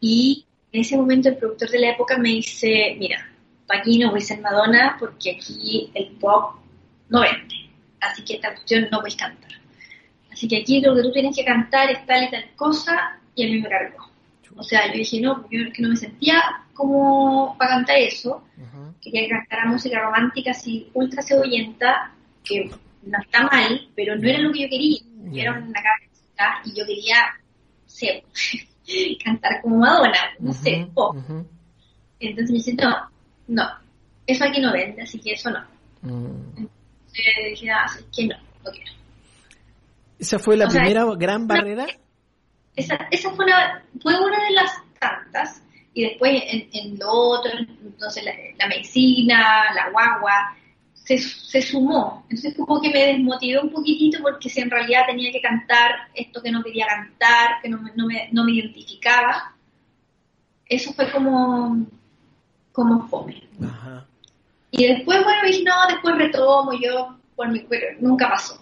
y 0.00 0.44
en 0.70 0.80
ese 0.82 0.98
momento 0.98 1.30
el 1.30 1.38
productor 1.38 1.70
de 1.70 1.78
la 1.78 1.92
época 1.92 2.18
me 2.18 2.28
dice, 2.28 2.94
mira, 2.98 3.26
aquí 3.70 3.98
no 3.98 4.10
voy 4.10 4.20
a 4.20 4.22
ser 4.22 4.42
Madonna 4.42 4.96
porque 5.00 5.36
aquí 5.36 5.90
el 5.94 6.08
pop 6.18 6.56
no 7.08 7.22
vende, 7.22 7.70
así 8.00 8.22
que 8.22 8.34
esta 8.34 8.50
cuestión 8.50 8.88
no 8.92 9.00
voy 9.00 9.14
a 9.14 9.16
cantar. 9.16 9.57
Así 10.38 10.46
que 10.46 10.58
aquí 10.58 10.80
lo 10.80 10.94
que 10.94 11.02
tú 11.02 11.10
tienes 11.10 11.34
que 11.34 11.44
cantar 11.44 11.90
es 11.90 12.06
tal 12.06 12.22
y 12.22 12.30
tal 12.30 12.44
cosa, 12.54 13.18
y 13.34 13.44
a 13.44 13.48
mí 13.48 13.60
me 13.60 13.68
cargó. 13.68 14.08
O 14.56 14.62
sea, 14.62 14.86
yo 14.86 14.92
dije, 14.92 15.20
no, 15.20 15.42
yo 15.50 15.72
que 15.72 15.82
no 15.82 15.88
me 15.88 15.96
sentía 15.96 16.40
como 16.74 17.56
para 17.58 17.72
cantar 17.72 17.96
eso, 17.96 18.44
quería 19.00 19.28
cantar 19.28 19.66
música 19.66 20.00
romántica 20.00 20.52
así 20.52 20.88
ultra 20.94 21.22
cebollenta, 21.22 22.12
que 22.44 22.70
no 23.02 23.18
está 23.20 23.42
mal, 23.42 23.88
pero 23.96 24.14
no 24.14 24.28
era 24.28 24.38
lo 24.38 24.52
que 24.52 24.62
yo 24.62 24.68
quería. 24.68 25.00
Yo 25.32 25.42
era 25.42 25.52
una 25.54 25.82
cabeza 25.82 26.62
y 26.64 26.78
yo 26.78 26.86
quería 26.86 27.16
ser, 27.86 28.22
cantar 29.24 29.60
como 29.60 29.78
Madonna, 29.78 30.20
no 30.38 30.52
sé, 30.52 30.88
pop. 30.94 31.16
Entonces 32.20 32.50
me 32.50 32.58
dije, 32.58 32.74
no, 32.74 33.10
no, 33.48 33.68
eso 34.24 34.44
aquí 34.44 34.60
no 34.60 34.72
vende, 34.72 35.02
así 35.02 35.18
que 35.18 35.32
eso 35.32 35.50
no. 35.50 35.64
Mm. 36.02 36.58
Entonces 36.58 37.24
dije, 37.50 37.70
ah, 37.72 37.86
que 38.14 38.26
no, 38.26 38.36
no 38.64 38.70
quiero. 38.70 38.98
¿Esa 40.18 40.38
fue 40.38 40.56
la 40.56 40.66
primera 40.66 41.04
gran 41.16 41.46
barrera? 41.46 41.86
Esa, 42.74 42.96
esa 43.10 43.30
fue, 43.30 43.44
una, 43.44 43.84
fue 44.00 44.14
una 44.20 44.44
de 44.44 44.50
las 44.52 44.72
tantas, 44.98 45.62
y 45.94 46.04
después 46.04 46.42
en, 46.46 46.68
en 46.72 46.98
lo 46.98 47.10
otro, 47.10 47.50
entonces 47.58 48.24
la, 48.24 48.32
la 48.56 48.68
medicina, 48.68 49.72
la 49.74 49.90
guagua, 49.90 50.56
se, 50.94 51.18
se, 51.18 51.62
sumó. 51.62 52.24
Entonces 52.28 52.54
como 52.56 52.80
que 52.80 52.90
me 52.90 53.06
desmotivé 53.06 53.58
un 53.58 53.70
poquitito 53.70 54.18
porque 54.22 54.48
si 54.48 54.60
en 54.60 54.70
realidad 54.70 55.06
tenía 55.06 55.32
que 55.32 55.40
cantar 55.40 55.92
esto 56.14 56.42
que 56.42 56.50
no 56.50 56.62
quería 56.62 56.86
cantar, 56.86 57.62
que 57.62 57.68
no, 57.68 57.80
no, 57.96 58.06
me, 58.06 58.28
no 58.30 58.44
me 58.44 58.52
identificaba, 58.52 59.54
eso 60.66 60.92
fue 60.92 61.10
como, 61.10 61.86
como 62.72 63.08
fome. 63.08 63.42
Y 64.70 64.86
después, 64.86 65.24
bueno, 65.24 65.42
dije, 65.46 65.64
no, 65.64 65.74
después 65.88 66.14
retomo 66.16 66.72
yo 66.74 67.16
por 67.34 67.48
mi 67.48 67.60
cuerpo, 67.60 67.86
nunca 68.00 68.28
pasó. 68.28 68.60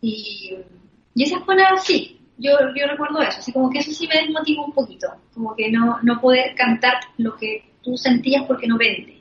Y, 0.00 0.56
y 1.14 1.22
esa 1.22 1.40
fue 1.40 1.56
la, 1.56 1.76
sí, 1.76 2.20
yo, 2.38 2.52
yo 2.74 2.86
recuerdo 2.86 3.20
eso, 3.20 3.38
así 3.38 3.52
como 3.52 3.70
que 3.70 3.80
eso 3.80 3.92
sí 3.92 4.08
me 4.08 4.20
desmotivó 4.20 4.64
un 4.64 4.72
poquito, 4.72 5.08
como 5.34 5.54
que 5.54 5.70
no, 5.70 5.98
no 6.02 6.20
poder 6.20 6.54
cantar 6.54 6.94
lo 7.18 7.36
que 7.36 7.64
tú 7.82 7.96
sentías 7.96 8.44
porque 8.46 8.66
no 8.66 8.78
vende. 8.78 9.20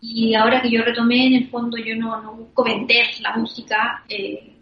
Y 0.00 0.34
ahora 0.34 0.60
que 0.60 0.70
yo 0.70 0.82
retomé, 0.82 1.26
en 1.26 1.34
el 1.34 1.48
fondo 1.48 1.78
yo 1.78 1.96
no, 1.96 2.20
no 2.20 2.34
busco 2.34 2.64
vender 2.64 3.06
la 3.20 3.36
música, 3.36 4.04
eh, 4.08 4.52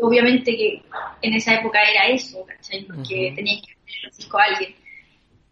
obviamente 0.00 0.56
que 0.56 0.82
en 1.20 1.34
esa 1.34 1.54
época 1.54 1.78
era 1.82 2.06
eso, 2.06 2.44
¿cachai? 2.46 2.84
Porque 2.84 3.32
tenía 3.36 3.60
que 3.60 3.74
vender 3.74 4.04
el 4.04 4.16
disco 4.16 4.38
a 4.38 4.44
alguien. 4.44 4.74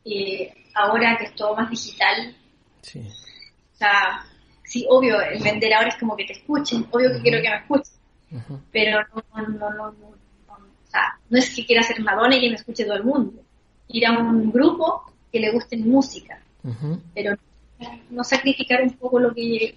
Eh, 0.05 0.53
ahora 0.75 1.17
que 1.19 1.25
es 1.25 1.35
todo 1.35 1.55
más 1.55 1.71
digital, 1.71 2.35
sí. 2.81 3.01
o 3.01 3.77
sea, 3.77 4.25
sí, 4.65 4.87
obvio, 4.89 5.21
el 5.21 5.43
vender 5.43 5.75
ahora 5.75 5.89
es 5.89 5.97
como 5.97 6.17
que 6.17 6.25
te 6.25 6.33
escuchen, 6.33 6.87
obvio 6.91 7.13
que 7.13 7.21
quiero 7.21 7.43
que 7.43 7.51
me 7.51 7.57
escuchen, 7.57 7.95
pero 8.71 9.01
no, 9.15 9.43
no, 9.43 9.71
no, 9.71 9.93
no, 9.93 10.09
o 10.09 10.91
sea, 10.91 11.19
no 11.31 11.39
es 11.39 11.55
que 11.55 11.65
quiera 11.65 11.83
ser 11.83 12.01
Madonna 12.01 12.37
y 12.37 12.41
que 12.41 12.49
me 12.49 12.57
escuche 12.57 12.85
todo 12.85 12.97
el 12.97 13.05
mundo, 13.05 13.43
ir 13.89 14.07
a 14.07 14.13
un 14.13 14.51
grupo 14.51 15.13
que 15.31 15.41
le 15.41 15.53
guste 15.53 15.77
música, 15.79 16.41
pero 17.15 17.35
no 18.11 18.25
sacrificar 18.25 18.83
un 18.83 18.91
poco 18.91 19.19
lo 19.19 19.35
que, 19.35 19.77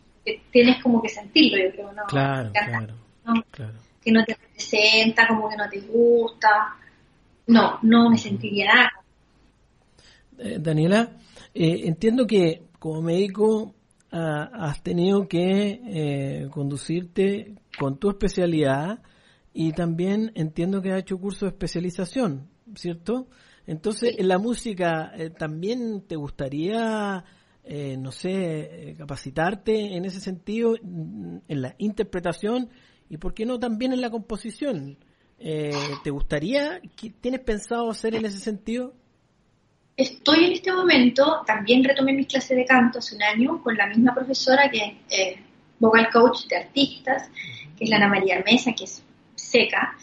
tienes 0.51 0.82
como 0.82 1.01
que 1.01 1.10
sentirlo, 1.10 1.64
yo 1.64 1.72
creo, 1.72 1.93
¿no? 1.93 2.03
Claro, 2.06 2.51
claro, 3.51 3.74
Que 4.03 4.12
no 4.12 4.24
te 4.24 4.34
representa, 4.34 5.28
como 5.28 5.49
que 5.49 5.56
no 5.56 5.70
te 5.70 5.80
gusta, 5.82 6.76
no, 7.47 7.80
no 7.82 8.10
me 8.10 8.18
sentiría 8.18 8.74
nada. 8.74 8.91
Eh, 10.38 10.58
Daniela, 10.60 11.12
eh, 11.53 11.82
entiendo 11.86 12.28
que 12.28 12.64
como 12.80 13.01
médico 13.01 13.74
ah, 14.18 14.49
has 14.53 14.82
tenido 14.82 15.28
que 15.28 15.82
eh, 15.86 16.47
conducirte 16.51 17.55
con 17.78 17.97
tu 17.97 18.09
especialidad 18.09 19.01
y 19.53 19.74
también 19.74 20.32
entiendo 20.36 20.82
que 20.82 20.91
has 20.91 20.99
hecho 20.99 21.18
curso 21.18 21.45
de 21.45 21.51
especialización, 21.51 22.49
¿cierto? 22.76 23.28
Entonces, 23.68 24.16
en 24.18 24.28
la 24.28 24.38
música, 24.38 25.11
¿también 25.39 26.01
te 26.07 26.16
gustaría, 26.16 27.24
no 27.97 28.11
sé, 28.11 28.95
capacitarte 28.97 29.95
en 29.95 30.05
ese 30.05 30.20
sentido, 30.20 30.76
en 30.76 31.41
la 31.47 31.74
interpretación 31.80 32.70
y, 33.09 33.18
por 33.18 33.34
qué 33.34 33.45
no, 33.45 33.57
también 33.57 33.91
en 33.91 34.01
la 34.01 34.11
composición? 34.11 34.97
¿Te 35.39 36.11
gustaría, 36.11 36.80
tienes 37.22 37.39
pensado 37.39 37.89
hacer 37.89 38.13
en 38.13 38.26
ese 38.26 38.39
sentido? 38.39 38.93
Estoy 39.97 40.45
en 40.45 40.51
este 40.51 40.73
momento, 40.73 41.43
también 41.47 41.83
retomé 41.83 42.11
mis 42.11 42.27
clases 42.27 42.57
de 42.57 42.65
canto 42.65 42.99
hace 42.99 43.15
un 43.15 43.23
año 43.23 43.63
con 43.63 43.77
la 43.77 43.87
misma 43.87 44.13
profesora 44.13 44.69
que 44.69 44.77
es 45.07 45.19
eh, 45.19 45.39
vocal 45.79 46.09
coach 46.11 46.47
de 46.47 46.57
artistas, 46.57 47.29
que 47.77 47.85
es 47.85 47.89
la 47.89 47.95
Ana 47.95 48.09
María 48.09 48.43
Mesa, 48.45 48.73
que 48.73 48.83
es 48.83 49.01
seca, 49.35 49.97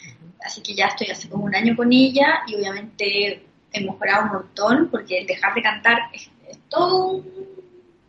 así 0.44 0.62
que 0.62 0.74
ya 0.74 0.86
estoy 0.86 1.08
hace 1.08 1.28
como 1.28 1.44
un 1.44 1.54
año 1.54 1.76
con 1.76 1.92
ella 1.92 2.40
y 2.46 2.54
obviamente 2.54 3.44
he 3.70 3.80
mejorado 3.84 4.24
un 4.24 4.32
montón 4.32 4.88
porque 4.90 5.18
el 5.18 5.26
dejar 5.26 5.54
de 5.54 5.62
cantar 5.62 5.98
es, 6.12 6.30
todo, 6.70 7.22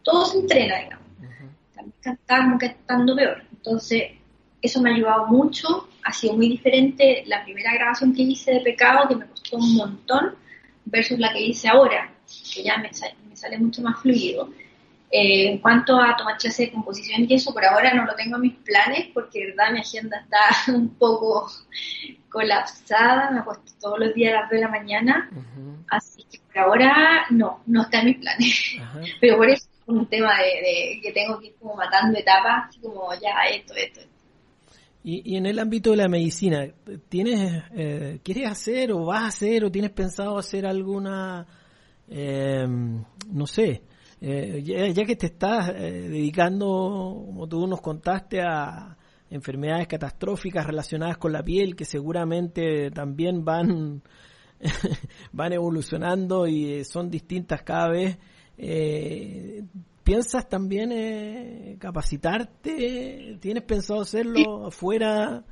todo 0.03 0.25
se 0.25 0.39
entrena, 0.39 0.79
digamos. 0.79 1.05
También 1.75 1.95
cantar 2.01 2.47
nunca 2.47 2.65
estando 2.67 3.15
peor. 3.15 3.43
Entonces, 3.51 4.03
eso 4.61 4.81
me 4.81 4.91
ha 4.91 4.95
ayudado 4.95 5.27
mucho, 5.27 5.89
ha 6.03 6.13
sido 6.13 6.33
muy 6.33 6.47
diferente 6.47 7.23
la 7.27 7.43
primera 7.43 7.73
grabación 7.73 8.13
que 8.13 8.21
hice 8.21 8.53
de 8.53 8.61
Pecado, 8.61 9.07
que 9.09 9.15
me 9.15 9.25
costó 9.27 9.57
un 9.57 9.75
montón, 9.75 10.35
versus 10.93 11.17
la 11.17 11.33
que 11.33 11.41
hice 11.41 11.67
ahora, 11.67 12.13
que 12.53 12.63
ya 12.63 12.77
me, 12.77 12.91
me 13.27 13.35
sale 13.35 13.57
mucho 13.57 13.81
más 13.81 13.99
fluido. 13.99 14.49
Eh, 15.15 15.47
en 15.51 15.57
cuanto 15.59 15.99
a 15.99 16.15
tomar 16.15 16.37
clase 16.37 16.65
de 16.65 16.71
composición 16.71 17.25
y 17.27 17.35
eso, 17.35 17.53
por 17.53 17.65
ahora 17.65 17.93
no 17.93 18.05
lo 18.05 18.15
tengo 18.15 18.35
en 18.37 18.41
mis 18.41 18.55
planes 18.55 19.09
porque 19.13 19.41
de 19.41 19.45
verdad 19.51 19.71
mi 19.71 19.79
agenda 19.79 20.17
está 20.17 20.71
un 20.75 20.89
poco 20.95 21.51
colapsada, 22.29 23.29
me 23.31 23.39
acuesto 23.39 23.73
todos 23.79 23.99
los 23.99 24.13
días 24.13 24.33
a 24.33 24.41
las 24.41 24.49
2 24.49 24.51
de 24.51 24.61
la 24.61 24.69
mañana, 24.69 25.29
así 25.89 26.23
que 26.31 26.39
por 26.39 26.57
ahora 26.57 27.25
no, 27.29 27.61
no 27.67 27.83
está 27.83 27.99
en 27.99 28.05
mis 28.05 28.17
planes. 28.17 28.75
Pero 29.21 29.37
por 29.37 29.49
eso 29.49 29.67
es 29.67 29.87
un 29.87 30.07
tema 30.07 30.35
de, 30.37 30.99
que 31.01 31.11
tengo 31.11 31.39
que 31.39 31.47
ir 31.47 31.55
como 31.59 31.75
matando 31.75 32.17
etapas, 32.17 32.69
así 32.69 32.79
como 32.79 33.13
ya 33.15 33.33
esto, 33.51 33.75
esto, 33.75 33.99
esto. 33.99 34.12
Y, 35.05 35.35
en 35.35 35.45
el 35.45 35.59
ámbito 35.59 35.91
de 35.91 35.97
la 35.97 36.07
medicina, 36.07 36.65
¿tienes, 37.09 37.63
eh, 37.75 38.19
¿quieres 38.23 38.49
hacer 38.49 38.93
o 38.93 39.05
vas 39.05 39.23
a 39.23 39.27
hacer 39.27 39.65
o 39.65 39.71
tienes 39.71 39.91
pensado 39.91 40.37
hacer 40.37 40.65
alguna, 40.65 41.45
eh, 42.07 42.65
no 42.65 43.45
sé, 43.45 43.83
eh, 44.21 44.63
ya, 44.63 45.03
que 45.03 45.17
te 45.17 45.25
estás 45.25 45.73
dedicando, 45.73 47.25
como 47.25 47.47
tú 47.49 47.67
nos 47.67 47.81
contaste, 47.81 48.41
a 48.41 48.97
enfermedades 49.29 49.87
catastróficas 49.87 50.65
relacionadas 50.65 51.17
con 51.17 51.33
la 51.33 51.43
piel, 51.43 51.75
que 51.75 51.83
seguramente 51.83 52.89
también 52.91 53.43
van, 53.43 54.01
van 55.33 55.51
evolucionando 55.51 56.47
y 56.47 56.85
son 56.85 57.09
distintas 57.09 57.63
cada 57.63 57.89
vez, 57.89 58.17
¿Piensas 60.03 60.49
también 60.49 60.91
eh, 60.91 61.77
capacitarte? 61.79 63.37
¿Tienes 63.39 63.63
pensado 63.63 64.01
hacerlo 64.01 64.67
afuera, 64.67 65.43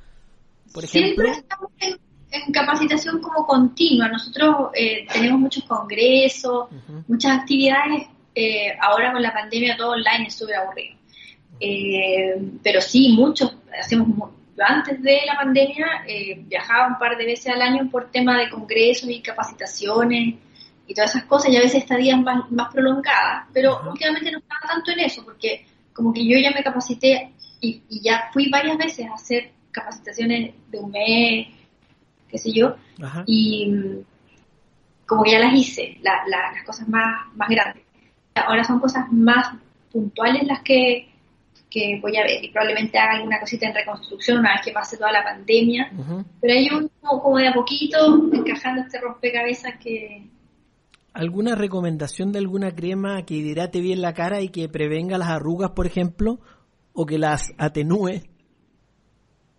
por 0.74 0.84
ejemplo? 0.84 1.24
Siempre 1.24 1.30
estamos 1.30 1.70
en, 1.80 2.52
capacitación 2.52 3.20
como 3.20 3.46
continua. 3.46 4.08
Nosotros 4.08 4.70
eh, 4.74 5.06
tenemos 5.10 5.40
muchos 5.40 5.64
congresos, 5.64 6.68
muchas 7.08 7.40
actividades. 7.40 8.08
Eh, 8.34 8.74
ahora 8.80 9.12
con 9.12 9.22
la 9.22 9.32
pandemia 9.32 9.76
todo 9.76 9.92
online 9.92 10.26
es 10.26 10.34
súper 10.34 10.56
aburrido. 10.56 10.96
pero 12.62 12.80
sí, 12.82 13.14
muchos, 13.16 13.54
hacemos 13.78 14.30
antes 14.58 15.02
de 15.02 15.20
la 15.26 15.36
pandemia 15.36 15.86
viajaba 16.46 16.88
un 16.88 16.98
par 16.98 17.16
de 17.16 17.24
veces 17.24 17.52
al 17.52 17.62
año 17.62 17.90
por 17.90 18.10
tema 18.10 18.38
de 18.38 18.50
congresos 18.50 19.08
y 19.08 19.20
capacitaciones 19.20 20.36
y 20.86 20.94
todas 20.94 21.14
esas 21.14 21.24
cosas, 21.24 21.50
y 21.50 21.56
a 21.56 21.60
veces 21.60 21.82
estadías 21.82 22.20
más, 22.20 22.50
más 22.50 22.72
prolongadas, 22.72 23.46
pero 23.52 23.80
últimamente 23.88 24.30
no 24.30 24.38
estaba 24.38 24.60
tanto 24.66 24.90
en 24.90 25.00
eso, 25.00 25.24
porque 25.24 25.64
como 25.92 26.12
que 26.12 26.26
yo 26.26 26.38
ya 26.38 26.50
me 26.50 26.62
capacité 26.62 27.32
y, 27.60 27.82
ya 28.00 28.28
fui 28.32 28.48
varias 28.50 28.76
veces 28.76 29.06
a 29.06 29.14
hacer 29.14 29.52
capacitaciones 29.70 30.54
de 30.70 30.78
un 30.78 30.90
mes, 30.90 31.48
qué 32.28 32.38
sé 32.38 32.52
yo, 32.52 32.76
y 33.26 33.70
mm, 33.70 34.04
como 35.06 35.22
que 35.22 35.32
ya 35.32 35.38
las 35.38 35.54
hice, 35.54 35.98
las 36.02 36.64
cosas 36.64 36.88
más, 36.88 37.26
más 37.36 37.48
grandes. 37.48 37.84
Ahora 38.34 38.64
son 38.64 38.80
cosas 38.80 39.10
más 39.12 39.54
puntuales 39.92 40.42
las 40.44 40.62
que, 40.62 41.08
que 41.70 41.98
voy 42.00 42.16
a 42.16 42.22
ver 42.22 42.42
y 42.42 42.48
probablemente 42.48 42.98
haga 42.98 43.12
alguna 43.16 43.38
cosita 43.38 43.66
en 43.66 43.74
reconstrucción 43.74 44.38
una 44.38 44.52
vez 44.52 44.62
que 44.64 44.72
pase 44.72 44.96
toda 44.96 45.12
la 45.12 45.22
pandemia, 45.22 45.92
pero 46.40 46.52
hay 46.52 46.68
un 46.70 46.90
como 47.00 47.38
de 47.38 47.48
a 47.48 47.52
poquito 47.52 48.28
encajando 48.32 48.82
este 48.82 49.00
rompecabezas 49.00 49.74
que, 49.78 50.22
¿Alguna 51.14 51.54
recomendación 51.54 52.32
de 52.32 52.38
alguna 52.38 52.74
crema 52.74 53.24
que 53.24 53.34
hidrate 53.34 53.80
bien 53.80 54.00
la 54.00 54.14
cara 54.14 54.40
y 54.40 54.48
que 54.48 54.68
prevenga 54.68 55.18
las 55.18 55.28
arrugas, 55.28 55.72
por 55.72 55.86
ejemplo, 55.86 56.40
o 56.94 57.04
que 57.04 57.18
las 57.18 57.52
atenúe? 57.58 58.22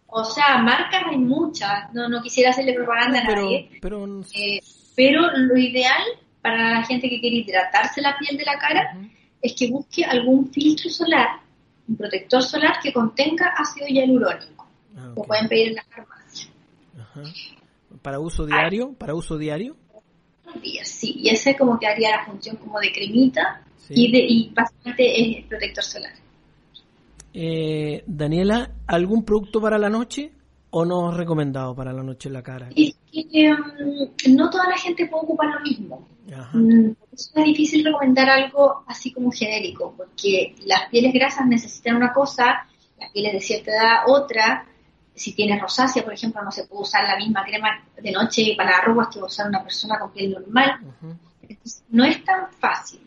O 0.08 0.24
sea, 0.24 0.58
marcas 0.60 1.04
hay 1.10 1.18
muchas, 1.18 1.94
no, 1.94 2.08
no 2.08 2.22
quisiera 2.22 2.52
hacerle 2.52 2.74
propaganda 2.74 3.20
a 3.20 3.24
nadie, 3.24 3.70
pero, 3.82 4.06
eh, 4.36 4.60
pero 4.96 5.22
lo 5.36 5.58
ideal 5.58 6.04
para 6.42 6.80
la 6.80 6.86
gente 6.86 7.10
que 7.10 7.20
quiere 7.20 7.38
hidratarse 7.38 8.02
la 8.02 8.18
piel 8.18 8.38
de 8.38 8.46
la 8.46 8.58
cara 8.60 8.98
es 9.42 9.54
que 9.54 9.70
busque 9.70 10.04
algún 10.06 10.52
filtro 10.52 10.90
solar, 10.90 11.40
un 11.88 11.98
protector 11.98 12.44
solar 12.44 12.80
que 12.82 12.94
contenga 12.94 13.54
ácido 13.58 13.88
hialurónico. 13.88 14.68
Ah, 14.96 15.14
Lo 15.16 15.24
pueden 15.24 15.48
pedir 15.48 15.70
en 15.70 15.76
las 15.76 15.86
farmacias 15.88 16.50
¿Para 18.02 18.20
uso 18.20 18.46
diario? 18.46 18.94
¿Para 18.94 19.16
uso 19.16 19.38
diario? 19.38 19.76
Días, 20.62 20.88
sí. 20.88 21.16
Y 21.18 21.30
ese 21.30 21.56
como 21.56 21.80
que 21.80 21.88
haría 21.88 22.18
la 22.18 22.26
función 22.26 22.56
como 22.58 22.80
de 22.80 22.92
cremita 22.92 23.62
y, 23.90 24.12
de, 24.12 24.20
y 24.20 24.50
básicamente 24.54 25.40
es 25.40 25.46
protector 25.46 25.84
solar. 25.84 26.14
Eh, 27.34 28.04
Daniela, 28.06 28.70
¿algún 28.88 29.24
producto 29.24 29.60
para 29.60 29.78
la 29.78 29.90
noche 29.90 30.32
o 30.70 30.86
no 30.86 31.12
recomendado 31.12 31.76
para 31.76 31.92
la 31.92 32.04
noche 32.04 32.30
en 32.30 32.34
la 32.34 32.44
cara? 32.44 32.70
Es 32.76 32.96
que 33.12 33.52
um, 33.52 34.36
no 34.36 34.50
toda 34.50 34.68
la 34.70 34.78
gente 34.78 35.08
puede 35.08 35.24
ocupar 35.24 35.48
lo 35.50 35.62
mismo. 35.62 36.08
Mm, 36.54 36.92
es 37.12 37.32
difícil 37.34 37.84
recomendar 37.84 38.30
algo 38.30 38.84
así 38.88 39.12
como 39.12 39.32
genérico, 39.32 39.94
porque 39.96 40.56
las 40.66 40.90
pieles 40.90 41.14
grasas 41.14 41.46
necesitan 41.48 41.96
una 41.96 42.14
cosa, 42.14 42.66
las 43.00 43.12
pieles 43.12 43.34
de 43.34 43.42
cierta 43.42 43.72
edad 43.72 44.04
otra. 44.08 44.66
Si 45.16 45.34
tienes 45.34 45.62
rosácea, 45.62 46.04
por 46.04 46.14
ejemplo, 46.14 46.42
no 46.44 46.52
se 46.52 46.66
puede 46.66 46.82
usar 46.82 47.08
la 47.08 47.18
misma 47.18 47.44
crema 47.44 47.84
de 47.96 48.12
noche 48.12 48.56
para 48.58 48.78
arrugas 48.78 49.10
que 49.10 49.20
usar 49.20 49.48
una 49.48 49.62
persona 49.62 50.00
con 50.00 50.12
piel 50.12 50.32
normal. 50.32 50.80
no 51.90 52.04
es 52.04 52.24
tan 52.24 52.52
fácil 52.54 53.02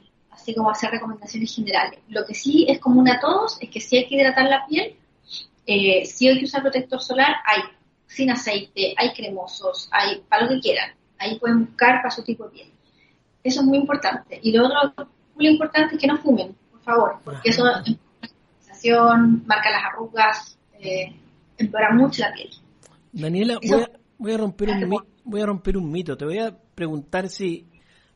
así 0.47 0.55
como 0.55 0.71
hacer 0.71 0.91
recomendaciones 0.91 1.55
generales. 1.55 1.99
Lo 2.09 2.25
que 2.25 2.35
sí 2.35 2.67
es 2.69 2.79
común 2.79 3.09
a 3.09 3.19
todos 3.19 3.59
es 3.61 3.69
que 3.69 3.81
si 3.81 3.97
hay 3.97 4.07
que 4.07 4.15
hidratar 4.15 4.49
la 4.49 4.65
piel, 4.67 4.95
eh, 5.67 6.05
si 6.07 6.29
hay 6.29 6.39
que 6.39 6.45
usar 6.45 6.63
protector 6.63 7.03
solar, 7.03 7.35
hay 7.45 7.63
sin 8.07 8.31
aceite, 8.31 8.95
hay 8.97 9.13
cremosos, 9.13 9.89
hay 9.91 10.23
para 10.29 10.45
lo 10.45 10.51
que 10.51 10.61
quieran. 10.61 10.93
Ahí 11.19 11.39
pueden 11.41 11.67
buscar 11.67 11.97
para 11.97 12.11
su 12.11 12.23
tipo 12.23 12.45
de 12.45 12.51
piel. 12.51 12.73
Eso 13.43 13.61
es 13.61 13.67
muy 13.67 13.79
importante. 13.79 14.39
Y 14.41 14.53
lo 14.53 14.67
otro 14.67 15.09
muy 15.35 15.49
importante 15.49 15.97
es 15.97 16.01
que 16.01 16.07
no 16.07 16.19
fumen, 16.19 16.55
por 16.71 16.81
favor, 16.83 17.19
porque 17.25 17.51
eso 17.51 17.65
marca 19.47 19.71
las 19.71 19.85
arrugas, 19.85 20.59
eh, 20.79 21.13
empeora 21.59 21.95
mucho 21.95 22.23
la 22.23 22.33
piel. 22.33 22.51
Daniela, 23.13 23.59
voy 24.19 24.33
a, 24.33 24.37
romper 24.37 24.69
un 24.71 24.99
voy 25.25 25.41
a 25.41 25.47
romper 25.47 25.77
un 25.77 25.91
mito. 25.91 26.17
Te 26.17 26.25
voy 26.25 26.39
a 26.39 26.57
preguntar 26.75 27.29
si, 27.29 27.67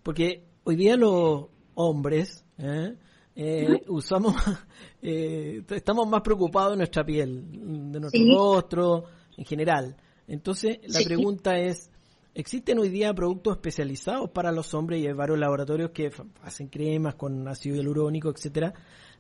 porque 0.03 0.45
hoy 0.65 0.77
día 0.77 0.97
los 0.97 1.47
hombres, 1.75 2.45
¿eh? 2.59 2.95
Eh, 3.37 3.85
usamos, 3.89 4.35
eh, 5.03 5.63
estamos 5.71 6.07
más 6.09 6.21
preocupados 6.21 6.73
de 6.73 6.77
nuestra 6.79 7.05
piel, 7.05 7.91
de 7.91 8.01
nuestro 8.01 8.21
rostro, 8.35 9.05
en 9.37 9.45
general. 9.45 9.97
Entonces, 10.27 10.79
la 10.87 11.01
pregunta 11.01 11.59
es, 11.59 11.91
¿existen 12.35 12.79
hoy 12.79 12.89
día 12.89 13.15
productos 13.15 13.57
especializados 13.57 14.31
para 14.31 14.53
los 14.53 14.75
hombres 14.75 15.01
y 15.01 15.07
hay 15.07 15.13
varios 15.13 15.39
laboratorios 15.39 15.91
que 15.91 16.13
hacen 16.43 16.69
cremas 16.69 17.15
con 17.15 17.49
ácido 17.49 17.77
hialurónico, 17.77 18.31
etcétera? 18.31 18.75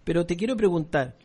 Pero 0.04 0.26
te 0.26 0.36
quiero 0.36 0.56
preguntar, 0.56 1.16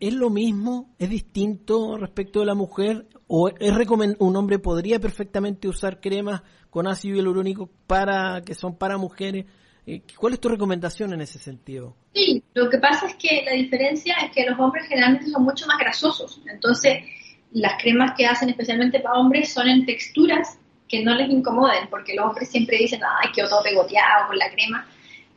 ¿es 0.00 0.14
lo 0.14 0.30
mismo? 0.30 0.94
¿Es 0.98 1.10
distinto 1.10 1.96
respecto 1.96 2.40
de 2.40 2.46
la 2.46 2.54
mujer? 2.54 3.06
¿O 3.26 3.48
es 3.48 3.72
un 4.18 4.36
hombre 4.36 4.58
podría 4.58 4.98
perfectamente 4.98 5.68
usar 5.68 6.00
cremas 6.00 6.42
con 6.70 6.86
ácido 6.86 7.16
hialurónico 7.16 7.70
para 7.86 8.42
que 8.42 8.54
son 8.54 8.76
para 8.76 8.96
mujeres? 8.96 9.46
Eh, 9.86 10.02
¿Cuál 10.18 10.34
es 10.34 10.40
tu 10.40 10.48
recomendación 10.48 11.12
en 11.14 11.22
ese 11.22 11.38
sentido? 11.38 11.96
Sí, 12.14 12.42
lo 12.54 12.68
que 12.68 12.78
pasa 12.78 13.06
es 13.06 13.14
que 13.14 13.42
la 13.44 13.52
diferencia 13.52 14.14
es 14.24 14.32
que 14.32 14.44
los 14.44 14.58
hombres 14.58 14.86
generalmente 14.86 15.26
son 15.26 15.44
mucho 15.44 15.66
más 15.66 15.78
grasosos. 15.78 16.42
Entonces, 16.50 17.04
las 17.52 17.80
cremas 17.80 18.12
que 18.16 18.26
hacen 18.26 18.50
especialmente 18.50 19.00
para 19.00 19.18
hombres 19.18 19.52
son 19.52 19.68
en 19.68 19.86
texturas 19.86 20.58
que 20.88 21.02
no 21.02 21.14
les 21.14 21.30
incomoden, 21.30 21.88
porque 21.88 22.14
los 22.14 22.26
hombres 22.26 22.50
siempre 22.50 22.78
dicen, 22.78 23.00
ay, 23.02 23.30
quedó 23.34 23.48
todo 23.48 23.62
pegoteado 23.62 24.28
con 24.28 24.38
la 24.38 24.50
crema. 24.50 24.86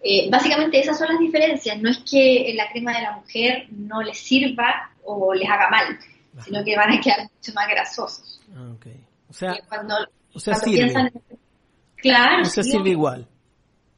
Eh, 0.03 0.29
básicamente 0.31 0.79
esas 0.79 0.97
son 0.97 1.09
las 1.09 1.19
diferencias, 1.19 1.79
no 1.79 1.89
es 1.89 1.99
que 1.99 2.53
la 2.55 2.69
crema 2.71 2.93
de 2.93 3.01
la 3.03 3.17
mujer 3.17 3.67
no 3.69 4.01
les 4.01 4.17
sirva 4.17 4.91
o 5.03 5.33
les 5.33 5.47
haga 5.47 5.69
mal, 5.69 5.99
sino 6.43 6.63
que 6.63 6.75
van 6.75 6.91
a 6.91 6.99
quedar 6.99 7.19
mucho 7.21 7.53
más 7.53 7.67
grasosos. 7.67 8.41
Ah, 8.55 8.73
O 9.29 9.33
sea, 9.33 9.55
cuando, 9.69 9.95
o 10.33 10.39
sea 10.39 10.55
sirve. 10.55 11.11
claro. 11.97 12.41
O 12.41 12.45
sea, 12.45 12.63
sirve 12.63 12.89
igual 12.89 13.27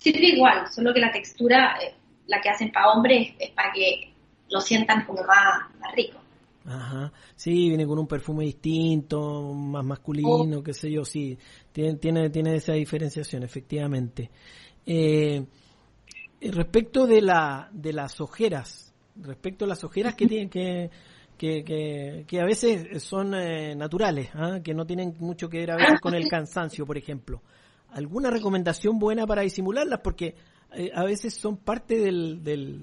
sirve 0.04 0.28
igual, 0.36 0.68
solo 0.70 0.94
que 0.94 1.00
la 1.00 1.12
textura, 1.12 1.78
eh, 1.82 1.94
la 2.28 2.42
que 2.42 2.50
hacen 2.50 2.72
para 2.72 2.92
hombres, 2.92 3.34
es 3.40 3.52
para 3.52 3.72
que 3.72 4.14
lo 4.50 4.60
sientan 4.60 5.06
como 5.06 5.24
más, 5.24 5.96
rico. 5.96 6.20
Ajá, 6.66 7.12
sí, 7.36 7.70
viene 7.70 7.86
con 7.86 8.00
un 8.00 8.08
perfume 8.08 8.46
distinto, 8.46 9.54
más 9.54 9.84
masculino, 9.84 10.60
oh. 10.60 10.64
qué 10.64 10.74
sé 10.74 10.92
yo, 10.92 11.06
sí, 11.06 11.38
tiene, 11.72 11.96
tiene, 11.96 12.30
tiene 12.30 12.56
esa 12.56 12.74
diferenciación, 12.74 13.44
efectivamente. 13.44 14.30
Eh, 14.86 15.46
respecto 16.52 17.06
de, 17.08 17.22
la, 17.22 17.70
de 17.72 17.94
las 17.94 18.20
ojeras, 18.20 18.94
respecto 19.16 19.66
a 19.66 19.68
las 19.68 19.84
ojeras 19.84 20.16
que 20.16 20.28
tienen 20.28 20.50
que, 20.50 20.90
que, 21.38 22.26
que, 22.28 22.42
a 22.42 22.46
veces 22.46 23.04
son 23.04 23.34
eh, 23.34 23.76
naturales, 23.76 24.30
¿ah? 24.34 24.60
que 24.64 24.74
no 24.74 24.86
tienen 24.86 25.16
mucho 25.20 25.50
que 25.50 25.60
ver 25.60 25.72
a 25.72 25.76
veces 25.76 26.00
con 26.02 26.16
el 26.16 26.28
cansancio, 26.28 26.86
por 26.86 26.98
ejemplo. 26.98 27.42
¿Alguna 27.92 28.32
recomendación 28.32 28.98
buena 28.98 29.28
para 29.28 29.44
disimularlas? 29.44 30.00
Porque 30.04 30.36
eh, 30.76 30.92
a 30.94 31.04
veces 31.04 31.36
son 31.36 31.58
parte 31.58 31.98
del, 32.00 32.44
del, 32.44 32.82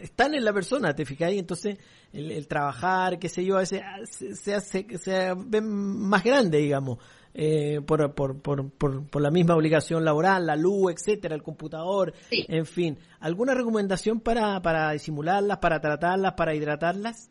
están 0.00 0.34
en 0.34 0.44
la 0.44 0.52
persona, 0.52 0.94
¿te 0.94 1.04
fijáis? 1.04 1.38
Entonces, 1.38 1.78
el, 2.12 2.46
trabajar, 2.46 3.18
qué 3.18 3.28
sé 3.28 3.44
yo, 3.44 3.56
a 3.56 3.60
veces 3.60 3.80
ah, 3.82 4.00
se, 4.04 4.54
hace, 4.54 4.86
se 4.98 5.34
ven 5.34 5.66
más 5.66 6.22
grande, 6.22 6.58
digamos, 6.58 6.98
eh, 7.34 7.80
por, 7.86 8.14
por, 8.14 8.40
por, 8.40 8.70
por, 8.70 9.20
la 9.20 9.30
misma 9.30 9.56
obligación 9.56 10.04
laboral, 10.04 10.46
la 10.46 10.56
luz, 10.56 10.92
etcétera, 10.92 11.34
el 11.34 11.42
computador, 11.42 12.14
en 12.30 12.64
fin. 12.64 12.98
¿Alguna 13.20 13.54
recomendación 13.54 14.20
para, 14.20 14.62
para 14.62 14.92
disimularlas, 14.92 15.58
para 15.58 15.80
tratarlas, 15.80 16.34
para 16.34 16.54
hidratarlas? 16.54 17.30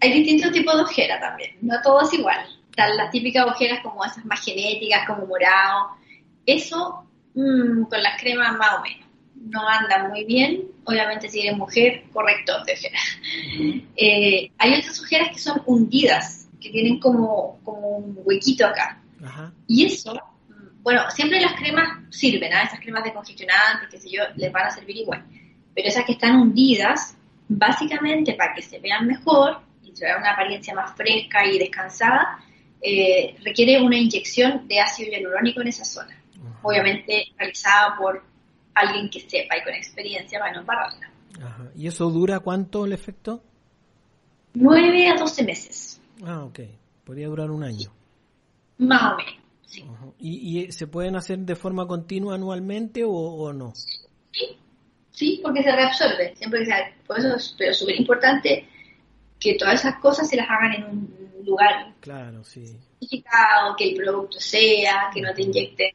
Hay 0.00 0.12
distintos 0.12 0.50
tipos 0.50 0.74
de 0.76 0.82
ojera 0.82 1.20
también, 1.20 1.56
no 1.60 1.80
todo 1.82 2.02
es 2.02 2.12
igual 2.12 2.44
están 2.72 2.96
las 2.96 3.10
típicas 3.10 3.46
ojeras 3.46 3.80
como 3.82 4.04
esas 4.04 4.24
más 4.24 4.42
genéticas, 4.42 5.06
como 5.06 5.26
morado. 5.26 5.90
Eso 6.46 7.04
mm, 7.34 7.84
con 7.84 8.02
las 8.02 8.20
cremas 8.20 8.56
más 8.56 8.78
o 8.78 8.82
menos. 8.82 9.06
No 9.34 9.68
anda 9.68 10.08
muy 10.08 10.24
bien. 10.24 10.62
Obviamente 10.84 11.28
si 11.28 11.40
eres 11.40 11.56
mujer, 11.56 12.04
correcto 12.12 12.52
de 12.64 12.72
ojeras. 12.72 13.02
Eh, 13.96 14.50
hay 14.58 14.74
otras 14.74 15.00
ojeras 15.00 15.28
que 15.30 15.38
son 15.38 15.62
hundidas, 15.66 16.41
que 16.62 16.70
tienen 16.70 16.98
como, 16.98 17.58
como 17.64 17.88
un 17.98 18.20
huequito 18.24 18.66
acá. 18.66 19.00
Y 19.66 19.86
eso, 19.86 20.18
bueno, 20.82 21.02
siempre 21.10 21.40
las 21.40 21.54
cremas 21.54 21.98
sirven, 22.10 22.52
¿ah? 22.52 22.62
esas 22.62 22.80
cremas 22.80 23.04
de 23.04 23.12
congestionantes, 23.12 23.88
qué 23.90 23.98
sé 23.98 24.10
yo, 24.10 24.22
les 24.36 24.50
van 24.52 24.66
a 24.66 24.70
servir 24.70 24.96
igual. 24.96 25.24
Pero 25.74 25.88
esas 25.88 26.04
que 26.04 26.12
están 26.12 26.36
hundidas, 26.36 27.16
básicamente 27.48 28.34
para 28.34 28.54
que 28.54 28.62
se 28.62 28.78
vean 28.78 29.06
mejor 29.06 29.60
y 29.82 29.94
se 29.94 30.04
vea 30.04 30.18
una 30.18 30.32
apariencia 30.32 30.74
más 30.74 30.94
fresca 30.96 31.46
y 31.46 31.58
descansada, 31.58 32.38
eh, 32.80 33.36
requiere 33.44 33.80
una 33.80 33.96
inyección 33.96 34.66
de 34.66 34.80
ácido 34.80 35.12
hialurónico 35.12 35.60
en 35.60 35.68
esa 35.68 35.84
zona. 35.84 36.18
Obviamente 36.62 37.26
realizada 37.38 37.96
por 37.96 38.24
alguien 38.74 39.08
que 39.08 39.20
sepa 39.20 39.56
y 39.56 39.62
con 39.62 39.74
experiencia 39.74 40.38
para 40.38 40.52
no 40.52 40.60
embarrarla. 40.60 41.10
¿Y 41.76 41.86
eso 41.86 42.10
dura 42.10 42.40
cuánto 42.40 42.84
el 42.84 42.92
efecto? 42.92 43.42
9 44.54 45.08
a 45.08 45.16
12 45.16 45.44
meses. 45.44 45.91
Ah, 46.24 46.44
ok. 46.44 46.60
Podría 47.04 47.28
durar 47.28 47.50
un 47.50 47.64
año. 47.64 47.92
Más 48.78 49.12
o 49.12 49.16
menos. 49.16 49.42
Sí. 49.66 49.84
¿Y, 50.18 50.72
se 50.72 50.86
pueden 50.86 51.16
hacer 51.16 51.38
de 51.38 51.56
forma 51.56 51.86
continua 51.86 52.34
anualmente 52.34 53.02
o, 53.06 53.52
no? 53.52 53.72
Sí, 54.30 54.56
sí, 55.10 55.40
porque 55.42 55.62
se 55.62 55.72
reabsorbe. 55.72 56.36
Siempre 56.36 56.60
que 56.60 56.66
sea, 56.66 56.94
por 57.06 57.18
eso 57.18 57.36
es 57.36 57.78
súper 57.78 57.98
importante 57.98 58.68
que 59.40 59.54
todas 59.54 59.80
esas 59.80 59.98
cosas 60.00 60.28
se 60.28 60.36
las 60.36 60.48
hagan 60.48 60.74
en 60.74 60.84
un 60.84 61.44
lugar 61.44 61.92
claro, 62.00 62.44
sí. 62.44 62.76
que 63.76 63.88
el 63.88 63.96
producto 63.96 64.38
sea, 64.38 65.10
que 65.12 65.20
no 65.20 65.34
te 65.34 65.42
inyecte 65.42 65.94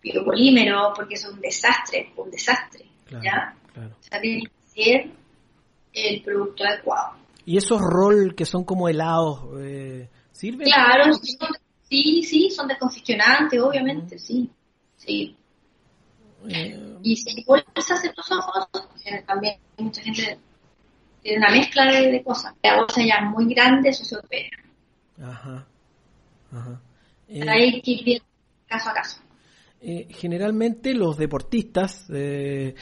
biopolímero, 0.00 0.92
porque 0.94 1.14
es 1.14 1.24
un 1.26 1.40
desastre, 1.40 2.12
un 2.16 2.30
desastre. 2.30 2.84
¿ya? 3.22 3.56
O 3.76 4.02
sea, 4.02 4.20
tiene 4.20 4.42
que 4.42 4.82
ser 4.82 5.10
el 5.92 6.22
producto 6.22 6.64
adecuado. 6.64 7.16
¿Y 7.48 7.56
esos 7.56 7.80
rol 7.80 8.34
que 8.34 8.44
son 8.44 8.62
como 8.62 8.90
helados, 8.90 9.40
eh, 9.58 10.10
sirven? 10.32 10.66
Claro, 10.66 11.14
sí, 11.88 12.22
sí, 12.22 12.50
son 12.50 12.68
descongestionantes, 12.68 13.58
obviamente, 13.58 14.18
sí. 14.18 14.50
sí. 14.98 15.34
Eh, 16.46 16.98
y 17.02 17.16
si 17.16 17.42
bolsas 17.44 18.04
en 18.04 18.12
tus 18.12 18.30
ojos, 18.32 18.68
también 19.26 19.56
mucha 19.78 20.02
gente 20.02 20.38
tiene 21.22 21.38
una 21.38 21.50
mezcla 21.50 21.86
de, 21.86 22.22
cosas. 22.22 22.52
La 22.62 22.76
bolsa 22.76 23.00
ya 23.02 23.22
muy 23.22 23.54
grande, 23.54 23.88
eso 23.88 24.04
se 24.04 24.18
opera. 24.18 24.58
Ajá. 25.18 25.66
Ajá. 26.52 26.80
Hay 27.48 27.80
que 27.80 27.90
ir 27.92 28.22
caso 28.66 28.90
a 28.90 28.92
caso. 28.92 29.22
Eh, 29.80 30.06
generalmente 30.10 30.92
los 30.92 31.16
deportistas 31.16 32.10
eh, 32.12 32.74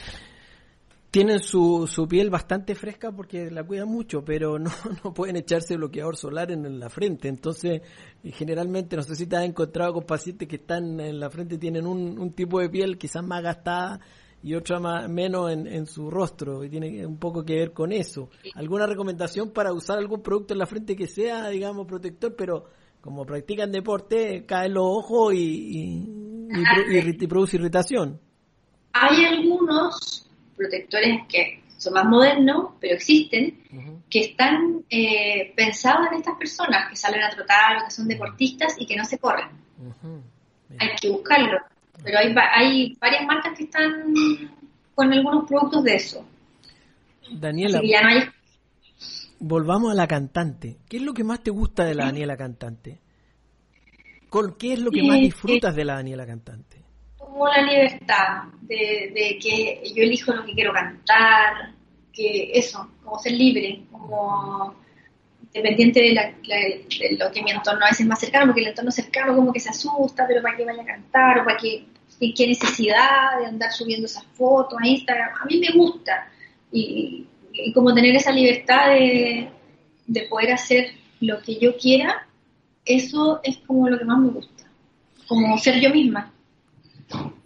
tienen 1.11 1.39
su, 1.39 1.87
su 1.87 2.07
piel 2.07 2.29
bastante 2.29 2.75
fresca 2.75 3.11
porque 3.11 3.49
la 3.49 3.63
cuidan 3.63 3.87
mucho, 3.87 4.23
pero 4.23 4.59
no, 4.59 4.69
no 5.03 5.13
pueden 5.13 5.37
echarse 5.37 5.77
bloqueador 5.77 6.17
solar 6.17 6.51
en, 6.51 6.79
la 6.79 6.89
frente. 6.89 7.27
Entonces, 7.27 7.81
eh, 8.23 8.31
generalmente, 8.31 8.95
no 8.95 9.03
sé 9.03 9.15
si 9.15 9.27
te 9.27 9.35
has 9.37 9.45
encontrado 9.45 9.93
con 9.93 10.03
pacientes 10.03 10.47
que 10.47 10.57
están 10.57 10.99
en 10.99 11.19
la 11.19 11.29
frente, 11.29 11.57
tienen 11.57 11.87
un, 11.87 12.19
un 12.19 12.33
tipo 12.33 12.59
de 12.59 12.69
piel 12.69 12.97
quizás 12.97 13.23
más 13.23 13.41
gastada 13.41 13.99
y 14.43 14.53
otra 14.53 14.79
más, 14.79 15.09
menos 15.09 15.51
en, 15.51 15.65
en, 15.65 15.87
su 15.87 16.11
rostro 16.11 16.63
y 16.63 16.69
tiene 16.69 17.05
un 17.05 17.17
poco 17.17 17.43
que 17.43 17.55
ver 17.55 17.73
con 17.73 17.91
eso. 17.91 18.29
¿Alguna 18.55 18.85
recomendación 18.85 19.51
para 19.51 19.73
usar 19.73 19.97
algún 19.97 20.21
producto 20.21 20.53
en 20.53 20.59
la 20.59 20.67
frente 20.67 20.95
que 20.95 21.07
sea, 21.07 21.49
digamos, 21.49 21.87
protector, 21.87 22.35
pero 22.35 22.65
como 23.01 23.25
practican 23.25 23.71
deporte, 23.71 24.45
caen 24.45 24.73
los 24.73 24.85
ojos 24.85 25.33
y, 25.33 26.05
y, 26.49 27.27
produce 27.27 27.57
irritación. 27.57 28.19
Hay 28.91 29.23
algunos 29.23 30.26
protectores 30.57 31.21
que 31.29 31.63
son 31.77 31.93
más 31.93 32.05
modernos, 32.05 32.71
pero 32.79 32.95
existen, 32.95 33.61
que 34.09 34.19
están 34.19 34.83
eh, 34.89 35.53
pensados 35.55 36.07
en 36.11 36.17
estas 36.17 36.35
personas 36.35 36.89
que 36.89 36.95
salen 36.95 37.23
a 37.23 37.29
trotar 37.29 37.77
o 37.77 37.85
que 37.85 37.91
son 37.91 38.07
deportistas 38.07 38.75
y 38.79 38.85
que 38.85 38.95
no 38.95 39.05
se 39.05 39.19
corren. 39.19 39.49
Hay 40.79 40.89
que 40.99 41.09
buscarlo. 41.09 41.59
Pero 42.03 42.19
hay, 42.19 42.35
hay 42.53 42.97
varias 42.99 43.25
marcas 43.25 43.57
que 43.57 43.63
están 43.65 44.13
con 44.95 45.13
algunos 45.13 45.47
productos 45.47 45.83
de 45.83 45.95
eso. 45.95 46.25
Daniela, 47.31 47.81
volvamos 49.39 49.91
a 49.91 49.95
la 49.95 50.07
cantante. 50.07 50.77
¿Qué 50.89 50.97
es 50.97 51.03
lo 51.03 51.13
que 51.13 51.23
más 51.23 51.43
te 51.43 51.51
gusta 51.51 51.85
de 51.85 51.95
la 51.95 52.05
Daniela 52.05 52.37
cantante? 52.37 52.99
¿Qué 54.57 54.73
es 54.73 54.79
lo 54.79 54.91
que 54.91 55.03
más 55.03 55.19
disfrutas 55.19 55.75
de 55.75 55.85
la 55.85 55.95
Daniela 55.95 56.25
cantante? 56.25 56.77
Como 57.27 57.47
la 57.47 57.61
libertad, 57.61 58.43
de, 58.61 59.39
que 59.41 59.81
yo 59.93 60.03
elijo 60.03 60.33
lo 60.33 60.45
que 60.45 60.53
quiero 60.53 60.73
cantar, 60.73 61.73
que 62.13 62.51
eso, 62.53 62.89
como 63.03 63.19
ser 63.19 63.33
libre, 63.33 63.81
como 63.91 64.75
dependiente 65.53 66.01
de, 66.01 67.17
lo 67.17 67.31
que 67.31 67.43
mi 67.43 67.51
entorno 67.51 67.85
a 67.85 67.89
veces 67.89 68.01
es 68.01 68.07
más 68.07 68.19
cercano, 68.19 68.47
porque 68.47 68.61
el 68.61 68.67
entorno 68.67 68.91
cercano 68.91 69.35
como 69.35 69.53
que 69.53 69.59
se 69.59 69.69
asusta, 69.69 70.25
pero 70.27 70.41
para 70.41 70.55
qué 70.55 70.65
vaya 70.65 70.81
a 70.81 70.85
cantar, 70.85 71.39
o 71.39 71.45
para 71.45 71.57
qué, 71.57 71.85
qué 72.35 72.47
necesidad 72.47 73.39
de 73.39 73.45
andar 73.47 73.71
subiendo 73.71 74.05
esas 74.05 74.23
fotos 74.33 74.79
a 74.81 74.87
Instagram. 74.87 75.29
A 75.41 75.45
mí 75.45 75.59
me 75.59 75.77
gusta, 75.77 76.29
y, 76.71 77.25
como 77.73 77.93
tener 77.93 78.15
esa 78.15 78.31
libertad 78.31 78.91
de, 78.91 79.49
poder 80.29 80.53
hacer 80.53 80.91
lo 81.19 81.41
que 81.41 81.59
yo 81.59 81.75
quiera, 81.77 82.27
eso 82.85 83.39
es 83.43 83.57
como 83.57 83.89
lo 83.89 83.97
que 83.97 84.05
más 84.05 84.19
me 84.19 84.29
gusta, 84.29 84.63
como 85.27 85.57
ser 85.57 85.79
yo 85.79 85.89
misma. 85.89 86.31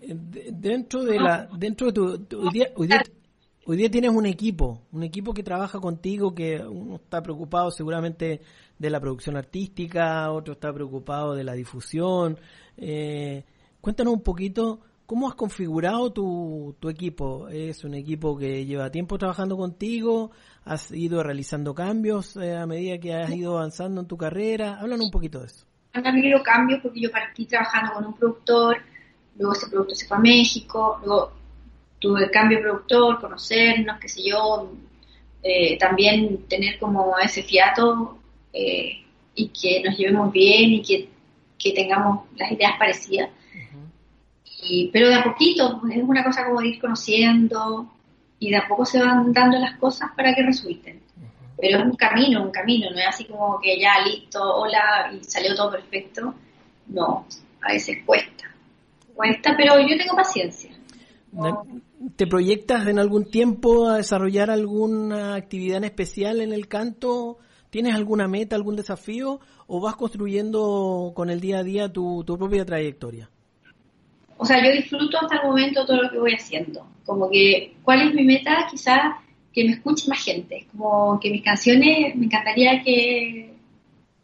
Dentro 0.02 1.04
de 1.04 1.20
la, 1.20 1.48
dentro 1.58 1.88
de 1.88 1.94
tu, 1.94 2.38
hoy, 2.38 2.50
día, 2.52 2.68
hoy, 2.76 3.78
día, 3.78 3.92
tienes 3.92 4.12
un 4.12 4.26
equipo, 4.26 4.82
un 4.92 5.04
equipo 5.04 5.34
que 5.34 5.44
trabaja 5.44 5.80
contigo, 5.80 6.34
que 6.34 6.58
uno 6.58 6.96
está 6.96 7.22
preocupado 7.22 7.72
seguramente 7.72 8.42
de 8.80 8.90
la 8.90 9.00
producción 9.00 9.38
artística, 9.38 10.32
otro 10.32 10.54
está 10.54 10.74
preocupado 10.74 11.36
de 11.36 11.44
la 11.44 11.54
difusión. 11.54 12.40
Eh, 12.78 13.44
cuéntanos 13.80 14.14
un 14.14 14.24
poquito 14.24 14.82
¿Cómo 15.12 15.28
has 15.28 15.36
configurado 15.36 16.14
tu, 16.14 16.90
equipo? 16.90 17.50
¿Es 17.50 17.84
un 17.84 17.96
equipo 17.96 18.38
que 18.38 18.66
lleva 18.66 18.90
tiempo 18.90 19.18
trabajando 19.18 19.58
contigo? 19.58 20.32
¿Has 20.64 20.90
ido 20.94 21.22
realizando 21.22 21.76
cambios 21.76 22.38
eh, 22.38 22.56
a 22.56 22.66
medida 22.66 22.98
que 22.98 23.14
has 23.14 23.30
ido 23.30 23.58
avanzando 23.58 24.00
en 24.00 24.08
tu 24.08 24.16
carrera? 24.16 24.78
Háblanos 24.80 25.08
un 25.08 25.12
poquito 25.12 25.42
de 25.42 25.48
eso. 25.48 25.66
Han 25.92 26.08
habido 26.08 26.42
cambios 26.42 26.80
porque 26.82 27.02
yo 27.02 27.12
partí 27.12 27.46
trabajando 27.46 27.92
con 27.92 28.06
un 28.06 28.14
productor, 28.14 28.78
luego 29.42 29.56
ese 29.56 29.68
productor 29.68 29.96
se 29.96 30.08
fue 30.08 30.18
a 30.18 30.22
México, 30.22 31.02
luego 31.04 31.32
tuve 32.00 32.24
el 32.24 32.32
cambio 32.32 32.58
de 32.58 32.64
productor, 32.64 33.20
conocernos, 33.20 34.00
qué 34.00 34.08
sé 34.08 34.22
yo, 34.24 34.72
eh, 35.44 35.78
también 35.78 36.48
tener 36.48 36.80
como 36.80 37.18
ese 37.18 37.44
fiato 37.44 38.18
eh, 38.54 39.04
y 39.36 39.48
que 39.50 39.82
nos 39.84 39.98
llevemos 39.98 40.32
bien 40.32 40.72
y 40.72 40.82
que, 40.82 41.10
que 41.58 41.74
tengamos 41.74 42.26
las 42.38 42.52
ideas 42.52 42.74
parecidas 42.80 43.30
pero 44.92 45.10
de 45.10 45.16
a 45.16 45.24
poquito, 45.24 45.80
pues, 45.82 45.98
es 45.98 46.04
una 46.04 46.24
cosa 46.24 46.46
como 46.46 46.62
ir 46.62 46.80
conociendo 46.80 47.92
y 48.40 48.50
de 48.50 48.58
a 48.58 48.68
poco 48.68 48.86
se 48.86 49.00
van 49.00 49.34
dando 49.34 49.58
las 49.60 49.78
cosas 49.78 50.12
para 50.16 50.34
que 50.34 50.44
resulten. 50.44 51.02
Pero 51.60 51.80
es 51.80 51.86
un 51.86 51.96
camino, 51.96 52.44
un 52.44 52.52
camino, 52.52 52.90
no 52.90 52.98
es 52.98 53.08
así 53.08 53.26
como 53.26 53.60
que 53.60 53.80
ya 53.80 54.00
listo, 54.04 54.42
hola, 54.42 55.12
y 55.14 55.24
salió 55.24 55.56
todo 55.56 55.72
perfecto. 55.72 56.34
No, 56.88 57.26
a 57.62 57.74
veces 57.74 58.00
cuesta. 58.06 58.51
Cuesta, 59.16 59.54
pero 59.58 59.80
yo 59.80 59.98
tengo 59.98 60.16
paciencia. 60.16 60.72
¿Te 62.16 62.28
proyectas 62.28 62.88
en 62.88 63.00
algún 63.00 63.30
tiempo 63.30 63.88
a 63.88 63.98
desarrollar 63.98 64.50
alguna 64.50 65.36
actividad 65.36 65.78
en 65.78 65.84
especial 65.86 66.42
en 66.42 66.52
el 66.52 66.68
canto? 66.68 67.38
¿Tienes 67.70 67.96
alguna 67.96 68.28
meta, 68.28 68.56
algún 68.56 68.76
desafío? 68.76 69.40
¿O 69.68 69.80
vas 69.80 69.96
construyendo 69.96 71.14
con 71.16 71.30
el 71.30 71.40
día 71.40 71.60
a 71.60 71.64
día 71.64 71.94
tu 71.94 72.26
propia 72.26 72.66
trayectoria? 72.66 73.30
o 74.42 74.46
sea, 74.46 74.58
yo 74.66 74.72
disfruto 74.72 75.20
hasta 75.20 75.36
el 75.36 75.48
momento 75.48 75.86
todo 75.86 76.02
lo 76.02 76.10
que 76.10 76.18
voy 76.18 76.34
haciendo. 76.34 76.84
Como 77.06 77.30
que, 77.30 77.76
¿cuál 77.84 78.08
es 78.08 78.16
mi 78.16 78.24
meta? 78.24 78.68
Quizás 78.72 79.14
que 79.54 79.64
me 79.64 79.74
escuche 79.74 80.10
más 80.10 80.26
gente. 80.26 80.66
Como 80.72 81.20
que 81.20 81.30
mis 81.30 81.44
canciones, 81.44 82.16
me 82.16 82.26
encantaría 82.26 82.82
que 82.84 83.54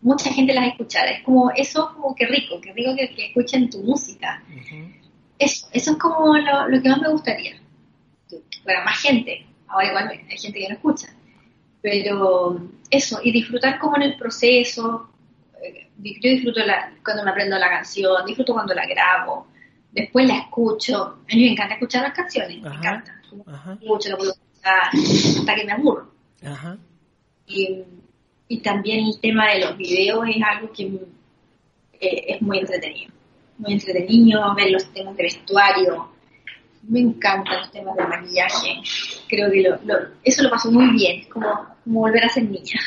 mucha 0.01 0.31
gente 0.31 0.53
las 0.53 0.67
escuchara. 0.67 1.11
Es 1.11 1.23
como, 1.23 1.51
eso 1.51 1.91
como 1.93 2.15
que 2.15 2.25
rico, 2.25 2.59
que 2.61 2.73
rico 2.73 2.95
que, 2.95 3.27
escuchen 3.27 3.69
tu 3.69 3.83
música. 3.83 4.43
eso, 5.39 5.67
eso 5.71 5.91
es 5.91 5.97
como 5.97 6.37
lo, 6.37 6.81
que 6.81 6.89
más 6.89 7.01
me 7.01 7.09
gustaría. 7.09 7.59
Para 8.65 8.83
más 8.83 8.99
gente. 8.99 9.45
Ahora 9.67 9.87
igual 9.87 10.09
hay 10.09 10.37
gente 10.37 10.59
que 10.59 10.67
no 10.67 10.75
escucha. 10.75 11.07
Pero 11.81 12.69
eso, 12.89 13.19
y 13.23 13.31
disfrutar 13.31 13.79
como 13.79 13.95
en 13.97 14.03
el 14.03 14.17
proceso. 14.17 15.09
Eh, 15.63 15.89
yo 15.99 16.29
disfruto 16.29 16.61
cuando 17.03 17.23
me 17.23 17.31
aprendo 17.31 17.57
la 17.57 17.69
canción, 17.69 18.25
disfruto 18.25 18.53
cuando 18.53 18.73
la 18.73 18.85
grabo 18.85 19.47
después 19.97 20.27
la 20.27 20.37
escucho. 20.37 21.03
A 21.29 21.35
mí 21.35 21.41
me 21.41 21.51
encanta 21.51 21.73
escuchar 21.75 22.03
las 22.03 22.13
canciones, 22.13 22.61
me 22.61 22.69
encanta. 22.69 23.21
Mucho 23.81 24.09
lo 24.09 24.17
puedo 24.17 24.31
escuchar 24.31 24.89
hasta 24.93 25.55
que 25.55 25.65
me 25.65 25.71
aburro. 25.71 26.11
Y, 27.47 27.83
y, 28.47 28.59
también 28.59 29.05
el 29.07 29.19
tema 29.19 29.51
de 29.51 29.61
los 29.61 29.77
videos 29.77 30.25
es 30.29 30.43
algo 30.43 30.71
que 30.71 30.83
eh, 31.99 32.25
es 32.27 32.41
muy 32.41 32.59
entretenido. 32.59 33.11
Muy 33.57 33.73
entretenido 33.73 34.55
ver 34.55 34.71
los 34.71 34.93
temas 34.93 35.17
de 35.17 35.23
vestuario. 35.23 36.09
Me 36.83 36.99
encantan 36.99 37.59
los 37.59 37.71
temas 37.71 37.95
de 37.95 38.05
maquillaje. 38.05 38.81
Creo 39.27 39.51
que 39.51 39.61
lo, 39.61 39.77
eso 40.23 40.43
lo 40.43 40.49
paso 40.49 40.71
muy 40.71 40.91
bien, 40.91 41.25
como, 41.29 41.47
como 41.83 42.01
volver 42.01 42.23
a 42.23 42.29
ser 42.29 42.43
niña. 42.43 42.79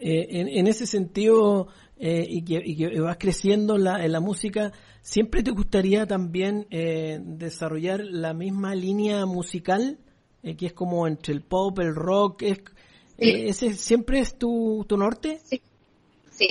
Eh, 0.00 0.26
en, 0.30 0.66
ese 0.66 0.86
sentido, 0.86 1.68
eh, 1.96 2.26
y, 2.28 2.42
que, 2.42 3.00
vas 3.00 3.16
creciendo 3.18 3.76
en 3.76 3.84
la, 3.84 4.04
en 4.04 4.10
la 4.10 4.20
música, 4.20 4.72
¿siempre 5.00 5.44
te 5.44 5.52
gustaría 5.52 6.06
también 6.06 6.66
eh, 6.70 7.20
desarrollar 7.22 8.00
la 8.00 8.34
misma 8.34 8.74
línea 8.74 9.24
musical, 9.26 9.98
que 10.42 10.66
es 10.66 10.72
como 10.72 11.06
entre 11.06 11.32
el 11.32 11.42
pop, 11.42 11.78
el 11.78 11.94
rock? 11.94 12.42
Es, 12.42 12.62
¿Ese 13.18 13.74
siempre 13.74 14.18
es 14.18 14.36
tu, 14.36 14.84
tu 14.88 14.96
norte? 14.96 15.40
Sí. 15.44 15.60
sí, 16.30 16.48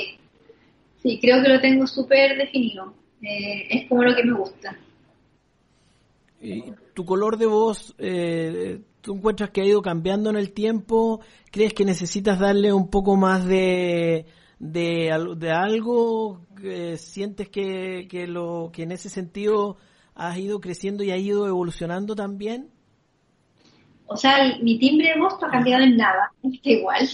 sí, 1.01 1.19
creo 1.19 1.41
que 1.43 1.49
lo 1.49 1.59
tengo 1.59 1.87
súper 1.87 2.37
definido. 2.37 2.93
es 3.21 3.87
como 3.89 4.03
lo 4.03 4.15
que 4.15 4.23
me 4.23 4.33
gusta. 4.33 4.77
¿Y 6.41 6.73
¿Tu 6.93 7.05
color 7.05 7.37
de 7.37 7.45
voz, 7.45 7.95
tú 9.01 9.15
encuentras 9.15 9.51
que 9.51 9.61
ha 9.61 9.65
ido 9.65 9.81
cambiando 9.81 10.29
en 10.29 10.37
el 10.37 10.51
tiempo? 10.53 11.21
¿Crees 11.51 11.73
que 11.73 11.85
necesitas 11.85 12.39
darle 12.39 12.73
un 12.73 12.89
poco 12.89 13.15
más 13.15 13.45
de 13.45 14.25
de, 14.61 15.09
de 15.37 15.51
algo 15.51 16.45
sientes 16.97 17.49
que, 17.49 18.07
que, 18.07 18.27
lo, 18.27 18.69
que 18.71 18.83
en 18.83 18.91
ese 18.91 19.09
sentido 19.09 19.77
has 20.13 20.37
ido 20.37 20.61
creciendo 20.61 21.03
y 21.03 21.09
ha 21.09 21.17
ido 21.17 21.47
evolucionando 21.47 22.15
también? 22.15 22.69
O 24.11 24.17
sea, 24.17 24.57
mi 24.61 24.77
timbre 24.77 25.13
de 25.13 25.19
voz 25.19 25.39
no 25.39 25.47
ha 25.47 25.51
cambiado 25.51 25.83
en 25.83 25.95
nada, 25.95 26.31
está 26.43 26.69
igual. 26.69 27.09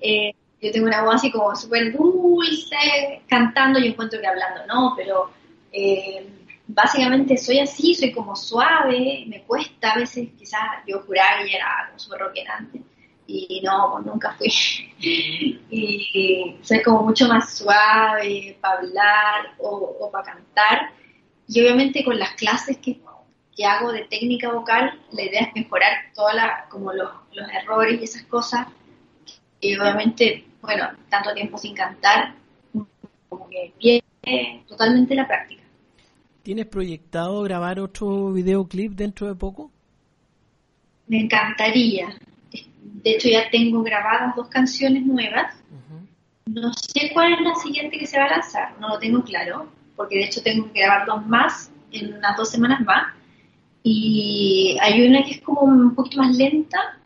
Eh, 0.00 0.32
yo 0.62 0.70
tengo 0.70 0.86
una 0.86 1.02
voz 1.02 1.16
así 1.16 1.30
como 1.32 1.54
súper 1.56 1.92
dulce, 1.92 3.22
cantando, 3.28 3.80
yo 3.80 3.86
encuentro 3.86 4.20
que 4.20 4.26
hablando 4.26 4.64
no, 4.66 4.94
pero 4.96 5.30
eh, 5.72 6.24
básicamente 6.68 7.36
soy 7.36 7.58
así, 7.58 7.94
soy 7.94 8.12
como 8.12 8.36
suave, 8.36 9.24
me 9.26 9.42
cuesta 9.42 9.90
a 9.90 9.98
veces, 9.98 10.28
quizás 10.38 10.60
yo 10.86 11.00
jurar 11.00 11.44
que 11.44 11.56
era 11.56 11.86
como 11.88 11.98
súper 11.98 12.20
rockera 12.20 12.58
antes, 12.58 12.80
y 13.26 13.60
no, 13.64 13.98
nunca 14.00 14.36
fui. 14.38 14.48
y 15.00 16.56
soy 16.62 16.80
como 16.82 17.02
mucho 17.02 17.26
más 17.26 17.58
suave 17.58 18.56
para 18.60 18.78
hablar 18.78 19.54
o, 19.58 20.08
para 20.12 20.32
cantar. 20.32 20.90
Y 21.48 21.60
obviamente 21.60 22.04
con 22.04 22.18
las 22.18 22.30
clases 22.34 22.78
que, 22.78 23.00
que, 23.56 23.64
hago 23.64 23.92
de 23.92 24.04
técnica 24.04 24.52
vocal, 24.52 25.00
la 25.12 25.22
idea 25.22 25.42
es 25.42 25.54
mejorar 25.54 25.92
todas 26.14 26.34
como 26.68 26.92
los, 26.92 27.10
los 27.32 27.48
errores 27.50 28.00
y 28.00 28.04
esas 28.04 28.22
cosas. 28.24 28.66
Y 29.60 29.76
obviamente, 29.76 30.44
bueno, 30.60 30.88
tanto 31.08 31.32
tiempo 31.34 31.58
sin 31.58 31.74
cantar, 31.74 32.34
como 33.28 33.48
que 33.48 33.72
pierde 33.78 34.64
totalmente 34.68 35.14
la 35.14 35.26
práctica. 35.26 35.62
¿Tienes 36.42 36.66
proyectado 36.66 37.42
grabar 37.42 37.80
otro 37.80 38.32
videoclip 38.32 38.92
dentro 38.92 39.26
de 39.26 39.34
poco? 39.34 39.70
Me 41.06 41.20
encantaría, 41.20 42.08
de 43.04 43.10
hecho, 43.10 43.28
ya 43.28 43.50
tengo 43.50 43.82
grabadas 43.82 44.34
dos 44.34 44.48
canciones 44.48 45.04
nuevas. 45.04 45.54
No 46.46 46.72
sé 46.74 47.10
cuál 47.12 47.32
es 47.34 47.40
la 47.40 47.54
siguiente 47.54 47.98
que 47.98 48.06
se 48.06 48.18
va 48.18 48.26
a 48.26 48.30
lanzar, 48.30 48.78
no 48.78 48.88
lo 48.88 48.98
tengo 48.98 49.22
claro, 49.22 49.68
porque 49.96 50.16
de 50.16 50.24
hecho 50.24 50.42
tengo 50.42 50.70
que 50.72 50.80
grabar 50.80 51.06
dos 51.06 51.26
más 51.26 51.70
en 51.92 52.14
unas 52.14 52.36
dos 52.36 52.50
semanas 52.50 52.80
más. 52.82 53.14
Y 53.86 54.78
hay 54.80 55.06
una 55.06 55.22
que 55.22 55.32
es 55.32 55.40
como 55.42 55.60
un 55.60 55.94
poquito 55.94 56.16
más 56.16 56.34
lenta, 56.34 56.98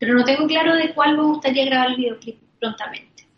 pero 0.00 0.14
no 0.14 0.24
tengo 0.24 0.48
claro 0.48 0.74
de 0.74 0.92
cuál 0.92 1.16
me 1.16 1.22
gustaría 1.22 1.64
grabar 1.64 1.90
el 1.90 1.96
videoclip 1.96 2.40
prontamente. 2.58 3.28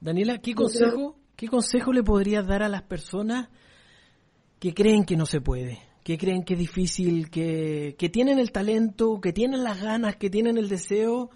Daniela, 0.00 0.38
¿qué 0.38 0.54
consejo, 0.54 1.16
¿qué 1.36 1.48
consejo 1.48 1.92
le 1.92 2.02
podrías 2.02 2.46
dar 2.46 2.62
a 2.62 2.70
las 2.70 2.82
personas 2.82 3.50
que 4.58 4.72
creen 4.72 5.04
que 5.04 5.16
no 5.16 5.26
se 5.26 5.42
puede? 5.42 5.80
que 6.02 6.18
creen 6.18 6.44
que 6.44 6.54
es 6.54 6.60
difícil, 6.60 7.30
que, 7.30 7.96
que 7.98 8.08
tienen 8.08 8.38
el 8.38 8.52
talento, 8.52 9.20
que 9.20 9.32
tienen 9.32 9.64
las 9.64 9.82
ganas, 9.82 10.14
que 10.14 10.30
tienen 10.30 10.56
el 10.56 10.68
deseo, 10.68 11.30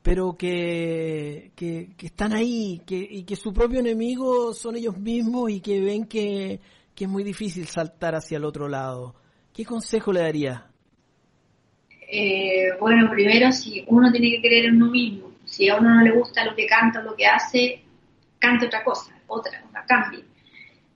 pero 0.00 0.38
que, 0.38 1.52
que, 1.54 1.90
están 1.98 2.32
ahí 2.32 2.80
que, 2.86 2.96
y 2.96 3.24
que 3.24 3.36
su 3.36 3.52
propio 3.52 3.80
enemigo 3.80 4.54
son 4.54 4.76
ellos 4.76 4.96
mismos 4.96 5.50
y 5.50 5.60
que 5.60 5.82
ven 5.82 6.06
que, 6.06 6.60
que 6.96 7.04
es 7.04 7.10
muy 7.10 7.22
difícil 7.22 7.66
saltar 7.66 8.14
hacia 8.14 8.38
el 8.38 8.44
otro 8.44 8.68
lado. 8.68 9.14
¿Qué 9.52 9.64
consejo 9.64 10.12
le 10.12 10.20
daría? 10.20 10.66
Eh, 12.10 12.70
bueno, 12.80 13.10
primero, 13.10 13.52
si 13.52 13.84
uno 13.88 14.10
tiene 14.10 14.30
que 14.30 14.40
creer 14.40 14.66
en 14.66 14.82
uno 14.82 14.90
mismo, 14.90 15.32
si 15.44 15.68
a 15.68 15.76
uno 15.76 15.94
no 15.94 16.02
le 16.02 16.12
gusta 16.12 16.44
lo 16.44 16.56
que 16.56 16.66
canta 16.66 17.02
lo 17.02 17.14
que 17.14 17.26
hace, 17.26 17.82
cante 18.38 18.66
otra 18.66 18.82
cosa, 18.82 19.14
otra, 19.26 19.62
una 19.68 19.84
cambie. 19.84 20.24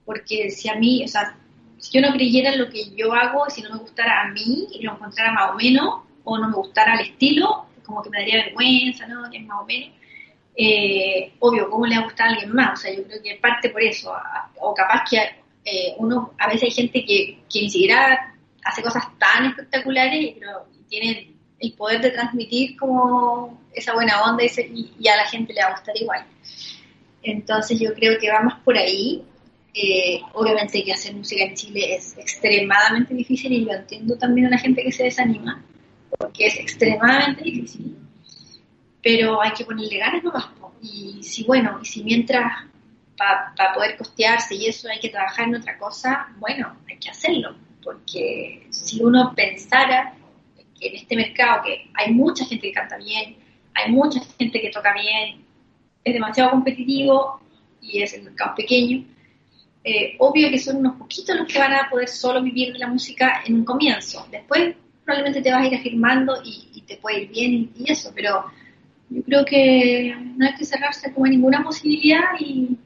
Porque 0.03 0.49
si 0.49 0.69
a 0.69 0.75
mí, 0.75 1.03
o 1.05 1.07
sea, 1.07 1.37
si 1.77 1.99
yo 1.99 2.01
no 2.07 2.13
creyera 2.13 2.53
en 2.53 2.59
lo 2.59 2.69
que 2.69 2.95
yo 2.95 3.13
hago, 3.13 3.47
si 3.49 3.61
no 3.61 3.69
me 3.69 3.79
gustara 3.79 4.23
a 4.23 4.27
mí 4.29 4.67
y 4.73 4.81
lo 4.81 4.93
encontrara 4.93 5.31
más 5.33 5.51
o 5.51 5.55
menos, 5.55 6.01
o 6.23 6.37
no 6.37 6.49
me 6.49 6.55
gustara 6.55 6.95
el 6.95 7.11
estilo, 7.11 7.67
como 7.85 8.01
que 8.01 8.09
me 8.09 8.19
daría 8.19 8.45
vergüenza, 8.45 9.05
¿no? 9.07 9.29
Que 9.29 9.37
es 9.37 9.45
más 9.45 9.61
o 9.61 9.65
menos. 9.65 9.89
Eh, 10.55 11.33
obvio, 11.39 11.69
¿cómo 11.69 11.85
le 11.85 11.95
va 11.95 12.01
a 12.01 12.05
gustar 12.05 12.27
a 12.27 12.31
alguien 12.31 12.53
más? 12.53 12.79
O 12.79 12.81
sea, 12.81 12.95
yo 12.95 13.03
creo 13.03 13.21
que 13.21 13.35
parte 13.35 13.69
por 13.69 13.83
eso. 13.83 14.13
O 14.59 14.73
capaz 14.73 15.03
que 15.09 15.40
eh, 15.65 15.93
uno, 15.97 16.33
a 16.39 16.47
veces 16.47 16.63
hay 16.63 16.71
gente 16.71 17.05
que, 17.05 17.39
que 17.51 17.61
ni 17.61 17.69
siquiera 17.69 18.33
hace 18.63 18.81
cosas 18.81 19.05
tan 19.17 19.45
espectaculares, 19.45 20.35
pero 20.39 20.65
tiene 20.89 21.33
el 21.59 21.73
poder 21.73 22.01
de 22.01 22.11
transmitir 22.11 22.75
como 22.77 23.61
esa 23.73 23.93
buena 23.93 24.23
onda 24.23 24.43
y, 24.43 24.91
y, 24.99 25.07
a 25.07 25.15
la 25.15 25.25
gente 25.25 25.53
le 25.53 25.61
va 25.61 25.69
a 25.69 25.71
gustar 25.71 25.95
igual. 25.97 26.25
Entonces 27.23 27.79
yo 27.79 27.93
creo 27.93 28.19
que 28.19 28.29
vamos 28.29 28.55
por 28.63 28.77
ahí. 28.77 29.23
Eh, 29.73 30.19
obviamente 30.33 30.83
que 30.83 30.91
hacer 30.91 31.15
música 31.15 31.45
en 31.45 31.55
Chile 31.55 31.95
es 31.95 32.17
extremadamente 32.17 33.13
difícil 33.13 33.53
y 33.53 33.63
yo 33.63 33.71
entiendo 33.71 34.17
también 34.17 34.47
a 34.47 34.49
la 34.49 34.57
gente 34.57 34.83
que 34.83 34.91
se 34.91 35.03
desanima, 35.03 35.63
porque 36.17 36.47
es 36.47 36.57
extremadamente 36.57 37.41
difícil, 37.41 37.95
pero 39.01 39.41
hay 39.41 39.51
que 39.51 39.63
ponerle 39.63 39.97
ganas 39.97 40.23
nomás. 40.25 40.49
Y 40.81 41.23
si, 41.23 41.45
bueno, 41.45 41.79
y 41.81 41.85
si 41.85 42.03
mientras 42.03 42.65
para 43.55 43.73
poder 43.73 43.97
costearse 43.97 44.55
y 44.55 44.67
eso 44.67 44.89
hay 44.89 44.99
que 44.99 45.09
trabajar 45.09 45.47
en 45.47 45.55
otra 45.55 45.77
cosa, 45.77 46.27
bueno, 46.37 46.75
hay 46.89 46.97
que 46.97 47.09
hacerlo, 47.09 47.55
porque 47.83 48.67
si 48.69 49.03
uno 49.03 49.33
pensara 49.35 50.13
que 50.79 50.87
en 50.87 50.95
este 50.95 51.15
mercado 51.15 51.63
que 51.63 51.89
hay 51.93 52.13
mucha 52.13 52.45
gente 52.45 52.67
que 52.67 52.73
canta 52.73 52.97
bien, 52.97 53.37
hay 53.73 53.91
mucha 53.91 54.19
gente 54.37 54.59
que 54.59 54.69
toca 54.69 54.93
bien, 54.93 55.45
es 56.03 56.13
demasiado 56.13 56.51
competitivo 56.51 57.39
y 57.81 58.01
es 58.01 58.13
el 58.13 58.23
mercado 58.23 58.55
pequeño, 58.55 59.05
eh, 59.83 60.15
obvio 60.19 60.49
que 60.49 60.59
son 60.59 60.77
unos 60.77 60.95
poquitos 60.95 61.35
los 61.35 61.47
que 61.47 61.57
van 61.57 61.73
a 61.73 61.89
poder 61.89 62.07
solo 62.07 62.41
vivir 62.41 62.73
de 62.73 62.79
la 62.79 62.87
música 62.87 63.41
en 63.45 63.55
un 63.55 63.65
comienzo. 63.65 64.27
Después 64.29 64.75
probablemente 65.03 65.41
te 65.41 65.51
vas 65.51 65.63
a 65.63 65.67
ir 65.67 65.75
afirmando 65.75 66.35
y, 66.43 66.83
te 66.87 66.97
puede 66.97 67.23
ir 67.23 67.29
bien 67.29 67.71
y, 67.75 67.91
eso, 67.91 68.11
pero 68.13 68.45
yo 69.09 69.23
creo 69.23 69.45
que 69.45 70.13
no 70.35 70.45
hay 70.45 70.55
que 70.55 70.65
cerrarse 70.65 71.13
como 71.13 71.25
ninguna 71.27 71.63
posibilidad 71.63 72.21
y, 72.39 72.77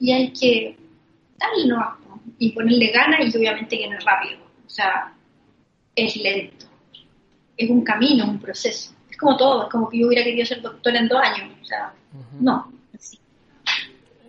hay 0.00 0.32
que 0.32 0.76
darle 1.38 1.66
no, 1.66 1.96
y 2.38 2.52
ponerle 2.52 2.90
ganas 2.90 3.20
y 3.22 3.36
obviamente 3.36 3.78
que 3.78 3.88
no 3.88 3.98
es 3.98 4.04
rápido, 4.04 4.38
o 4.66 4.70
sea, 4.70 5.12
es 5.94 6.16
lento, 6.16 6.66
es 7.56 7.70
un 7.70 7.82
camino, 7.82 8.24
un 8.24 8.38
proceso. 8.38 8.94
Es 9.10 9.16
como 9.16 9.36
todo, 9.36 9.64
es 9.64 9.70
como 9.70 9.88
que 9.88 9.98
yo 9.98 10.06
hubiera 10.06 10.24
querido 10.24 10.46
ser 10.46 10.62
doctora 10.62 11.00
en 11.00 11.08
dos 11.08 11.20
años, 11.20 11.56
o 11.60 11.64
sea, 11.64 11.92
no, 12.40 12.72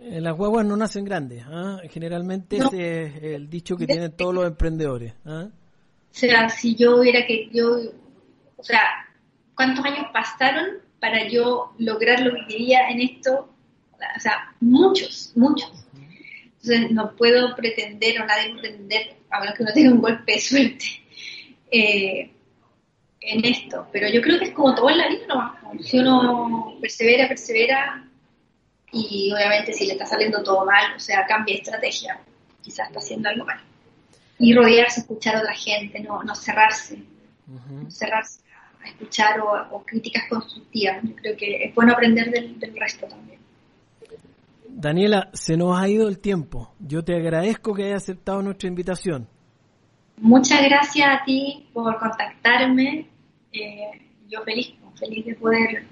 eh, 0.09 0.21
las 0.21 0.35
guaguas 0.35 0.65
no 0.65 0.75
nacen 0.75 1.05
grandes. 1.05 1.43
¿ah? 1.47 1.81
Generalmente 1.89 2.57
ese 2.57 3.03
es 3.03 3.23
el 3.23 3.49
dicho 3.49 3.77
que 3.77 3.85
tienen 3.85 4.11
todos 4.11 4.33
los 4.33 4.45
emprendedores. 4.45 5.13
¿ah? 5.25 5.47
O 5.49 6.13
sea, 6.13 6.49
si 6.49 6.75
yo 6.75 6.97
hubiera 6.97 7.25
que 7.25 7.49
yo, 7.51 7.77
o 8.57 8.63
sea, 8.63 8.81
¿cuántos 9.55 9.85
años 9.85 10.07
pasaron 10.11 10.65
para 10.99 11.27
yo 11.27 11.73
lograr 11.77 12.21
lo 12.21 12.33
que 12.33 12.47
quería 12.47 12.89
en 12.89 13.01
esto? 13.01 13.48
O 14.15 14.19
sea, 14.19 14.53
muchos, 14.59 15.31
muchos. 15.35 15.71
Entonces 16.61 16.91
no 16.91 17.15
puedo 17.15 17.55
pretender 17.55 18.21
o 18.21 18.25
nadie 18.25 18.53
pretender, 18.59 19.15
a 19.29 19.39
menos 19.39 19.55
que 19.55 19.63
no 19.63 19.73
tenga 19.73 19.91
un 19.91 20.01
golpe 20.01 20.33
de 20.33 20.39
suerte, 20.39 20.85
eh, 21.71 22.31
en 23.21 23.45
esto. 23.45 23.87
Pero 23.91 24.09
yo 24.09 24.21
creo 24.21 24.39
que 24.39 24.45
es 24.45 24.51
como 24.51 24.75
todo 24.75 24.89
en 24.89 24.97
la 24.97 25.07
vida, 25.07 25.25
¿no? 25.27 25.55
Si 25.81 25.99
uno 25.99 26.77
persevera, 26.81 27.27
persevera, 27.27 28.05
y 28.91 29.31
obviamente 29.31 29.73
si 29.73 29.85
le 29.85 29.93
está 29.93 30.05
saliendo 30.05 30.43
todo 30.43 30.65
mal, 30.65 30.95
o 30.95 30.99
sea, 30.99 31.25
cambia 31.25 31.55
estrategia, 31.55 32.19
quizás 32.61 32.87
está 32.87 32.99
haciendo 32.99 33.29
algo 33.29 33.45
mal. 33.45 33.61
Y 34.39 34.53
rodearse, 34.53 35.01
escuchar 35.01 35.35
a 35.35 35.39
otra 35.39 35.53
gente, 35.53 35.99
no, 35.99 36.23
no 36.23 36.33
cerrarse, 36.33 36.97
no 37.47 37.91
cerrarse 37.91 38.41
a 38.83 38.87
escuchar 38.87 39.39
o, 39.41 39.83
críticas 39.85 40.23
constructivas. 40.29 41.03
Yo 41.03 41.15
creo 41.15 41.37
que 41.37 41.63
es 41.65 41.75
bueno 41.75 41.93
aprender 41.93 42.31
del, 42.31 42.59
del 42.59 42.75
resto 42.75 43.07
también. 43.07 43.38
Daniela, 44.79 45.29
se 45.33 45.57
nos 45.57 45.77
ha 45.77 45.89
ido 45.89 46.07
el 46.07 46.19
tiempo. 46.19 46.71
Yo 46.79 47.03
te 47.03 47.13
agradezco 47.13 47.73
que 47.73 47.83
hayas 47.83 48.03
aceptado 48.03 48.41
nuestra 48.41 48.69
invitación. 48.69 49.27
Muchas 50.15 50.63
gracias 50.63 51.05
a 51.05 51.25
ti 51.25 51.67
por 51.73 51.99
contactarme. 51.99 53.09
Eh, 53.51 53.91
yo 54.29 54.41
feliz, 54.43 54.73
feliz 54.97 55.25
de 55.25 55.35
poder, 55.35 55.83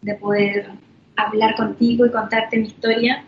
de 0.00 0.14
poder 0.14 0.70
hablar 1.14 1.54
contigo 1.56 2.06
y 2.06 2.10
contarte 2.10 2.58
mi 2.58 2.68
historia. 2.68 3.22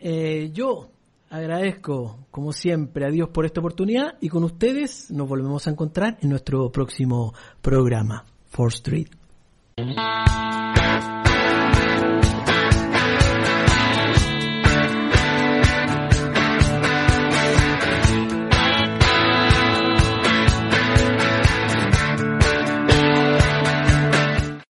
Eh, 0.00 0.50
yo 0.52 0.88
agradezco, 1.30 2.18
como 2.32 2.52
siempre, 2.52 3.06
a 3.06 3.10
Dios 3.10 3.28
por 3.28 3.46
esta 3.46 3.60
oportunidad 3.60 4.16
y 4.20 4.28
con 4.28 4.42
ustedes 4.42 5.12
nos 5.12 5.28
volvemos 5.28 5.68
a 5.68 5.70
encontrar 5.70 6.18
en 6.20 6.30
nuestro 6.30 6.72
próximo 6.72 7.32
programa, 7.62 8.24
4 8.56 8.68
Street. 8.70 9.08